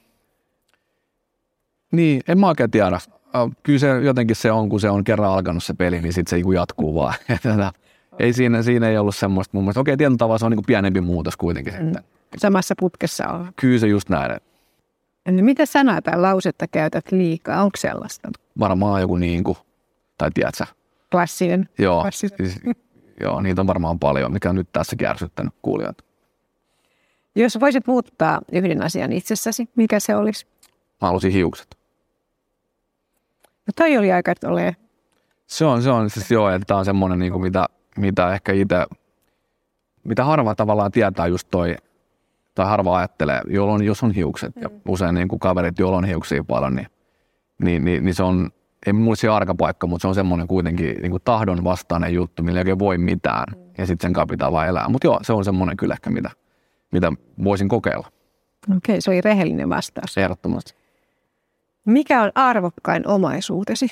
niin, 1.92 2.22
en 2.28 2.40
mä 2.40 2.48
oikein 2.48 2.70
tiedä. 2.70 2.98
Uh, 3.06 3.52
kyllä 3.62 3.78
se 3.78 4.00
jotenkin 4.00 4.36
se 4.36 4.52
on, 4.52 4.68
kun 4.68 4.80
se 4.80 4.90
on 4.90 5.04
kerran 5.04 5.30
alkanut 5.30 5.64
se 5.64 5.74
peli, 5.74 6.00
niin 6.00 6.12
sitten 6.12 6.42
se 6.42 6.54
jatkuu 6.54 6.94
vaan. 6.94 7.14
ei 8.18 8.32
siinä, 8.32 8.62
siinä 8.62 8.88
ei 8.88 8.98
ollut 8.98 9.16
semmoista 9.16 9.50
mun 9.56 9.64
mielestä. 9.64 9.80
Okei, 9.80 9.96
tietyllä 9.96 10.18
tavalla 10.18 10.38
se 10.38 10.44
on 10.44 10.52
niin 10.52 10.66
pienempi 10.66 11.00
muutos 11.00 11.36
kuitenkin 11.36 11.74
mm. 11.74 11.84
sitten. 11.84 12.04
Samassa 12.38 12.74
putkessa 12.78 13.28
on. 13.28 13.52
Kyllä 13.56 13.78
se 13.78 13.86
just 13.86 14.08
näin. 14.08 14.40
Eli 15.26 15.42
mitä 15.42 15.66
sanaa 15.66 16.02
tai 16.02 16.20
lausetta 16.20 16.66
käytät 16.66 17.12
liikaa? 17.12 17.62
Onko 17.62 17.76
sellaista? 17.76 18.30
Varmaan 18.58 19.00
joku 19.00 19.16
niin 19.16 19.44
kuin, 19.44 19.58
tai 20.18 20.30
tiedätkö? 20.34 20.64
Klassinen. 21.10 21.68
Joo, 21.78 22.02
Klassinen. 22.02 22.36
Siis, 22.36 22.60
joo, 23.20 23.40
niitä 23.40 23.60
on 23.60 23.66
varmaan 23.66 23.98
paljon, 23.98 24.32
mikä 24.32 24.50
on 24.50 24.56
nyt 24.56 24.68
tässä 24.72 24.96
kärsyttänyt 24.96 25.54
kuulijoita. 25.62 26.04
Jos 27.34 27.60
voisit 27.60 27.86
muuttaa 27.86 28.40
yhden 28.52 28.82
asian 28.82 29.12
itsessäsi, 29.12 29.68
mikä 29.76 30.00
se 30.00 30.16
olisi? 30.16 30.46
Mä 31.02 31.08
halusin 31.08 31.32
hiukset. 31.32 31.78
No 33.66 33.72
toi 33.76 33.98
oli 33.98 34.12
aika 34.12 34.34
ole. 34.44 34.76
Se 35.46 35.64
on, 35.64 35.82
se 35.82 35.90
on 35.90 36.10
siis 36.10 36.30
joo, 36.30 36.50
että 36.50 36.66
tämä 36.66 36.78
on 36.78 36.84
semmoinen, 36.84 37.18
niin 37.18 37.32
kuin 37.32 37.42
mitä, 37.42 37.66
mitä 37.96 38.34
ehkä 38.34 38.52
itse, 38.52 38.86
mitä 40.04 40.24
harva 40.24 40.54
tavallaan 40.54 40.92
tietää 40.92 41.26
just 41.26 41.48
toi, 41.50 41.76
tai 42.54 42.66
harva 42.66 42.96
ajattelee, 42.96 43.40
jolloin, 43.46 43.84
jos 43.84 44.02
on 44.02 44.10
hiukset, 44.10 44.56
mm. 44.56 44.62
ja 44.62 44.70
usein 44.88 45.14
niin 45.14 45.28
kuin 45.28 45.40
kaverit, 45.40 45.78
joilla 45.78 45.96
on 45.98 46.04
hiuksia 46.04 46.44
paljon, 46.44 46.74
niin, 46.74 46.86
niin, 47.58 47.84
niin, 47.84 48.04
niin 48.04 48.14
se 48.14 48.22
on, 48.22 48.50
ei 48.86 48.92
mulle 48.92 49.16
se 49.16 49.28
arkapaikka, 49.28 49.86
mutta 49.86 50.02
se 50.02 50.08
on 50.08 50.14
semmoinen 50.14 50.46
kuitenkin 50.46 50.96
niin 51.02 51.10
kuin 51.10 51.22
tahdon 51.24 51.64
vastainen 51.64 52.14
juttu, 52.14 52.42
millä 52.42 52.60
ei 52.60 52.78
voi 52.78 52.98
mitään, 52.98 53.44
mm. 53.56 53.62
ja 53.78 53.86
sitten 53.86 54.14
sen 54.16 54.26
pitää 54.28 54.52
vaan 54.52 54.68
elää. 54.68 54.88
Mutta 54.88 55.06
joo, 55.06 55.20
se 55.22 55.32
on 55.32 55.44
semmoinen 55.44 55.76
kyllä 55.76 55.94
ehkä, 55.94 56.10
mitä, 56.10 56.30
mitä 56.92 57.12
voisin 57.44 57.68
kokeilla. 57.68 58.06
Okei, 58.76 58.76
okay, 58.76 59.00
se 59.00 59.10
oli 59.10 59.20
rehellinen 59.20 59.68
vastaus. 59.68 60.18
Ehdottomasti. 60.18 60.74
Mikä 61.84 62.22
on 62.22 62.32
arvokkain 62.34 63.08
omaisuutesi? 63.08 63.86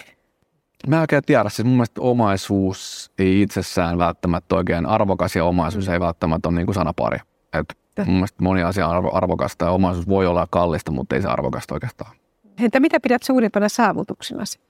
Mä 0.87 1.00
oikein 1.00 1.22
tiedä, 1.26 1.48
siis 1.48 1.66
mun 1.66 1.74
mielestä 1.74 2.00
omaisuus 2.00 3.12
ei 3.18 3.42
itsessään 3.42 3.98
välttämättä 3.98 4.57
oikein 4.57 4.87
arvokas 4.87 5.37
ja 5.37 5.44
omaisuus 5.44 5.88
ei 5.88 6.00
välttämättä 6.00 6.48
ole 6.48 6.57
niin 6.57 6.66
kuin 6.66 6.74
sanapari. 6.74 7.18
Et 7.53 7.79
mun 8.07 8.14
mielestä 8.14 8.42
moni 8.42 8.62
asia 8.62 8.88
on 8.88 8.96
arvo, 8.96 9.11
arvokasta 9.12 9.64
ja 9.64 9.70
omaisuus 9.70 10.09
voi 10.09 10.26
olla 10.26 10.46
kallista, 10.50 10.92
mutta 10.92 11.14
ei 11.16 11.22
se 11.22 11.29
arvokasta 11.29 11.74
oikeastaan. 11.74 12.16
Entä 12.61 12.81
mitä 12.81 13.00
pidät 13.00 13.22
suurimpana 13.22 13.68
saavutuksenasi? 13.68 14.61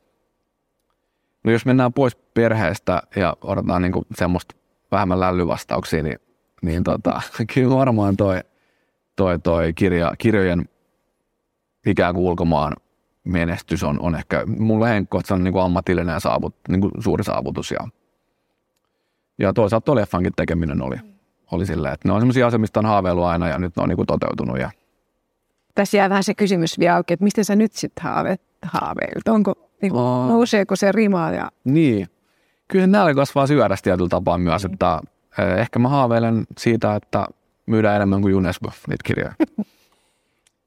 No 1.45 1.53
jos 1.53 1.67
mennään 1.67 1.93
pois 1.93 2.17
perheestä 2.17 3.03
ja 3.17 3.37
odotetaan 3.41 3.83
niin 3.83 3.93
semmoista 4.15 4.55
vähemmän 4.93 5.21
lällyvastauksia, 5.21 6.03
niin, 6.03 6.19
niin 6.63 6.85
tota, 6.85 7.23
kyllä 7.55 7.77
varmaan 7.77 8.17
toi, 8.17 8.41
toi, 9.17 9.39
toi 9.39 9.73
kirja, 9.73 10.13
kirjojen 10.19 10.69
ikään 11.87 12.15
kuin 12.15 12.25
ulkomaan 12.25 12.73
menestys 13.25 13.85
on, 13.85 14.01
on 14.01 14.15
ehkä 14.15 14.45
mulle 14.47 14.89
henkkohtaisesti 14.89 15.35
on 15.35 15.45
niin 15.45 15.53
kuin 15.53 15.65
ammatillinen 15.65 16.13
ja 16.13 16.21
saavut, 16.21 16.55
niin 16.69 16.81
kuin 16.81 16.93
suuri 16.99 17.25
saavutus. 17.25 17.71
Ja, 17.71 17.89
ja 19.39 19.53
toisaalta 19.53 19.85
tuo 19.85 19.95
leffankin 19.95 20.33
tekeminen 20.37 20.83
oli, 20.83 20.97
oli 21.53 21.67
silleen, 21.67 21.95
että 21.95 22.09
ne 22.09 22.15
on 22.15 22.21
sellaisia 22.21 22.47
asioita, 22.47 22.61
mistä 22.61 22.81
on 22.81 22.87
haaveillut 22.87 23.25
aina 23.25 23.49
ja 23.49 23.59
nyt 23.59 23.77
ne 23.77 23.83
on 23.83 23.89
niin 23.89 23.97
kuin 23.97 24.07
toteutunut. 24.07 24.59
Ja... 24.59 24.71
Tässä 25.75 25.97
jää 25.97 26.09
vähän 26.09 26.25
se 26.25 26.35
kysymys 26.35 26.79
vielä 26.79 26.97
auki, 26.97 27.15
että 27.15 27.25
mistä 27.25 27.45
sä 27.45 27.57
nyt 27.57 27.73
sitten 27.73 28.05
haave, 28.05 28.37
haaveilut? 28.63 29.29
Onko, 29.29 29.70
niin 29.83 29.93
kuin, 29.93 30.03
oh. 30.03 30.29
nouseeko 30.29 30.77
se 30.77 30.93
rima? 30.93 31.31
Ja... 31.31 31.51
Niin. 31.65 32.09
Kyllä 32.69 32.87
nälkä 32.87 33.15
kasvaa 33.15 33.47
syödästä 33.47 33.85
tietyllä 33.85 34.09
tapaa 34.09 34.39
myös, 34.39 34.65
mm. 34.65 34.73
että 34.73 35.01
eh, 35.39 35.59
ehkä 35.59 35.79
mä 35.79 35.89
haaveilen 35.89 36.47
siitä, 36.59 36.95
että 36.95 37.27
myydään 37.67 37.97
enemmän 37.97 38.23
kuin 38.23 38.35
UNESCO 38.35 38.71
niitä 38.89 39.03
kirjoja. 39.05 39.33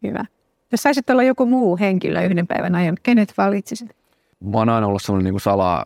Hyvä. 0.07 0.25
Jos 0.71 0.83
saisit 0.83 1.09
olla 1.09 1.23
joku 1.23 1.45
muu 1.45 1.77
henkilö 1.77 2.21
yhden 2.21 2.47
päivän 2.47 2.75
ajan, 2.75 2.97
kenet 3.03 3.33
valitsisit? 3.37 3.95
Mä 4.39 4.57
oon 4.57 4.69
aina 4.69 4.87
ollut 4.87 5.01
sellainen 5.01 5.33
niin 5.33 5.41
salaa, 5.41 5.85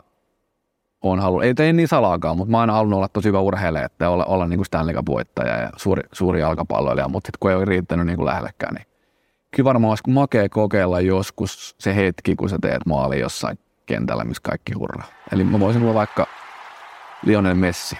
on 1.01 1.19
halunnut, 1.19 1.43
ei, 1.43 1.65
ei 1.65 1.73
niin 1.73 1.87
salaakaan, 1.87 2.37
mutta 2.37 2.51
mä 2.51 2.57
oon 2.57 2.61
aina 2.61 2.73
halunnut 2.73 2.97
olla 2.97 3.07
tosi 3.07 3.27
hyvä 3.27 3.39
urheilija, 3.39 3.85
että 3.85 4.09
olla, 4.09 4.25
olla 4.25 4.47
niin 4.47 4.57
kuin 4.57 4.65
Stanley 4.65 4.95
Cup-voittaja 4.95 5.61
ja 5.61 5.69
suuri, 5.75 6.03
suuri 6.11 6.39
jalkapalloilija, 6.39 7.07
mutta 7.07 7.27
sitten 7.27 7.37
kun 7.39 7.51
ei 7.51 7.57
ole 7.57 7.65
riittänyt 7.65 8.05
niin 8.05 8.15
kuin 8.15 8.25
lähellekään, 8.25 8.75
niin 8.75 8.87
kyllä 9.57 9.67
varmaan 9.67 9.91
olisi 9.91 10.03
makea 10.07 10.49
kokeilla 10.49 11.01
joskus 11.01 11.75
se 11.79 11.95
hetki, 11.95 12.35
kun 12.35 12.49
sä 12.49 12.57
teet 12.61 12.85
maali 12.85 13.19
jossain 13.19 13.59
kentällä, 13.85 14.23
missä 14.23 14.41
kaikki 14.43 14.73
hurraa. 14.73 15.07
Eli 15.31 15.43
mä 15.43 15.59
voisin 15.59 15.83
olla 15.83 15.93
vaikka 15.93 16.27
Lionel 17.25 17.53
Messi 17.53 17.97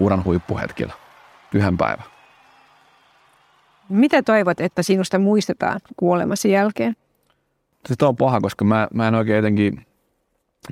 uran 0.00 0.24
huippuhetkillä 0.24 0.92
yhden 1.54 1.76
päivän. 1.76 2.04
Mitä 3.88 4.22
toivot, 4.22 4.60
että 4.60 4.82
sinusta 4.82 5.18
muistetaan 5.18 5.80
kuolemasi 5.96 6.50
jälkeen? 6.50 6.96
Se 7.86 8.04
on 8.04 8.16
paha, 8.16 8.40
koska 8.40 8.64
mä, 8.64 8.88
mä 8.94 9.08
en 9.08 9.14
oikein 9.14 9.36
jotenkin, 9.36 9.86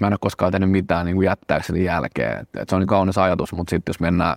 mä 0.01 0.07
en 0.07 0.13
ole 0.13 0.19
koskaan 0.21 0.53
tehnyt 0.53 0.71
mitään 0.71 1.07
niin 1.07 1.23
jättääkseni 1.23 1.85
jälkeen. 1.85 2.41
Et, 2.41 2.49
et 2.57 2.69
se 2.69 2.75
on 2.75 2.81
niin 2.81 2.89
kaunis 2.89 3.19
ajatus, 3.19 3.53
mutta 3.53 3.71
sitten 3.71 3.91
jos 3.91 4.01
mennään 4.01 4.37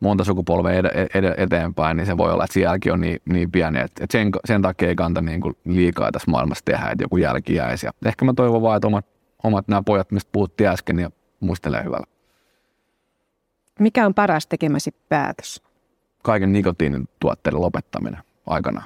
monta 0.00 0.24
sukupolvea 0.24 0.72
ed- 0.72 1.08
ed- 1.14 1.34
eteenpäin, 1.36 1.96
niin 1.96 2.06
se 2.06 2.16
voi 2.16 2.32
olla, 2.32 2.44
että 2.44 2.54
se 2.54 2.60
jälki 2.60 2.90
on 2.90 3.00
niin, 3.00 3.20
niin 3.24 3.50
pieni, 3.50 3.80
että, 3.80 4.04
että 4.04 4.18
sen, 4.18 4.30
sen 4.44 4.62
takia 4.62 4.88
ei 4.88 4.94
kanta 4.94 5.20
niin 5.20 5.40
kuin 5.40 5.56
liikaa 5.64 6.12
tässä 6.12 6.30
maailmassa 6.30 6.64
tehdä, 6.64 6.90
että 6.90 7.04
joku 7.04 7.16
jälki 7.16 7.54
jäisi. 7.54 7.86
Ja 7.86 7.92
ehkä 8.06 8.24
mä 8.24 8.32
toivon 8.36 8.62
vaan, 8.62 8.76
että 8.76 8.86
omat, 8.86 9.06
omat 9.42 9.68
nämä 9.68 9.82
pojat, 9.86 10.12
mistä 10.12 10.28
puhuttiin 10.32 10.68
äsken, 10.68 10.96
niin 10.96 11.08
muistelee 11.40 11.84
hyvällä. 11.84 12.06
Mikä 13.78 14.06
on 14.06 14.14
paras 14.14 14.46
tekemäsi 14.46 14.94
päätös? 15.08 15.62
kaiken 16.22 16.52
nikotiinin 16.52 17.08
tuotteiden 17.20 17.60
lopettaminen 17.60 18.22
aikana. 18.46 18.82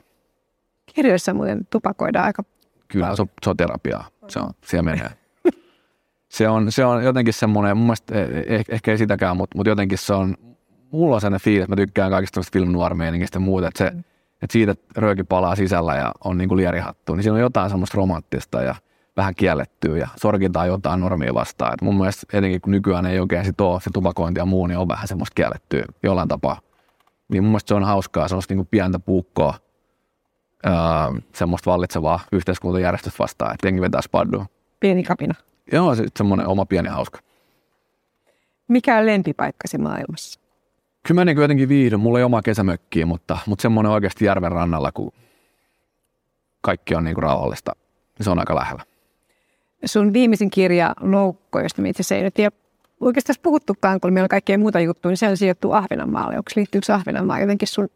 Kirjoissa 0.94 1.34
muuten 1.34 1.66
tupakoidaan 1.70 2.24
aika 2.24 2.44
Kyllä, 2.88 3.16
se 3.16 3.22
on, 3.22 3.28
se 3.42 3.50
on 3.50 3.56
terapiaa. 3.56 4.08
Se 4.28 4.38
on, 4.38 4.50
siellä 4.64 4.82
menee. 4.82 5.10
Se 6.28 6.48
on, 6.48 6.72
se 6.72 6.84
on 6.84 7.04
jotenkin 7.04 7.34
semmoinen, 7.34 7.76
mun 7.76 7.86
mielestä 7.86 8.14
eh, 8.14 8.64
ehkä 8.68 8.90
ei 8.90 8.98
sitäkään, 8.98 9.36
mutta, 9.36 9.56
mutta 9.58 9.70
jotenkin 9.70 9.98
se 9.98 10.14
on, 10.14 10.36
mulla 10.94 11.14
on 11.14 11.20
sellainen 11.20 11.44
fiilis, 11.44 11.62
että 11.62 11.72
mä 11.72 11.76
tykkään 11.76 12.10
kaikista 12.10 12.40
film 12.52 12.74
ja 13.34 13.40
muuta, 13.40 13.68
että, 13.68 13.84
se, 13.84 13.90
mm. 13.90 13.98
että 14.42 14.52
siitä 14.52 14.72
että 14.72 15.00
rööki 15.00 15.24
palaa 15.24 15.56
sisällä 15.56 15.94
ja 15.94 16.12
on 16.24 16.38
niin 16.38 16.48
kuin 16.48 16.56
lierihattu, 16.56 17.14
niin 17.14 17.22
siinä 17.22 17.34
on 17.34 17.40
jotain 17.40 17.70
semmoista 17.70 17.96
romanttista 17.96 18.62
ja 18.62 18.74
vähän 19.16 19.34
kiellettyä 19.34 19.96
ja 19.96 20.08
sorkitaan 20.16 20.68
jotain 20.68 21.00
normia 21.00 21.34
vastaan. 21.34 21.74
Et 21.74 21.82
mun 21.82 21.96
mielestä 21.96 22.26
etenkin 22.38 22.60
kun 22.60 22.70
nykyään 22.70 23.06
ei 23.06 23.20
oikein 23.20 23.44
sit 23.44 23.60
ole 23.60 23.80
se 23.80 23.90
tupakointi 23.92 24.40
ja 24.40 24.44
muu, 24.44 24.66
niin 24.66 24.78
on 24.78 24.88
vähän 24.88 25.08
semmoista 25.08 25.34
kiellettyä 25.34 25.84
jollain 26.02 26.28
tapaa. 26.28 26.60
Niin 27.28 27.42
mun 27.42 27.50
mielestä 27.50 27.68
se 27.68 27.74
on 27.74 27.84
hauskaa, 27.84 28.28
semmoista 28.28 28.54
niin 28.54 28.58
kuin 28.58 28.68
pientä 28.70 28.98
puukkoa, 28.98 29.54
öö, 30.66 30.72
semmoista 31.34 31.70
vallitsevaa 31.70 32.20
yhteiskuntajärjestöstä 32.32 33.18
vastaan, 33.18 33.54
että 33.54 33.66
jengi 33.66 33.80
vetää 33.80 34.02
spaddua. 34.02 34.46
Pieni 34.80 35.02
kapina. 35.02 35.34
Joo, 35.72 35.94
se, 35.94 36.06
semmoinen 36.18 36.46
oma 36.46 36.66
pieni 36.66 36.88
hauska. 36.88 37.18
Mikä 38.68 38.98
on 38.98 39.06
lempipaikkasi 39.06 39.78
maailmassa? 39.78 40.43
Kyllä 41.06 41.20
mä 41.20 41.24
niin 41.24 41.40
jotenkin 41.40 41.68
viihdyn. 41.68 42.00
Mulla 42.00 42.18
ei 42.18 42.24
oma 42.24 42.42
kesämökkiä, 42.42 43.06
mutta, 43.06 43.38
mutta 43.46 43.62
semmoinen 43.62 43.92
oikeasti 43.92 44.24
järven 44.24 44.52
rannalla, 44.52 44.92
kun 44.92 45.12
kaikki 46.60 46.94
on 46.94 47.04
niin 47.04 47.14
kuin 47.14 47.22
rauhallista, 47.22 47.72
se 48.20 48.30
on 48.30 48.38
aika 48.38 48.54
lähellä. 48.54 48.82
Sun 49.84 50.12
viimeisin 50.12 50.50
kirja 50.50 50.94
Loukko, 51.00 51.60
josta 51.60 51.82
me 51.82 51.88
itse 51.88 52.00
asiassa 52.00 52.14
ei 52.14 52.22
nyt 52.22 52.34
oikeastaan 53.00 53.36
puhuttukaan, 53.42 54.00
kun 54.00 54.12
meillä 54.12 54.24
on 54.24 54.28
kaikkea 54.28 54.58
muuta 54.58 54.80
juttua, 54.80 55.10
niin 55.10 55.16
se 55.16 55.28
on 55.28 55.36
sijoittu 55.36 55.72
Ahvenanmaalle. 55.72 56.36
Onko 56.36 56.50
liittyykö 56.56 56.94
Ahvenanmaa 56.94 57.40
jotenkin 57.40 57.68
sun, 57.68 57.88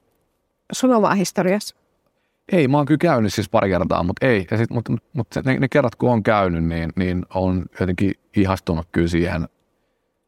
sun 0.72 0.94
omaa 0.94 1.14
historiassa? 1.14 1.76
Ei, 2.52 2.68
mä 2.68 2.76
oon 2.76 2.86
kyllä 2.86 2.98
käynyt 2.98 3.34
siis 3.34 3.48
pari 3.48 3.68
kertaa, 3.68 4.02
mutta 4.02 4.26
ei. 4.26 4.46
Ja 4.50 4.56
sit, 4.56 4.70
mutta, 4.70 4.92
mutta 5.12 5.42
ne, 5.44 5.59
ne, 5.59 5.68
kerrat, 5.68 5.94
kun 5.94 6.11
on 6.11 6.22
käynyt, 6.22 6.64
niin, 6.64 6.92
niin 6.96 7.26
on 7.34 7.66
jotenkin 7.80 8.14
ihastunut 8.36 8.88
kyllä 8.92 9.09
siihen, 9.09 9.48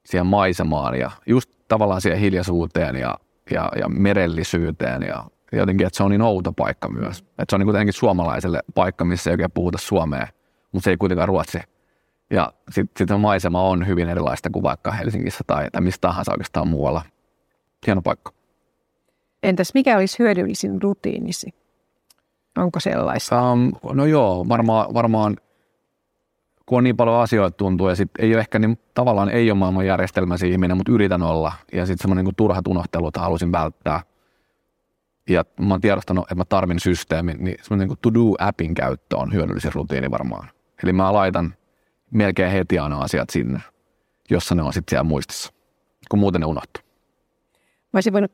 siihen 0.07 0.27
maisemaan 0.27 0.99
ja 0.99 1.11
just 1.27 1.60
tavallaan 1.71 2.01
siihen 2.01 2.21
hiljaisuuteen 2.21 2.97
ja, 2.97 3.15
ja, 3.51 3.71
ja 3.77 3.89
merellisyyteen 3.89 5.03
ja 5.03 5.25
jotenkin, 5.53 5.87
että 5.87 5.97
se 5.97 6.03
on 6.03 6.11
niin 6.11 6.23
outo 6.23 6.53
paikka 6.53 6.89
myös. 6.89 7.21
Että 7.21 7.45
se 7.49 7.57
on 7.57 7.61
niin 7.61 7.67
kuitenkin 7.67 7.93
suomalaiselle 7.93 8.61
paikka, 8.75 9.05
missä 9.05 9.31
ei 9.31 9.35
oikein 9.35 9.51
puhuta 9.51 9.79
suomea, 9.79 10.27
mutta 10.73 10.85
se 10.85 10.91
ei 10.91 10.97
kuitenkaan 10.97 11.29
ruotsi. 11.29 11.59
Ja 12.31 12.53
sitten 12.71 13.09
sit 13.09 13.21
maisema 13.21 13.63
on 13.63 13.87
hyvin 13.87 14.09
erilaista 14.09 14.51
kuin 14.51 14.63
vaikka 14.63 14.93
Helsingissä 14.93 15.45
tai, 15.47 15.71
tai 15.73 15.83
mistä 15.83 16.01
tahansa 16.01 16.33
oikeastaan 16.33 16.69
muualla. 16.69 17.03
Hieno 17.87 18.03
paikka. 18.03 18.33
Entäs 19.43 19.75
mikä 19.75 19.97
olisi 19.97 20.19
hyödyllisin 20.19 20.83
rutiinisi? 20.83 21.55
Onko 22.59 22.81
sellaista? 22.81 23.53
Um, 23.53 23.73
no 23.93 24.07
joo, 24.07 24.49
varmaan, 24.49 24.95
varmaan 24.95 25.37
kun 26.71 26.79
on 26.79 26.85
niin 26.85 26.97
paljon 26.97 27.17
asioita 27.17 27.57
tuntuu 27.57 27.89
ja 27.89 27.95
sit 27.95 28.11
ei 28.19 28.35
ole 28.35 28.41
ehkä 28.41 28.59
niin, 28.59 28.79
tavallaan 28.95 29.29
ei 29.29 29.51
ole 29.51 29.59
maailman 29.59 29.87
järjestelmäsi 29.87 30.51
ihminen, 30.51 30.77
mutta 30.77 30.93
yritän 30.93 31.23
olla. 31.23 31.53
Ja 31.73 31.87
sitten 31.87 32.03
semmoinen 32.03 32.25
niin 32.25 32.35
turhat 32.37 32.67
unohtelut 32.67 33.17
halusin 33.17 33.53
välttää. 33.53 34.01
Ja 35.29 35.45
mä 35.61 35.75
oon 35.75 35.81
tiedostanut, 35.81 36.25
että 36.25 36.35
mä 36.35 36.45
tarvin 36.45 36.81
systeemin, 36.81 37.37
niin 37.45 37.57
semmoinen 37.63 37.89
niin 37.89 37.99
to-do-appin 38.03 38.75
käyttö 38.75 39.17
on 39.17 39.33
hyödyllisin 39.33 39.73
rutiini 39.75 40.11
varmaan. 40.11 40.49
Eli 40.83 40.93
mä 40.93 41.13
laitan 41.13 41.55
melkein 42.11 42.53
heti 42.53 42.79
aina 42.79 42.99
asiat 42.99 43.31
sinne, 43.31 43.61
jossa 44.31 44.55
ne 44.55 44.63
on 44.63 44.73
sitten 44.73 44.91
siellä 44.91 45.05
muistissa, 45.05 45.53
kun 46.11 46.19
muuten 46.19 46.41
ne 46.41 46.47
unohtuu. 46.47 46.83
Mä 47.93 47.97
olisin 47.97 48.13
voinut 48.13 48.33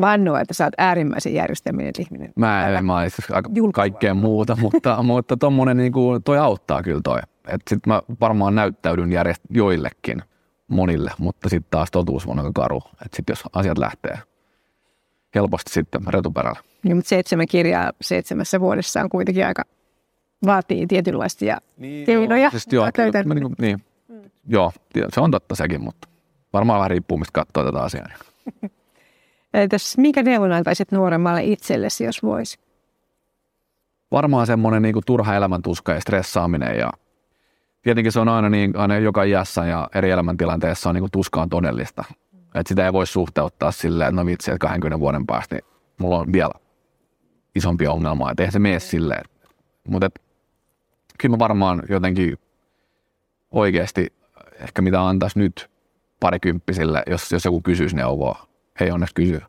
vannoa, 0.00 0.40
että 0.40 0.54
sä 0.54 0.64
oot 0.64 0.74
äärimmäisen 0.78 1.34
järjestelminen 1.34 1.92
ihminen. 1.98 2.32
Mä 2.36 2.68
en, 2.68 2.84
mä 2.84 2.94
aika 2.94 3.50
kaikkea 3.72 4.14
muuta, 4.14 4.56
mutta, 4.60 5.02
mutta 5.02 5.36
tommonen 5.36 5.76
niinku, 5.76 6.20
toi 6.24 6.38
auttaa 6.38 6.82
kyllä 6.82 7.00
toi. 7.04 7.20
Että 7.48 7.70
sit 7.70 7.86
mä 7.86 8.02
varmaan 8.20 8.54
näyttäydyn 8.54 9.12
järjest 9.12 9.42
joillekin, 9.50 10.22
monille, 10.68 11.10
mutta 11.18 11.48
sitten 11.48 11.70
taas 11.70 11.90
totuus 11.90 12.26
on 12.26 12.38
aika 12.38 12.52
karu. 12.54 12.82
Että 12.92 13.16
sit 13.16 13.28
jos 13.28 13.42
asiat 13.52 13.78
lähtee 13.78 14.18
helposti 15.34 15.72
sitten 15.72 16.00
retuperällä. 16.06 16.60
Niin, 16.82 16.96
mutta 16.96 17.08
seitsemän 17.08 17.46
kirjaa 17.46 17.92
seitsemässä 18.00 18.60
vuodessa 18.60 19.00
on 19.00 19.08
kuitenkin 19.08 19.46
aika, 19.46 19.62
vaatii 20.46 20.86
tietynlaisia 20.86 21.58
niin, 21.76 22.06
keinoja. 22.06 22.42
Joo, 22.42 22.50
siis 22.50 22.66
joo, 22.72 22.88
mä, 23.26 23.34
niin, 23.34 23.54
niin, 23.58 23.82
mm. 24.08 24.30
joo, 24.46 24.72
se 25.08 25.20
on 25.20 25.30
totta 25.30 25.54
sekin, 25.54 25.80
mutta 25.80 26.08
varmaan 26.52 26.78
vähän 26.78 26.90
riippuu, 26.90 27.18
mistä 27.18 27.32
katsoo 27.32 27.64
tätä 27.64 27.82
asiaa. 27.84 28.08
Entäs 29.54 29.98
mikä 29.98 30.22
neuvon 30.22 30.52
antaisit 30.52 30.92
nuoremmalle 30.92 31.44
itsellesi, 31.44 32.04
jos 32.04 32.22
voisi? 32.22 32.58
Varmaan 34.10 34.46
semmoinen 34.46 34.82
niin 34.82 34.92
kuin 34.92 35.02
turha 35.06 35.36
elämäntuska 35.36 35.92
ja 35.92 36.00
stressaaminen 36.00 36.78
ja 36.78 36.90
tietenkin 37.84 38.12
se 38.12 38.20
on 38.20 38.28
aina, 38.28 38.50
niin, 38.50 38.76
aina 38.76 38.98
joka 38.98 39.22
iässä 39.22 39.66
ja 39.66 39.88
eri 39.94 40.10
elämäntilanteessa 40.10 40.88
on 40.88 40.94
niin 40.94 41.02
kuin 41.02 41.10
tuska 41.10 41.42
on 41.42 41.48
todellista. 41.48 42.04
Että 42.54 42.68
sitä 42.68 42.86
ei 42.86 42.92
voi 42.92 43.06
suhteuttaa 43.06 43.72
silleen, 43.72 44.08
että 44.08 44.20
no 44.20 44.26
vitsi, 44.26 44.50
että 44.50 44.66
20 44.66 45.00
vuoden 45.00 45.26
päästä 45.26 45.54
niin 45.54 45.64
mulla 45.98 46.18
on 46.18 46.32
vielä 46.32 46.52
isompi 47.54 47.86
ongelma, 47.86 48.30
että 48.30 48.42
eihän 48.42 48.52
se 48.52 48.58
mene 48.58 48.80
silleen. 48.80 49.24
Mutta 49.88 50.10
kyllä 51.18 51.32
mä 51.32 51.38
varmaan 51.38 51.82
jotenkin 51.88 52.38
oikeasti 53.50 54.12
ehkä 54.60 54.82
mitä 54.82 55.08
antaisi 55.08 55.38
nyt 55.38 55.70
parikymppisille, 56.20 57.02
jos, 57.06 57.32
jos 57.32 57.44
joku 57.44 57.60
kysyisi 57.60 57.96
neuvoa, 57.96 58.46
ei 58.80 58.90
onneksi 58.90 59.14
kysy, 59.14 59.40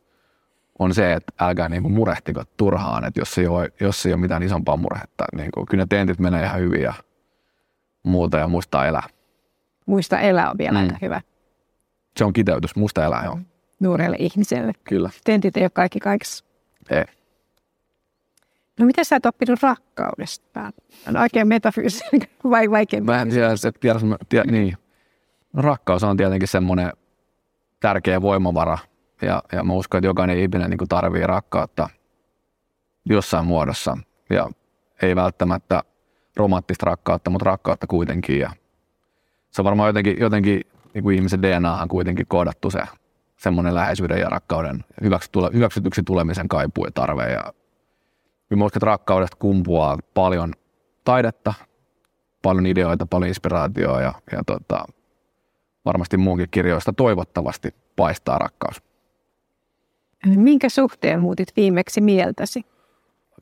on 0.78 0.94
se, 0.94 1.12
että 1.12 1.32
älkää 1.40 1.68
niinku 1.68 1.88
murehtiko 1.88 2.44
turhaan, 2.56 3.04
että 3.04 3.20
jos 3.20 3.38
ei 3.38 3.46
ole, 3.46 3.72
jos 3.80 4.06
ei 4.06 4.12
ole 4.12 4.20
mitään 4.20 4.42
isompaa 4.42 4.76
murhetta, 4.76 5.24
niin 5.36 5.50
kuin, 5.54 5.66
kyllä 5.66 5.82
ne 5.82 5.86
tentit 5.88 6.18
menee 6.18 6.44
ihan 6.44 6.60
hyvin 6.60 6.82
ja 6.82 6.94
muuta 8.06 8.38
ja 8.38 8.48
muistaa 8.48 8.86
elää. 8.86 9.08
Muista 9.86 10.20
elää 10.20 10.50
on 10.50 10.58
vielä 10.58 10.78
mm. 10.78 10.84
aika 10.84 10.98
hyvä. 11.02 11.20
Se 12.16 12.24
on 12.24 12.32
kiteytys, 12.32 12.76
muista 12.76 13.04
elää, 13.04 13.24
joo. 13.24 13.38
Nuorelle 13.80 14.16
ihmiselle. 14.18 14.72
Kyllä. 14.84 15.10
Tentit 15.24 15.56
ei 15.56 15.62
ole 15.62 15.70
kaikki 15.70 16.00
kaikessa. 16.00 16.44
Ei. 16.90 17.04
No 18.80 18.86
mitä 18.86 19.04
sä 19.04 19.16
et 19.16 19.26
oppinut 19.26 19.62
rakkaudesta? 19.62 20.72
On 21.08 21.16
oikein 21.16 21.48
metafyysinen 21.48 22.28
vai 22.50 22.70
vaikea? 22.70 23.00
Mä 23.00 23.22
en 23.22 23.30
tiedä, 23.30 23.52
että 23.52 23.80
tiedä, 23.80 23.98
tiedä, 24.28 24.50
niin. 24.50 24.76
Rakkaus 25.54 26.04
on 26.04 26.16
tietenkin 26.16 26.48
semmoinen 26.48 26.92
tärkeä 27.80 28.22
voimavara– 28.22 28.78
ja, 29.22 29.42
ja 29.52 29.64
mä 29.64 29.72
uskon, 29.72 29.98
että 29.98 30.06
jokainen 30.06 30.38
ihminen 30.38 30.70
niin 30.70 30.88
tarvii 30.88 31.26
rakkautta 31.26 31.88
jossain 33.04 33.46
muodossa. 33.46 33.98
Ja 34.30 34.50
ei 35.02 35.16
välttämättä 35.16 35.82
romanttista 36.36 36.86
rakkautta, 36.86 37.30
mutta 37.30 37.50
rakkautta 37.50 37.86
kuitenkin. 37.86 38.38
Ja 38.38 38.50
se 39.50 39.62
on 39.62 39.64
varmaan 39.64 39.88
jotenkin, 39.88 40.16
jotenkin 40.20 40.60
niin 40.94 41.02
kuin 41.02 41.16
ihmisen 41.16 41.42
DNAhan 41.42 41.88
kuitenkin 41.88 42.26
koodattu 42.26 42.70
se 42.70 42.80
semmoinen 43.36 43.74
läheisyyden 43.74 44.20
ja 44.20 44.28
rakkauden 44.28 44.84
hyväksytyksi 45.52 46.02
tulemisen 46.02 46.48
kaipuu 46.48 46.84
ja 46.84 46.90
tarve. 46.90 47.32
Ja 47.32 47.52
mä 48.56 48.64
uskon, 48.64 48.78
että 48.78 48.86
rakkaudesta 48.86 49.36
kumpuaa 49.36 49.98
paljon 50.14 50.52
taidetta, 51.04 51.54
paljon 52.42 52.66
ideoita, 52.66 53.06
paljon 53.06 53.28
inspiraatioa 53.28 54.00
ja, 54.00 54.12
ja 54.32 54.42
tota, 54.46 54.84
varmasti 55.84 56.16
muunkin 56.16 56.48
kirjoista 56.50 56.92
toivottavasti 56.92 57.74
paistaa 57.96 58.38
rakkaus. 58.38 58.82
Minkä 60.26 60.68
suhteen 60.68 61.20
muutit 61.20 61.48
viimeksi 61.56 62.00
mieltäsi? 62.00 62.66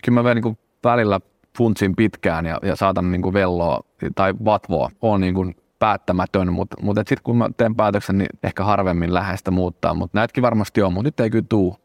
Kyllä 0.04 0.20
mä 0.20 0.24
vielä 0.24 0.40
niin 0.40 0.58
välillä 0.84 1.20
funtsin 1.58 1.96
pitkään 1.96 2.46
ja, 2.46 2.58
ja 2.62 2.76
saatan 2.76 3.12
niin 3.12 3.22
kuin 3.22 3.32
velloa 3.32 3.80
tai 4.14 4.34
vatvoa. 4.44 4.90
on 5.00 5.20
niin 5.20 5.34
kuin 5.34 5.56
päättämätön, 5.78 6.52
mutta, 6.52 6.76
mutta 6.82 7.00
sitten 7.00 7.22
kun 7.24 7.36
mä 7.36 7.50
teen 7.56 7.74
päätöksen, 7.74 8.18
niin 8.18 8.28
ehkä 8.42 8.64
harvemmin 8.64 9.14
läheistä 9.14 9.50
muuttaa. 9.50 9.94
Mutta 9.94 10.18
näetkin 10.18 10.42
varmasti 10.42 10.82
on, 10.82 10.92
mutta 10.92 11.06
nyt 11.06 11.20
ei 11.20 11.30
kyllä 11.30 11.44
tuu 11.48 11.76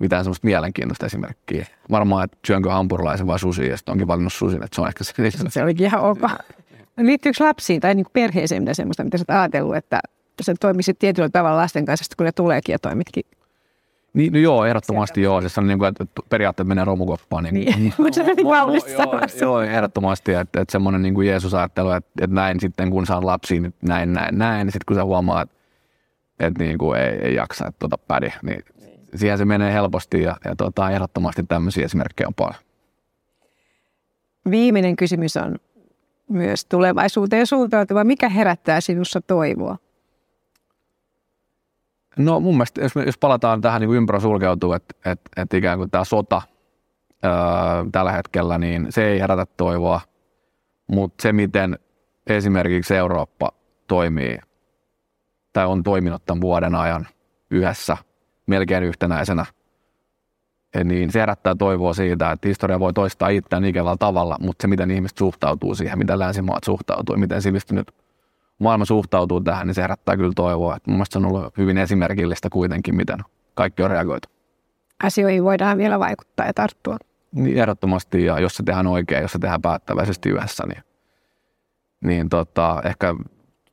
mitään 0.00 0.24
semmoista 0.24 0.46
mielenkiintoista 0.46 1.06
esimerkkiä. 1.06 1.66
Varmaan, 1.90 2.24
että 2.24 2.38
syönkö 2.46 2.70
hampurilaisen 2.70 3.26
vai 3.26 3.38
susi, 3.38 3.68
ja 3.68 3.76
sitten 3.76 3.92
onkin 3.92 4.08
valinnut 4.08 4.32
susin, 4.32 4.62
että 4.62 4.74
se 4.74 4.80
on 4.80 4.88
ehkä 4.88 5.04
se. 5.04 5.12
Se 5.48 5.62
olikin 5.62 5.86
ihan 5.86 6.02
ok. 6.02 6.20
Liittyykö 6.96 7.44
lapsiin 7.44 7.80
tai 7.80 7.94
niin 7.94 8.06
perheeseen 8.12 8.62
mitä 8.62 8.74
semmoista, 8.74 9.04
mitä 9.04 9.18
sä 9.18 9.24
oot 9.28 9.38
ajatellut, 9.38 9.76
että 9.76 10.00
sä 10.42 10.54
toimisit 10.60 10.98
tietyllä 10.98 11.28
tavalla 11.28 11.56
lasten 11.56 11.84
kanssa, 11.84 12.14
kun 12.16 12.26
ne 12.26 12.32
tuleekin 12.32 12.72
ja 12.72 12.78
toimitkin 12.78 13.24
niin, 14.14 14.32
no 14.32 14.38
joo, 14.38 14.64
ehdottomasti 14.64 15.22
joo. 15.22 15.40
Siis 15.40 15.58
on 15.58 15.66
niin 15.66 15.78
kuin, 15.78 15.88
että 15.88 16.04
periaatteessa 16.28 16.68
menee 16.68 16.84
romukoppaan. 16.84 17.44
Niin, 17.44 17.54
niin. 17.54 17.94
mutta 17.98 18.14
se 18.14 18.20
on 18.20 18.36
niin 18.36 18.46
kaunis 18.46 18.84
joo, 18.92 19.30
joo, 19.40 19.60
ehdottomasti. 19.60 20.32
Että, 20.34 20.60
että 20.60 20.72
semmoinen 20.72 21.02
niin 21.02 21.14
kuin 21.14 21.28
Jeesus-ajattelu, 21.28 21.90
että, 21.90 22.10
että 22.20 22.34
näin 22.34 22.60
sitten 22.60 22.90
kun 22.90 23.06
saan 23.06 23.26
lapsia, 23.26 23.60
niin 23.60 23.74
näin, 23.82 24.12
näin, 24.12 24.38
näin. 24.38 24.66
Niin 24.66 24.72
sitten 24.72 24.86
kun 24.86 24.96
sä 24.96 25.04
huomaat, 25.04 25.50
että, 25.50 25.56
että 26.46 26.64
niin 26.64 26.78
kuin 26.78 27.00
ei, 27.00 27.18
ei 27.22 27.34
jaksa, 27.34 27.66
että 27.66 27.78
tuota 27.78 27.98
pädi, 27.98 28.28
niin 28.42 28.64
siihen 29.14 29.38
se 29.38 29.44
menee 29.44 29.72
helposti 29.72 30.22
ja, 30.22 30.36
ja 30.44 30.56
tuota, 30.56 30.90
ehdottomasti 30.90 31.42
tämmöisiä 31.42 31.84
esimerkkejä 31.84 32.28
on 32.28 32.34
paljon. 32.34 32.60
Viimeinen 34.50 34.96
kysymys 34.96 35.36
on 35.36 35.56
myös 36.28 36.64
tulevaisuuteen 36.64 37.46
suuntautuva. 37.46 38.04
Mikä 38.04 38.28
herättää 38.28 38.80
sinussa 38.80 39.20
toivoa? 39.20 39.76
No 42.18 42.40
mun 42.40 42.54
mielestä, 42.54 42.80
jos, 42.80 42.92
jos 43.06 43.18
palataan 43.18 43.60
tähän 43.60 43.80
niin 43.80 43.94
ympärä 43.94 44.20
sulkeutuu, 44.20 44.72
että 44.72 44.94
että 45.10 45.30
että 45.42 45.56
ikään 45.56 45.78
kuin 45.78 45.90
tämä 45.90 46.04
sota 46.04 46.42
öö, 47.24 47.32
tällä 47.92 48.12
hetkellä, 48.12 48.58
niin 48.58 48.86
se 48.90 49.06
ei 49.06 49.20
herätä 49.20 49.46
toivoa, 49.56 50.00
mutta 50.86 51.22
se, 51.22 51.32
miten 51.32 51.78
esimerkiksi 52.26 52.96
Eurooppa 52.96 53.50
toimii 53.86 54.38
tai 55.52 55.66
on 55.66 55.82
toiminut 55.82 56.24
tämän 56.26 56.40
vuoden 56.40 56.74
ajan 56.74 57.06
yhdessä 57.50 57.96
melkein 58.46 58.84
yhtenäisenä, 58.84 59.46
niin 60.84 61.12
se 61.12 61.20
herättää 61.20 61.54
toivoa 61.54 61.94
siitä, 61.94 62.30
että 62.30 62.48
historia 62.48 62.80
voi 62.80 62.92
toistaa 62.92 63.28
itseään 63.28 63.64
ikävällä 63.64 63.96
tavalla, 63.96 64.36
mutta 64.40 64.62
se, 64.62 64.68
miten 64.68 64.90
ihmiset 64.90 65.18
suhtautuu 65.18 65.74
siihen, 65.74 65.98
miten 65.98 66.18
länsimaat 66.18 66.64
suhtautuu, 66.64 67.16
miten 67.16 67.42
sivistynyt 67.42 68.03
maailma 68.58 68.84
suhtautuu 68.84 69.40
tähän, 69.40 69.66
niin 69.66 69.74
se 69.74 69.82
herättää 69.82 70.16
kyllä 70.16 70.32
toivoa. 70.36 70.76
Että 70.76 70.90
mun 70.90 70.96
mielestä 70.96 71.12
se 71.12 71.18
on 71.18 71.26
ollut 71.26 71.58
hyvin 71.58 71.78
esimerkillistä 71.78 72.50
kuitenkin, 72.50 72.96
miten 72.96 73.18
kaikki 73.54 73.82
on 73.82 73.90
reagoitu. 73.90 74.28
Asioihin 75.02 75.44
voidaan 75.44 75.78
vielä 75.78 75.98
vaikuttaa 75.98 76.46
ja 76.46 76.54
tarttua. 76.54 76.96
Niin 77.32 77.58
ehdottomasti, 77.58 78.24
ja 78.24 78.40
jos 78.40 78.56
se 78.56 78.62
tehdään 78.62 78.86
oikein, 78.86 79.22
jos 79.22 79.32
se 79.32 79.38
tehdään 79.38 79.62
päättäväisesti 79.62 80.28
yhdessä, 80.28 80.64
niin, 80.66 80.82
niin 82.04 82.28
tota, 82.28 82.82
ehkä 82.84 83.14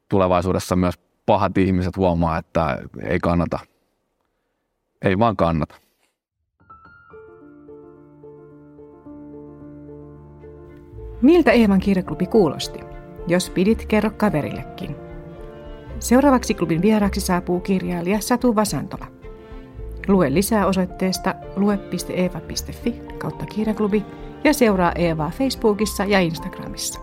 tulevaisuudessa 0.09 0.75
myös 0.75 0.95
pahat 1.25 1.57
ihmiset 1.57 1.97
huomaa, 1.97 2.37
että 2.37 2.77
ei 3.03 3.19
kannata. 3.19 3.59
Ei 5.01 5.19
vaan 5.19 5.35
kannata. 5.35 5.75
Miltä 11.21 11.51
Eevan 11.51 11.79
kirjaklubi 11.79 12.25
kuulosti? 12.25 12.90
Jos 13.27 13.49
pidit, 13.49 13.85
kerro 13.85 14.11
kaverillekin. 14.17 14.95
Seuraavaksi 15.99 16.53
klubin 16.53 16.81
vieraaksi 16.81 17.21
saapuu 17.21 17.59
kirjailija 17.59 18.21
Satu 18.21 18.55
Vasantola. 18.55 19.07
Lue 20.07 20.33
lisää 20.33 20.65
osoitteesta 20.65 21.35
lue.eeva.fi 21.55 23.01
kautta 23.17 23.45
kirjaklubi 23.45 24.05
ja 24.43 24.53
seuraa 24.53 24.91
Eevaa 24.95 25.31
Facebookissa 25.37 26.05
ja 26.05 26.19
Instagramissa. 26.19 26.99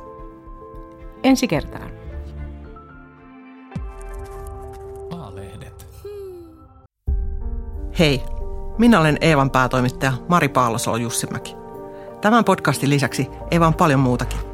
Ensi 1.22 1.48
kertaan. 1.48 1.98
Hei, 7.98 8.22
minä 8.78 9.00
olen 9.00 9.18
Eevan 9.20 9.50
päätoimittaja 9.50 10.12
Mari 10.28 10.48
Paalosolo-Jussimäki. 10.48 11.56
Tämän 12.20 12.44
podcastin 12.44 12.90
lisäksi 12.90 13.28
Eeva 13.50 13.66
on 13.66 13.74
paljon 13.74 14.00
muutakin. 14.00 14.47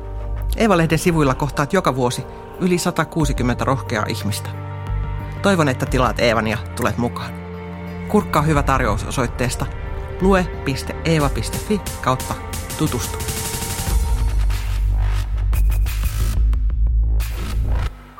Eeva-lehden 0.56 0.98
sivuilla 0.98 1.34
kohtaat 1.34 1.72
joka 1.72 1.96
vuosi 1.96 2.24
yli 2.60 2.78
160 2.78 3.64
rohkeaa 3.64 4.06
ihmistä. 4.08 4.50
Toivon, 5.42 5.68
että 5.68 5.86
tilaat 5.86 6.20
Eevan 6.20 6.46
ja 6.46 6.58
tulet 6.76 6.98
mukaan. 6.98 7.32
Kurkkaa 8.08 8.42
hyvä 8.42 8.62
tarjous 8.62 9.04
osoitteesta 9.04 9.66
lue.eeva.fi 10.20 11.80
kautta 12.00 12.34
tutustu. 12.78 13.18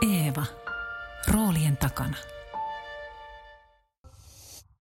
Eeva. 0.03 0.45
Roolien 1.33 1.77
takana. 1.77 2.17